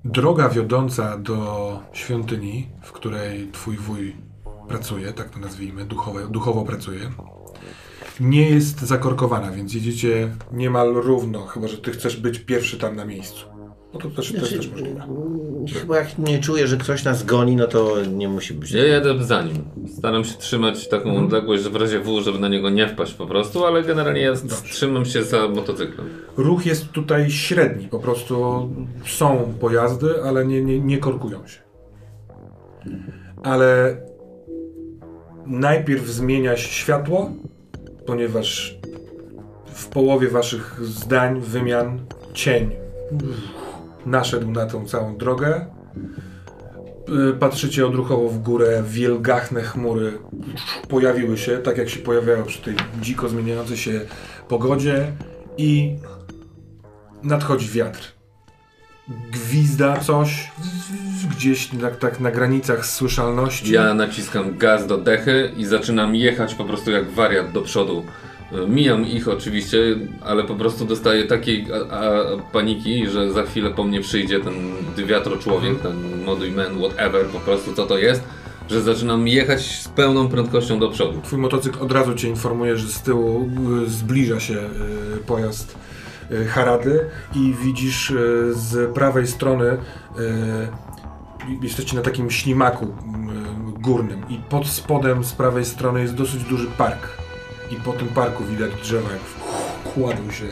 Droga 0.04 0.48
wiodąca 0.48 1.18
do 1.18 1.80
świątyni, 1.92 2.68
w 2.82 2.92
której 2.92 3.48
twój 3.52 3.76
wuj 3.76 4.16
pracuje, 4.68 5.12
tak 5.12 5.30
to 5.30 5.38
nazwijmy, 5.38 5.84
duchowo, 5.84 6.28
duchowo 6.28 6.64
pracuje, 6.64 7.00
nie 8.20 8.50
jest 8.50 8.80
zakorkowana, 8.80 9.50
więc 9.50 9.74
jedziecie 9.74 10.36
niemal 10.52 10.94
równo, 10.94 11.46
chyba 11.46 11.68
że 11.68 11.78
ty 11.78 11.90
chcesz 11.90 12.16
być 12.16 12.38
pierwszy 12.38 12.78
tam 12.78 12.96
na 12.96 13.04
miejscu. 13.04 13.53
No 13.94 14.00
to 14.00 14.10
też, 14.10 14.32
to 14.32 14.38
jest 14.38 14.56
też 14.56 14.70
możliwe. 14.70 15.06
Chyba 15.80 15.96
jak 15.98 16.18
nie 16.18 16.38
czuję, 16.38 16.66
że 16.66 16.76
ktoś 16.76 17.04
nas 17.04 17.24
goni, 17.24 17.56
no 17.56 17.66
to 17.66 17.96
nie 18.12 18.28
musi 18.28 18.54
być. 18.54 18.70
ja 18.72 18.84
jadę 18.86 19.24
za 19.24 19.42
nim. 19.42 19.64
Staram 19.98 20.24
się 20.24 20.34
trzymać 20.38 20.88
taką 20.88 21.08
Mhm. 21.08 21.24
odległość, 21.24 21.62
że 21.62 21.70
w 21.70 21.76
razie 21.76 22.00
W, 22.00 22.20
żeby 22.20 22.38
na 22.38 22.48
niego 22.48 22.70
nie 22.70 22.88
wpaść 22.88 23.14
po 23.14 23.26
prostu, 23.26 23.64
ale 23.64 23.82
generalnie 23.82 24.20
ja 24.20 24.32
trzymam 24.64 25.04
się 25.04 25.22
za 25.22 25.48
motocyklem. 25.48 26.08
Ruch 26.36 26.66
jest 26.66 26.88
tutaj 26.90 27.30
średni, 27.30 27.88
po 27.88 27.98
prostu 27.98 28.68
są 29.06 29.54
pojazdy, 29.60 30.22
ale 30.24 30.46
nie, 30.46 30.62
nie, 30.62 30.80
nie 30.80 30.98
korkują 30.98 31.46
się. 31.46 31.58
Ale 33.42 33.96
najpierw 35.46 36.06
zmienia 36.06 36.56
się 36.56 36.68
światło, 36.68 37.30
ponieważ 38.06 38.78
w 39.66 39.86
połowie 39.88 40.28
waszych 40.28 40.80
zdań, 40.82 41.40
wymian, 41.40 42.00
cień 42.34 42.70
naszedł 44.06 44.50
na 44.50 44.66
tą 44.66 44.86
całą 44.86 45.16
drogę. 45.16 45.66
Y, 47.30 47.34
Patrzycie 47.38 47.86
odruchowo 47.86 48.28
w 48.28 48.38
górę, 48.38 48.82
wielgachne 48.86 49.62
chmury 49.62 50.18
pojawiły 50.88 51.38
się, 51.38 51.58
tak 51.58 51.78
jak 51.78 51.88
się 51.88 52.00
pojawiają 52.00 52.44
przy 52.44 52.62
tej 52.62 52.74
dziko 53.00 53.28
zmieniającej 53.28 53.76
się 53.76 54.00
pogodzie 54.48 55.12
i 55.58 55.96
nadchodzi 57.22 57.68
wiatr. 57.68 58.14
Gwizda 59.32 59.96
coś 59.96 60.50
gdzieś 61.30 61.72
na, 61.72 61.90
tak 61.90 62.20
na 62.20 62.30
granicach 62.30 62.86
słyszalności. 62.86 63.72
Ja 63.72 63.94
naciskam 63.94 64.58
gaz 64.58 64.86
do 64.86 64.98
dechy 64.98 65.52
i 65.56 65.64
zaczynam 65.64 66.14
jechać 66.14 66.54
po 66.54 66.64
prostu 66.64 66.90
jak 66.90 67.10
wariat 67.10 67.52
do 67.52 67.62
przodu. 67.62 68.04
Mijam 68.68 69.06
ich 69.06 69.28
oczywiście, 69.28 69.78
ale 70.20 70.44
po 70.44 70.54
prostu 70.54 70.84
dostaję 70.84 71.24
takiej 71.24 71.66
a, 71.72 71.94
a, 71.94 72.10
paniki, 72.52 73.06
że 73.06 73.32
za 73.32 73.42
chwilę 73.42 73.70
po 73.70 73.84
mnie 73.84 74.00
przyjdzie 74.00 74.40
ten 74.40 74.54
wiatroczłowiek, 75.06 75.80
ten 75.80 76.24
moduj 76.24 76.50
man, 76.52 76.78
whatever, 76.78 77.26
po 77.26 77.40
prostu 77.40 77.74
co 77.74 77.86
to 77.86 77.98
jest, 77.98 78.22
że 78.70 78.82
zaczynam 78.82 79.28
jechać 79.28 79.80
z 79.80 79.88
pełną 79.88 80.28
prędkością 80.28 80.78
do 80.78 80.88
przodu. 80.88 81.20
Twój 81.22 81.38
motocykl 81.38 81.78
od 81.80 81.92
razu 81.92 82.14
cię 82.14 82.28
informuje, 82.28 82.76
że 82.76 82.88
z 82.88 83.02
tyłu 83.02 83.50
y, 83.84 83.90
zbliża 83.90 84.40
się 84.40 84.54
y, 84.54 85.16
pojazd 85.26 85.76
y, 86.30 86.44
Harady 86.44 87.06
i 87.34 87.54
widzisz 87.64 88.12
z 88.50 88.94
prawej 88.94 89.26
strony 89.26 89.76
jesteście 91.62 91.96
na 91.96 92.02
takim 92.02 92.30
ślimaku 92.30 92.94
górnym 93.80 94.28
i 94.28 94.38
pod 94.48 94.66
spodem 94.66 95.24
z 95.24 95.32
prawej 95.32 95.64
strony 95.64 96.00
jest 96.00 96.14
dosyć 96.14 96.44
duży 96.44 96.66
park 96.66 97.23
i 97.76 97.80
po 97.80 97.92
tym 97.92 98.08
parku 98.08 98.44
widać 98.44 98.72
drzewa 98.82 99.10
jak 99.12 99.20
kładą 99.94 100.30
się 100.30 100.44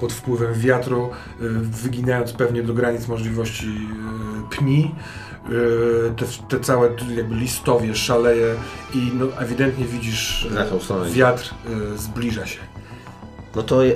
pod 0.00 0.12
wpływem 0.12 0.54
wiatru, 0.54 1.10
y, 1.40 1.48
wyginając 1.60 2.32
pewnie 2.32 2.62
do 2.62 2.74
granic 2.74 3.08
możliwości 3.08 3.66
y, 3.66 4.56
pni. 4.56 4.94
Y, 5.50 6.14
Te, 6.16 6.26
te 6.48 6.64
całe 6.64 6.88
jakby 7.16 7.34
listowie 7.34 7.94
szaleje 7.94 8.54
i 8.94 9.10
no, 9.14 9.26
ewidentnie 9.38 9.84
widzisz, 9.84 10.48
wiatr 11.12 11.54
zbliża 11.96 12.46
się. 12.46 12.58
No 13.56 13.62
to 13.62 13.86
e, 13.86 13.90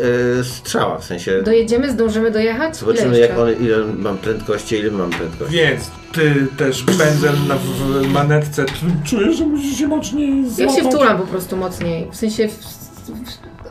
strzała, 0.44 0.98
w 0.98 1.04
sensie. 1.04 1.42
Dojedziemy, 1.42 1.90
zdążymy 1.92 2.30
dojechać? 2.30 2.76
Zobaczymy 2.76 3.08
Ile 3.08 3.18
jak 3.18 3.38
on, 3.38 3.52
ile 3.60 3.84
mam 3.84 4.18
prędkości, 4.18 4.76
ile 4.76 4.90
mam 4.90 5.10
prędkości. 5.10 5.56
Więc 5.56 5.90
ty 6.12 6.46
też 6.56 6.82
pędzel 6.82 7.34
na 7.48 7.54
w, 7.56 7.60
w 7.60 8.12
manetce 8.12 8.64
czujesz, 9.04 9.36
że 9.36 9.46
musisz 9.46 9.78
się 9.78 9.88
mocniej 9.88 10.42
Ja 10.42 10.48
złapać. 10.50 10.76
się 10.76 10.88
wtulam 10.88 11.18
po 11.18 11.26
prostu 11.26 11.56
mocniej. 11.56 12.08
W 12.12 12.16
sensie, 12.16 12.48
w, 12.48 12.52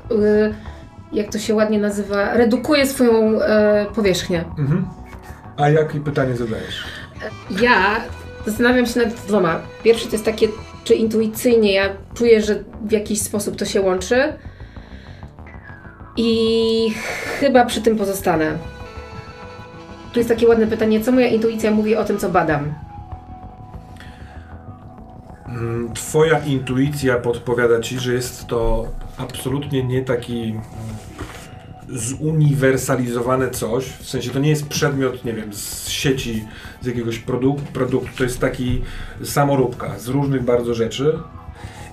w, 0.10 0.12
y, 0.12 0.54
jak 1.14 1.32
to 1.32 1.40
się 1.40 1.56
ładnie 1.56 1.80
nazywa, 1.80 2.34
redukuję 2.34 2.88
swoją 2.88 3.42
e, 3.42 3.86
powierzchnię. 3.96 4.46
Mhm. 4.58 4.86
A 5.58 5.70
jakie 5.70 6.00
pytanie 6.00 6.36
zadajesz? 6.36 6.84
Ja 7.62 7.96
zastanawiam 8.46 8.86
się 8.86 9.00
nad 9.00 9.14
dwoma. 9.14 9.60
Pierwsze 9.84 10.06
to 10.06 10.12
jest 10.12 10.26
takie, 10.26 10.48
czy 10.84 10.94
intuicyjnie 10.96 11.74
ja 11.74 11.90
czuję, 12.14 12.42
że 12.42 12.64
w 12.82 12.92
jakiś 12.92 13.22
sposób 13.22 13.56
to 13.56 13.66
się 13.66 13.82
łączy. 13.82 14.34
I 16.22 16.94
chyba 17.40 17.66
przy 17.66 17.82
tym 17.82 17.98
pozostanę. 17.98 18.58
Tu 20.14 20.20
jest 20.20 20.30
takie 20.30 20.48
ładne 20.48 20.68
pytanie, 20.68 21.02
co 21.02 21.12
moja 21.12 21.28
intuicja 21.28 21.72
mówi 21.72 21.96
o 21.96 22.04
tym, 22.04 22.18
co 22.18 22.30
badam. 22.30 22.74
Mm, 25.48 25.94
Twoja 25.94 26.40
intuicja 26.40 27.16
podpowiada 27.18 27.80
ci, 27.80 28.00
że 28.00 28.14
jest 28.14 28.48
to 28.48 28.88
absolutnie 29.18 29.84
nie 29.84 30.02
taki 30.02 30.56
zuniwersalizowane 31.90 33.50
coś. 33.50 33.86
W 33.86 34.10
sensie 34.10 34.32
to 34.32 34.40
nie 34.40 34.50
jest 34.50 34.68
przedmiot, 34.68 35.26
nie 35.26 35.34
wiem, 35.34 35.54
z 35.54 35.88
sieci, 35.90 36.46
z 36.82 36.86
jakiegoś 36.86 37.20
produk- 37.20 37.62
produktu. 37.74 38.18
To 38.18 38.24
jest 38.24 38.40
taki 38.40 38.82
samoróbka 39.24 40.00
z 40.00 40.08
różnych 40.08 40.44
bardzo 40.44 40.74
rzeczy. 40.74 41.20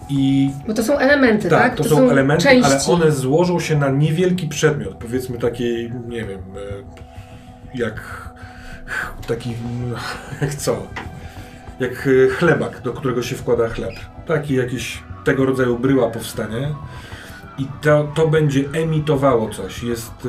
I 0.09 0.51
Bo 0.67 0.75
to 0.75 0.83
są 0.83 0.99
elementy, 0.99 1.49
tak? 1.49 1.63
tak, 1.63 1.75
to, 1.77 1.85
są, 1.85 2.11
elementy, 2.11 2.43
części. 2.45 2.73
ale 2.73 2.85
one 2.85 3.13
złożą 3.13 3.61
się 3.61 3.79
na 3.79 3.89
niewielki 3.89 4.49
przedmiot, 4.49 4.95
powiedzmy 4.95 5.39
takiej, 5.39 5.93
nie 6.09 6.25
wiem, 6.25 6.41
e, 6.41 7.79
jak 7.79 8.31
taki, 9.29 9.55
jak 10.41 10.55
co? 10.65 10.87
Jak 11.81 12.07
y, 12.07 12.29
chlebak, 12.31 12.83
do 12.83 12.93
którego 12.93 13.23
się 13.23 13.37
wkłada 13.37 13.69
chleb. 13.69 13.93
Taki 14.27 14.55
jakiś 14.55 15.03
tego 15.25 15.45
rodzaju 15.45 15.79
bryła 15.79 16.11
powstanie. 16.11 16.75
I 17.59 17.67
to, 17.83 18.13
to 18.15 18.29
będzie 18.29 18.65
emitowało 18.73 19.51
coś. 19.51 19.83
Jest 19.83 20.25
y, 20.25 20.29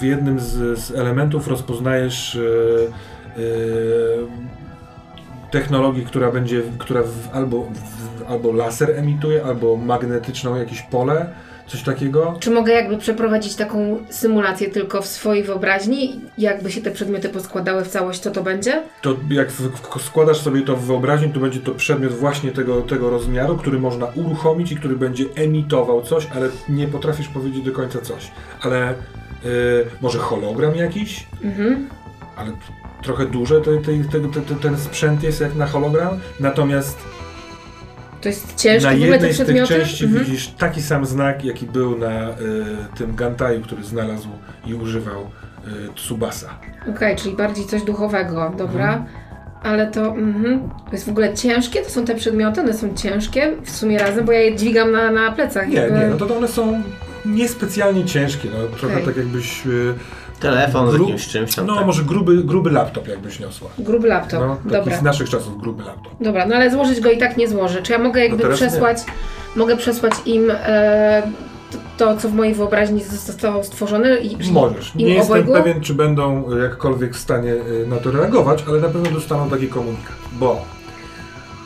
w 0.00 0.02
jednym 0.02 0.40
z, 0.40 0.78
z 0.78 0.90
elementów 0.90 1.48
rozpoznajesz 1.48 2.34
y, 2.34 2.88
y, 3.38 3.40
technologii, 5.50 6.06
która 6.06 6.32
będzie, 6.32 6.62
która 6.78 7.02
w, 7.02 7.28
albo, 7.32 7.62
w, 7.62 8.30
albo 8.30 8.52
laser 8.52 8.90
emituje, 8.90 9.44
albo 9.44 9.76
magnetyczną 9.76 10.56
jakieś 10.56 10.82
pole, 10.82 11.26
coś 11.70 11.82
takiego. 11.82 12.36
Czy 12.40 12.50
mogę 12.50 12.72
jakby 12.72 12.98
przeprowadzić 12.98 13.56
taką 13.56 13.98
symulację 14.08 14.70
tylko 14.70 15.02
w 15.02 15.06
swojej 15.06 15.44
wyobraźni? 15.44 16.20
Jakby 16.38 16.70
się 16.70 16.80
te 16.80 16.90
przedmioty 16.90 17.28
poskładały 17.28 17.84
w 17.84 17.88
całość, 17.88 18.20
co 18.20 18.30
to 18.30 18.42
będzie? 18.42 18.82
To 19.02 19.16
jak 19.30 19.52
w, 19.52 20.02
składasz 20.02 20.40
sobie 20.40 20.62
to 20.62 20.76
w 20.76 20.84
wyobraźni, 20.84 21.32
to 21.32 21.40
będzie 21.40 21.60
to 21.60 21.72
przedmiot 21.72 22.12
właśnie 22.12 22.50
tego, 22.50 22.82
tego 22.82 23.10
rozmiaru, 23.10 23.56
który 23.56 23.78
można 23.78 24.06
uruchomić 24.06 24.72
i 24.72 24.76
który 24.76 24.96
będzie 24.96 25.24
emitował 25.34 26.02
coś, 26.02 26.28
ale 26.34 26.48
nie 26.68 26.88
potrafisz 26.88 27.28
powiedzieć 27.28 27.64
do 27.64 27.72
końca 27.72 28.00
coś. 28.00 28.30
Ale 28.62 28.92
y, 28.92 28.96
może 30.00 30.18
hologram 30.18 30.76
jakiś? 30.76 31.26
Mhm. 31.44 31.88
ale 32.36 32.52
trochę 33.02 33.26
duże 33.26 33.60
te, 33.60 33.76
te, 33.76 33.92
te, 34.12 34.20
te, 34.28 34.40
te, 34.40 34.54
ten 34.54 34.78
sprzęt 34.78 35.22
jest 35.22 35.40
jak 35.40 35.54
na 35.54 35.66
hologram, 35.66 36.18
natomiast 36.40 36.98
To 38.20 38.28
jest 38.28 38.56
ciężkie 38.56 38.90
na 38.90 38.96
w 38.96 39.02
ogóle 39.02 39.18
te 39.18 39.26
jednej 39.28 39.46
z 39.46 39.46
tych 39.46 39.68
części 39.68 40.04
Mhm. 40.04 40.24
widzisz 40.24 40.48
taki 40.48 40.82
sam 40.82 41.06
znak, 41.06 41.44
jaki 41.44 41.66
był 41.66 41.98
na 41.98 42.30
y, 42.30 42.34
tym 42.98 43.16
Gantaju, 43.16 43.60
który 43.60 43.84
znalazł 43.84 44.28
i 44.66 44.74
używał 44.74 45.20
y, 45.20 45.94
Tsubasa. 45.94 46.58
Okej, 46.96 47.16
czyli 47.16 47.36
bardziej 47.36 47.66
coś 47.66 47.82
duchowego, 47.82 48.52
dobra. 48.56 48.88
Mhm. 48.88 49.04
Ale 49.62 49.86
to, 49.86 50.06
mhm. 50.06 50.70
to 50.86 50.92
jest 50.92 51.06
w 51.06 51.08
ogóle 51.08 51.34
ciężkie? 51.34 51.82
To 51.82 51.90
są 51.90 52.04
te 52.04 52.14
przedmioty? 52.14 52.60
One 52.60 52.74
są 52.74 52.94
ciężkie 52.94 53.52
w 53.64 53.70
sumie 53.70 53.98
razem, 53.98 54.24
bo 54.24 54.32
ja 54.32 54.40
je 54.40 54.56
dźwigam 54.56 54.92
na, 54.92 55.10
na 55.10 55.32
plecach. 55.32 55.68
Nie, 55.68 55.74
jakby. 55.76 55.98
nie, 55.98 56.06
no 56.06 56.16
to 56.16 56.36
one 56.36 56.48
są 56.48 56.82
niespecjalnie 57.24 58.04
ciężkie, 58.04 58.48
no, 58.52 58.76
trochę 58.78 58.94
Okej. 58.94 59.06
tak 59.06 59.16
jakbyś... 59.16 59.66
Y, 59.66 59.94
Telefon 60.40 60.90
z 60.90 60.94
Gru- 60.94 61.00
jakimś 61.04 61.28
czymś 61.28 61.54
tam. 61.54 61.66
no 61.66 61.76
tak. 61.76 61.86
może 61.86 62.02
gruby, 62.02 62.44
gruby 62.44 62.70
laptop 62.70 63.08
jakbyś 63.08 63.40
niosła. 63.40 63.68
Gruby 63.78 64.08
laptop, 64.08 64.40
No, 64.40 64.56
taki 64.56 64.68
dobra. 64.70 64.96
z 64.96 65.02
naszych 65.02 65.28
czasów 65.28 65.60
gruby 65.60 65.82
laptop. 65.84 66.12
Dobra, 66.20 66.46
no 66.46 66.54
ale 66.56 66.70
złożyć 66.70 67.00
go 67.00 67.10
i 67.10 67.18
tak 67.18 67.36
nie 67.36 67.48
złożę. 67.48 67.82
Czy 67.82 67.92
ja 67.92 67.98
mogę 67.98 68.20
jakby 68.26 68.44
No 68.48 68.54
przesłać, 68.54 68.98
mogę 69.56 69.76
przesłać 69.76 70.12
im 70.26 70.50
e, 70.50 71.22
to, 71.72 71.78
to, 71.98 72.16
co 72.16 72.28
w 72.28 72.34
mojej 72.34 72.54
wyobraźni 72.54 73.02
zostało 73.04 73.64
stworzone? 73.64 74.16
I, 74.16 74.52
Możesz. 74.52 74.92
Im 74.96 75.06
Nie 75.08 75.14
jestem 75.14 75.32
obojgu? 75.32 75.52
pewien, 75.52 75.80
czy 75.80 75.94
będą 75.94 76.56
jakkolwiek 76.62 77.14
w 77.14 77.18
stanie 77.18 77.52
y, 77.52 77.86
na 77.88 77.96
to 77.96 78.10
reagować, 78.10 78.64
ale 78.68 78.80
na 78.80 78.88
pewno 78.88 79.10
dostaną 79.10 79.50
taki 79.50 79.68
komunikat, 79.68 80.16
bo 80.32 80.64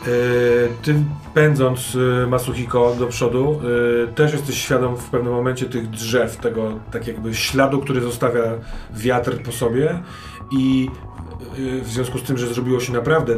y, 0.07 0.67
ty 0.83 0.95
pędząc 1.35 1.95
y, 1.95 2.27
Masuhiko 2.27 2.95
do 2.99 3.07
przodu, 3.07 3.61
y, 4.09 4.13
też 4.13 4.33
jesteś 4.33 4.61
świadom 4.61 4.97
w 4.97 5.09
pewnym 5.09 5.33
momencie 5.33 5.65
tych 5.65 5.89
drzew, 5.89 6.37
tego 6.37 6.79
tak 6.91 7.07
jakby 7.07 7.35
śladu, 7.35 7.79
który 7.79 8.01
zostawia 8.01 8.43
wiatr 8.93 9.43
po 9.43 9.51
sobie 9.51 9.99
i 10.51 10.89
y, 11.59 11.81
w 11.81 11.87
związku 11.87 12.17
z 12.17 12.23
tym, 12.23 12.37
że 12.37 12.47
zrobiło 12.47 12.79
się 12.79 12.93
naprawdę 12.93 13.35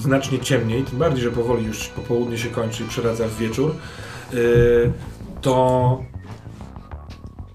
znacznie 0.00 0.38
ciemniej, 0.38 0.82
tym 0.82 0.98
bardziej, 0.98 1.24
że 1.24 1.30
powoli 1.30 1.64
już 1.64 1.88
popołudnie 1.88 2.38
się 2.38 2.48
kończy 2.48 2.82
i 2.82 2.86
przeradza 2.86 3.28
w 3.28 3.36
wieczór, 3.36 3.74
to 5.40 5.98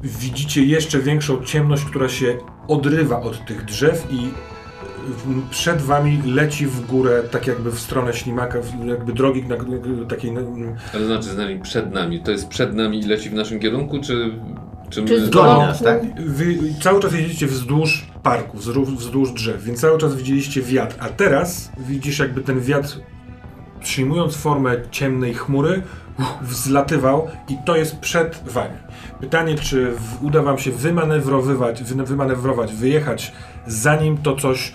widzicie 0.03 0.63
jeszcze 0.63 0.99
większą 0.99 1.43
ciemność, 1.43 1.85
która 1.85 2.09
się 2.09 2.37
odrywa 2.67 3.21
od 3.21 3.45
tych 3.45 3.65
drzew 3.65 4.07
i 4.11 4.29
przed 5.49 5.81
wami 5.81 6.21
leci 6.25 6.67
w 6.67 6.85
górę, 6.85 7.23
tak 7.31 7.47
jakby 7.47 7.71
w 7.71 7.79
stronę 7.79 8.13
ślimaka, 8.13 8.59
jakby 8.85 9.13
drogi 9.13 9.43
na, 9.43 9.55
takiej... 10.05 10.31
na- 10.31 10.41
Ale 10.93 11.05
znaczy 11.05 11.23
z 11.23 11.37
nami 11.37 11.59
przed 11.59 11.93
nami. 11.93 12.19
To 12.19 12.31
jest 12.31 12.47
przed 12.47 12.75
nami 12.75 12.99
i 12.99 13.03
leci 13.07 13.29
w 13.29 13.33
naszym 13.33 13.59
kierunku, 13.59 13.99
czy... 14.01 14.31
Czy, 14.89 15.05
Czy 15.05 15.21
my... 15.21 15.27
boku? 15.27 15.61
nas, 15.61 15.83
tak? 15.83 16.01
Wy 16.25 16.57
cały 16.81 16.99
czas 16.99 17.13
jedziecie 17.13 17.47
wzdłuż 17.47 18.05
parku, 18.23 18.57
wzdłuż, 18.57 19.31
drzew, 19.31 19.63
więc 19.63 19.79
cały 19.81 19.97
czas 19.97 20.15
widzieliście 20.15 20.61
wiatr, 20.61 20.95
a 20.99 21.09
teraz 21.09 21.71
widzisz 21.77 22.19
jakby 22.19 22.41
ten 22.41 22.59
wiatr 22.61 22.99
przyjmując 23.81 24.35
formę 24.35 24.75
ciemnej 24.91 25.33
chmury 25.33 25.81
wzlatywał 26.41 27.27
i 27.49 27.57
to 27.65 27.75
jest 27.75 27.99
przed 27.99 28.41
wami. 28.45 28.73
Pytanie, 29.19 29.55
czy 29.55 29.91
w, 29.91 30.23
uda 30.23 30.41
wam 30.41 30.57
się 30.57 30.71
wymanewrowywać, 30.71 31.83
wy, 31.83 32.03
wymanewrować, 32.03 32.73
wyjechać 32.73 33.31
zanim 33.67 34.17
to 34.17 34.35
coś 34.35 34.73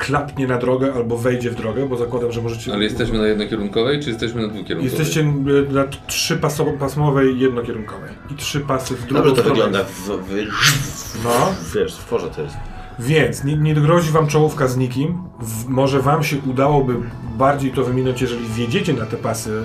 klapnie 0.00 0.46
na 0.46 0.58
drogę 0.58 0.92
albo 0.94 1.18
wejdzie 1.18 1.50
w 1.50 1.54
drogę, 1.54 1.88
bo 1.88 1.96
zakładam, 1.96 2.32
że 2.32 2.42
możecie... 2.42 2.72
Ale 2.72 2.84
jesteśmy 2.84 3.18
na 3.18 3.26
jednokierunkowej, 3.26 4.00
czy 4.00 4.08
jesteśmy 4.10 4.42
na 4.42 4.48
dwukierunkowej? 4.48 4.98
Jesteście 4.98 5.20
y, 5.20 5.72
na 5.72 5.84
trzypasmowej 6.06 7.38
jednokierunkowej 7.40 8.10
i 8.30 8.34
trzy 8.34 8.60
pasy 8.60 8.94
w 8.94 9.06
drugą 9.06 9.14
Dobrze 9.14 9.34
to 9.34 9.40
stronę. 9.40 9.54
wygląda. 9.54 9.84
W, 9.84 10.08
w, 10.08 11.24
No. 11.24 11.54
Wiesz, 11.74 11.94
w 11.96 12.04
porze 12.04 12.28
to 12.30 12.42
jest. 12.42 12.56
Więc 13.00 13.44
nie, 13.44 13.56
nie 13.56 13.74
grozi 13.74 14.10
wam 14.10 14.26
czołówka 14.26 14.68
z 14.68 14.76
nikim. 14.76 15.22
W, 15.40 15.68
może 15.68 16.00
wam 16.00 16.24
się 16.24 16.36
udałoby 16.50 16.94
bardziej 17.38 17.70
to 17.70 17.84
wyminąć, 17.84 18.20
jeżeli 18.20 18.46
wjedziecie 18.46 18.92
na 18.94 19.06
te 19.06 19.16
pasy 19.16 19.62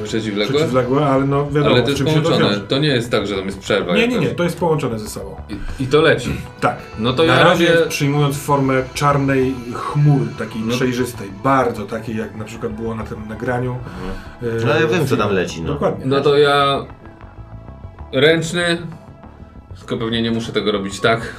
e, 0.00 0.04
Przeciwległe? 0.04 0.54
przeciwległe, 0.54 1.06
ale 1.06 1.24
no 1.24 1.46
wiadomo, 1.50 1.74
Ale 1.74 1.82
to 1.82 1.88
jest 1.90 2.00
to 2.04 2.08
połączone. 2.10 2.38
wiąże. 2.38 2.60
To 2.60 2.78
nie 2.78 2.88
jest 2.88 3.10
tak, 3.10 3.26
że 3.26 3.34
tam 3.36 3.46
jest 3.46 3.58
przerwa. 3.58 3.94
Nie, 3.96 4.08
nie, 4.08 4.18
nie, 4.18 4.28
to 4.28 4.44
jest 4.44 4.58
połączone 4.58 4.98
ze 4.98 5.08
sobą. 5.08 5.36
I, 5.78 5.82
I 5.82 5.86
to 5.86 6.00
leci. 6.00 6.30
Tak. 6.60 6.78
No 6.98 7.12
to 7.12 7.22
na 7.24 7.34
ja 7.34 7.44
razie 7.44 7.72
robię... 7.74 7.86
przyjmując 7.88 8.36
formę 8.38 8.82
czarnej 8.94 9.54
chmury, 9.74 10.26
takiej 10.38 10.62
No. 10.62 10.74
przejrzystej, 10.74 11.30
bardzo 11.44 11.82
takiej 11.86 12.16
jak 12.16 12.36
na 12.36 12.44
przykład 12.44 12.72
było 12.72 12.94
na 12.94 13.04
tym 13.04 13.28
nagraniu. 13.28 13.76
e, 14.42 14.46
No 14.66 14.74
ja 14.80 14.86
wiem, 14.86 15.06
co 15.06 15.16
tam 15.16 15.32
leci, 15.32 15.62
no. 15.62 15.72
Dokładnie. 15.72 16.06
No 16.06 16.20
to 16.20 16.38
ja... 16.38 16.86
Ręczny. 18.12 18.78
Tylko 19.78 19.96
pewnie 19.96 20.22
nie 20.22 20.30
muszę 20.30 20.52
tego 20.52 20.72
robić 20.72 21.00
tak. 21.00 21.36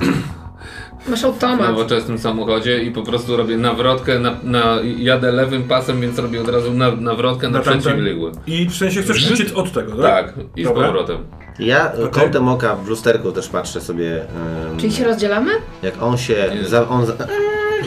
Masz 1.07 1.21
w 1.21 1.25
automat. 1.25 1.69
nowoczesnym 1.69 2.17
samochodzie 2.19 2.83
i 2.83 2.91
po 2.91 3.01
prostu 3.03 3.37
robię 3.37 3.57
nawrotkę, 3.57 4.19
na, 4.19 4.35
na, 4.43 4.77
jadę 4.97 5.31
lewym 5.31 5.63
pasem, 5.63 6.01
więc 6.01 6.19
robię 6.19 6.41
od 6.41 6.49
razu 6.49 6.73
na, 6.73 6.91
nawrotkę 6.91 7.49
na, 7.49 7.57
Na 7.57 7.63
przeciwległy. 7.63 8.31
I 8.47 8.65
w 8.69 8.75
sensie 8.75 9.01
chcesz 9.01 9.31
uciec 9.31 9.51
od 9.53 9.71
tego, 9.71 10.01
tak? 10.01 10.25
Tak, 10.25 10.45
i 10.55 10.63
z 10.63 10.67
Dobra. 10.67 10.83
powrotem. 10.87 11.17
Ja 11.59 11.85
ty? 11.87 12.07
kątem 12.07 12.47
oka 12.47 12.75
w 12.75 12.87
lusterku 12.87 13.31
też 13.31 13.47
patrzę 13.49 13.81
sobie, 13.81 14.21
em, 14.21 14.77
Czyli 14.77 14.93
się 14.93 15.03
rozdzielamy? 15.03 15.51
jak 15.83 16.03
on 16.03 16.17
się 16.17 16.51
za, 16.67 16.89
on 16.89 17.05
za, 17.05 17.13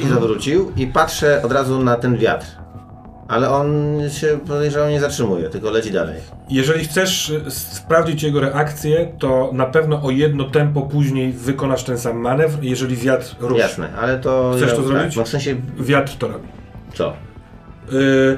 i 0.05 0.09
zawrócił 0.09 0.73
i 0.77 0.87
patrzę 0.87 1.43
od 1.45 1.53
razu 1.53 1.79
na 1.85 1.97
ten 1.97 2.17
wiatr. 2.17 2.47
Ale 3.29 3.51
on 3.51 4.01
się 4.11 4.39
podejrzewam 4.47 4.91
nie 4.91 5.01
zatrzymuje, 5.01 5.49
tylko 5.49 5.71
leci 5.71 5.91
dalej. 5.91 6.21
Jeżeli 6.51 6.85
chcesz 6.85 7.31
y, 7.31 7.51
sprawdzić 7.51 8.23
jego 8.23 8.41
reakcję, 8.41 9.13
to 9.19 9.51
na 9.53 9.67
pewno 9.67 10.03
o 10.03 10.11
jedno 10.11 10.45
tempo 10.45 10.83
później 10.83 11.33
wykonasz 11.33 11.85
ten 11.85 11.99
sam 11.99 12.17
manewr, 12.17 12.59
jeżeli 12.63 12.97
wiatr 12.97 13.37
ruszy. 13.41 13.61
Jasne, 13.61 13.89
ale 14.01 14.19
to... 14.19 14.53
Chcesz 14.57 14.71
ja, 14.71 14.77
to 14.77 14.83
tak, 14.83 14.87
zrobić? 14.87 15.17
No 15.17 15.25
w 15.25 15.29
sensie, 15.29 15.57
Wiatr 15.79 16.13
to 16.19 16.29
robi. 16.29 16.49
co? 16.95 17.13
Y, 17.93 18.37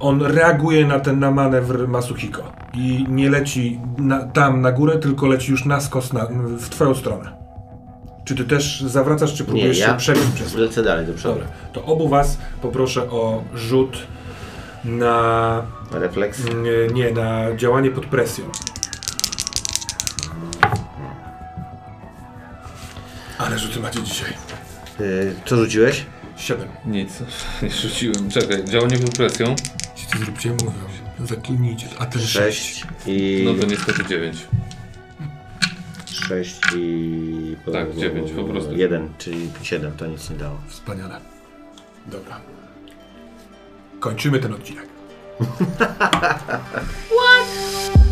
on 0.00 0.22
reaguje 0.22 0.86
na 0.86 1.00
ten 1.00 1.18
na 1.18 1.30
manewr 1.30 1.88
Masuhiko 1.88 2.52
i 2.74 3.06
nie 3.08 3.30
leci 3.30 3.80
na, 3.98 4.24
tam 4.24 4.60
na 4.60 4.72
górę, 4.72 4.98
tylko 4.98 5.26
leci 5.26 5.50
już 5.50 5.64
na 5.64 5.80
skos 5.80 6.12
na, 6.12 6.26
w 6.58 6.68
twoją 6.68 6.94
stronę. 6.94 7.45
Czy 8.26 8.34
ty 8.34 8.44
też 8.44 8.80
zawracasz, 8.80 9.34
czy 9.34 9.44
próbujesz 9.44 9.78
ja 9.78 9.86
się 9.86 9.96
przebić 9.96 10.24
przez 10.34 10.54
lecę 10.54 10.82
dalej 10.82 11.06
do 11.06 11.12
przodu. 11.12 11.34
Dobra, 11.34 11.48
to 11.72 11.84
obu 11.84 12.08
was 12.08 12.38
poproszę 12.62 13.10
o 13.10 13.44
rzut 13.54 13.98
na 14.84 15.62
Refleks. 15.92 16.40
nie, 16.44 16.94
nie, 16.94 17.12
na 17.12 17.56
działanie 17.56 17.90
pod 17.90 18.06
presją. 18.06 18.44
Ale 23.38 23.58
rzuty 23.58 23.80
macie 23.80 24.02
dzisiaj. 24.02 24.32
Y, 25.00 25.34
co 25.44 25.56
rzuciłeś? 25.56 26.06
Siedem. 26.36 26.68
Nic, 26.86 27.10
nie 27.62 27.70
rzuciłem. 27.70 28.30
Czekaj, 28.30 28.64
działanie 28.64 28.98
pod 28.98 29.10
presją? 29.16 29.56
Ci 29.94 30.18
zróbcie 30.18 30.50
mówią. 30.50 30.72
Zaklinijcie. 31.24 31.86
A 31.98 32.06
ten 32.06 32.22
sześć. 32.22 32.80
6 32.80 32.86
i... 33.06 33.42
No 33.46 33.60
to 33.60 33.66
niestety 33.66 34.04
9. 34.04 34.36
6 36.16 36.60
i... 36.76 37.56
Tak, 37.72 37.96
dziewięć 37.96 38.32
po 38.32 38.44
prostu. 38.44 38.76
1, 38.76 39.08
czyli 39.18 39.50
7, 39.62 39.92
to 39.92 40.06
nic 40.06 40.30
nie 40.30 40.36
dało. 40.36 40.58
Wspaniale. 40.68 41.20
Dobra. 42.06 42.40
Kończymy 44.00 44.38
ten 44.38 44.54
odcinek. 44.54 44.86
What? 47.16 48.05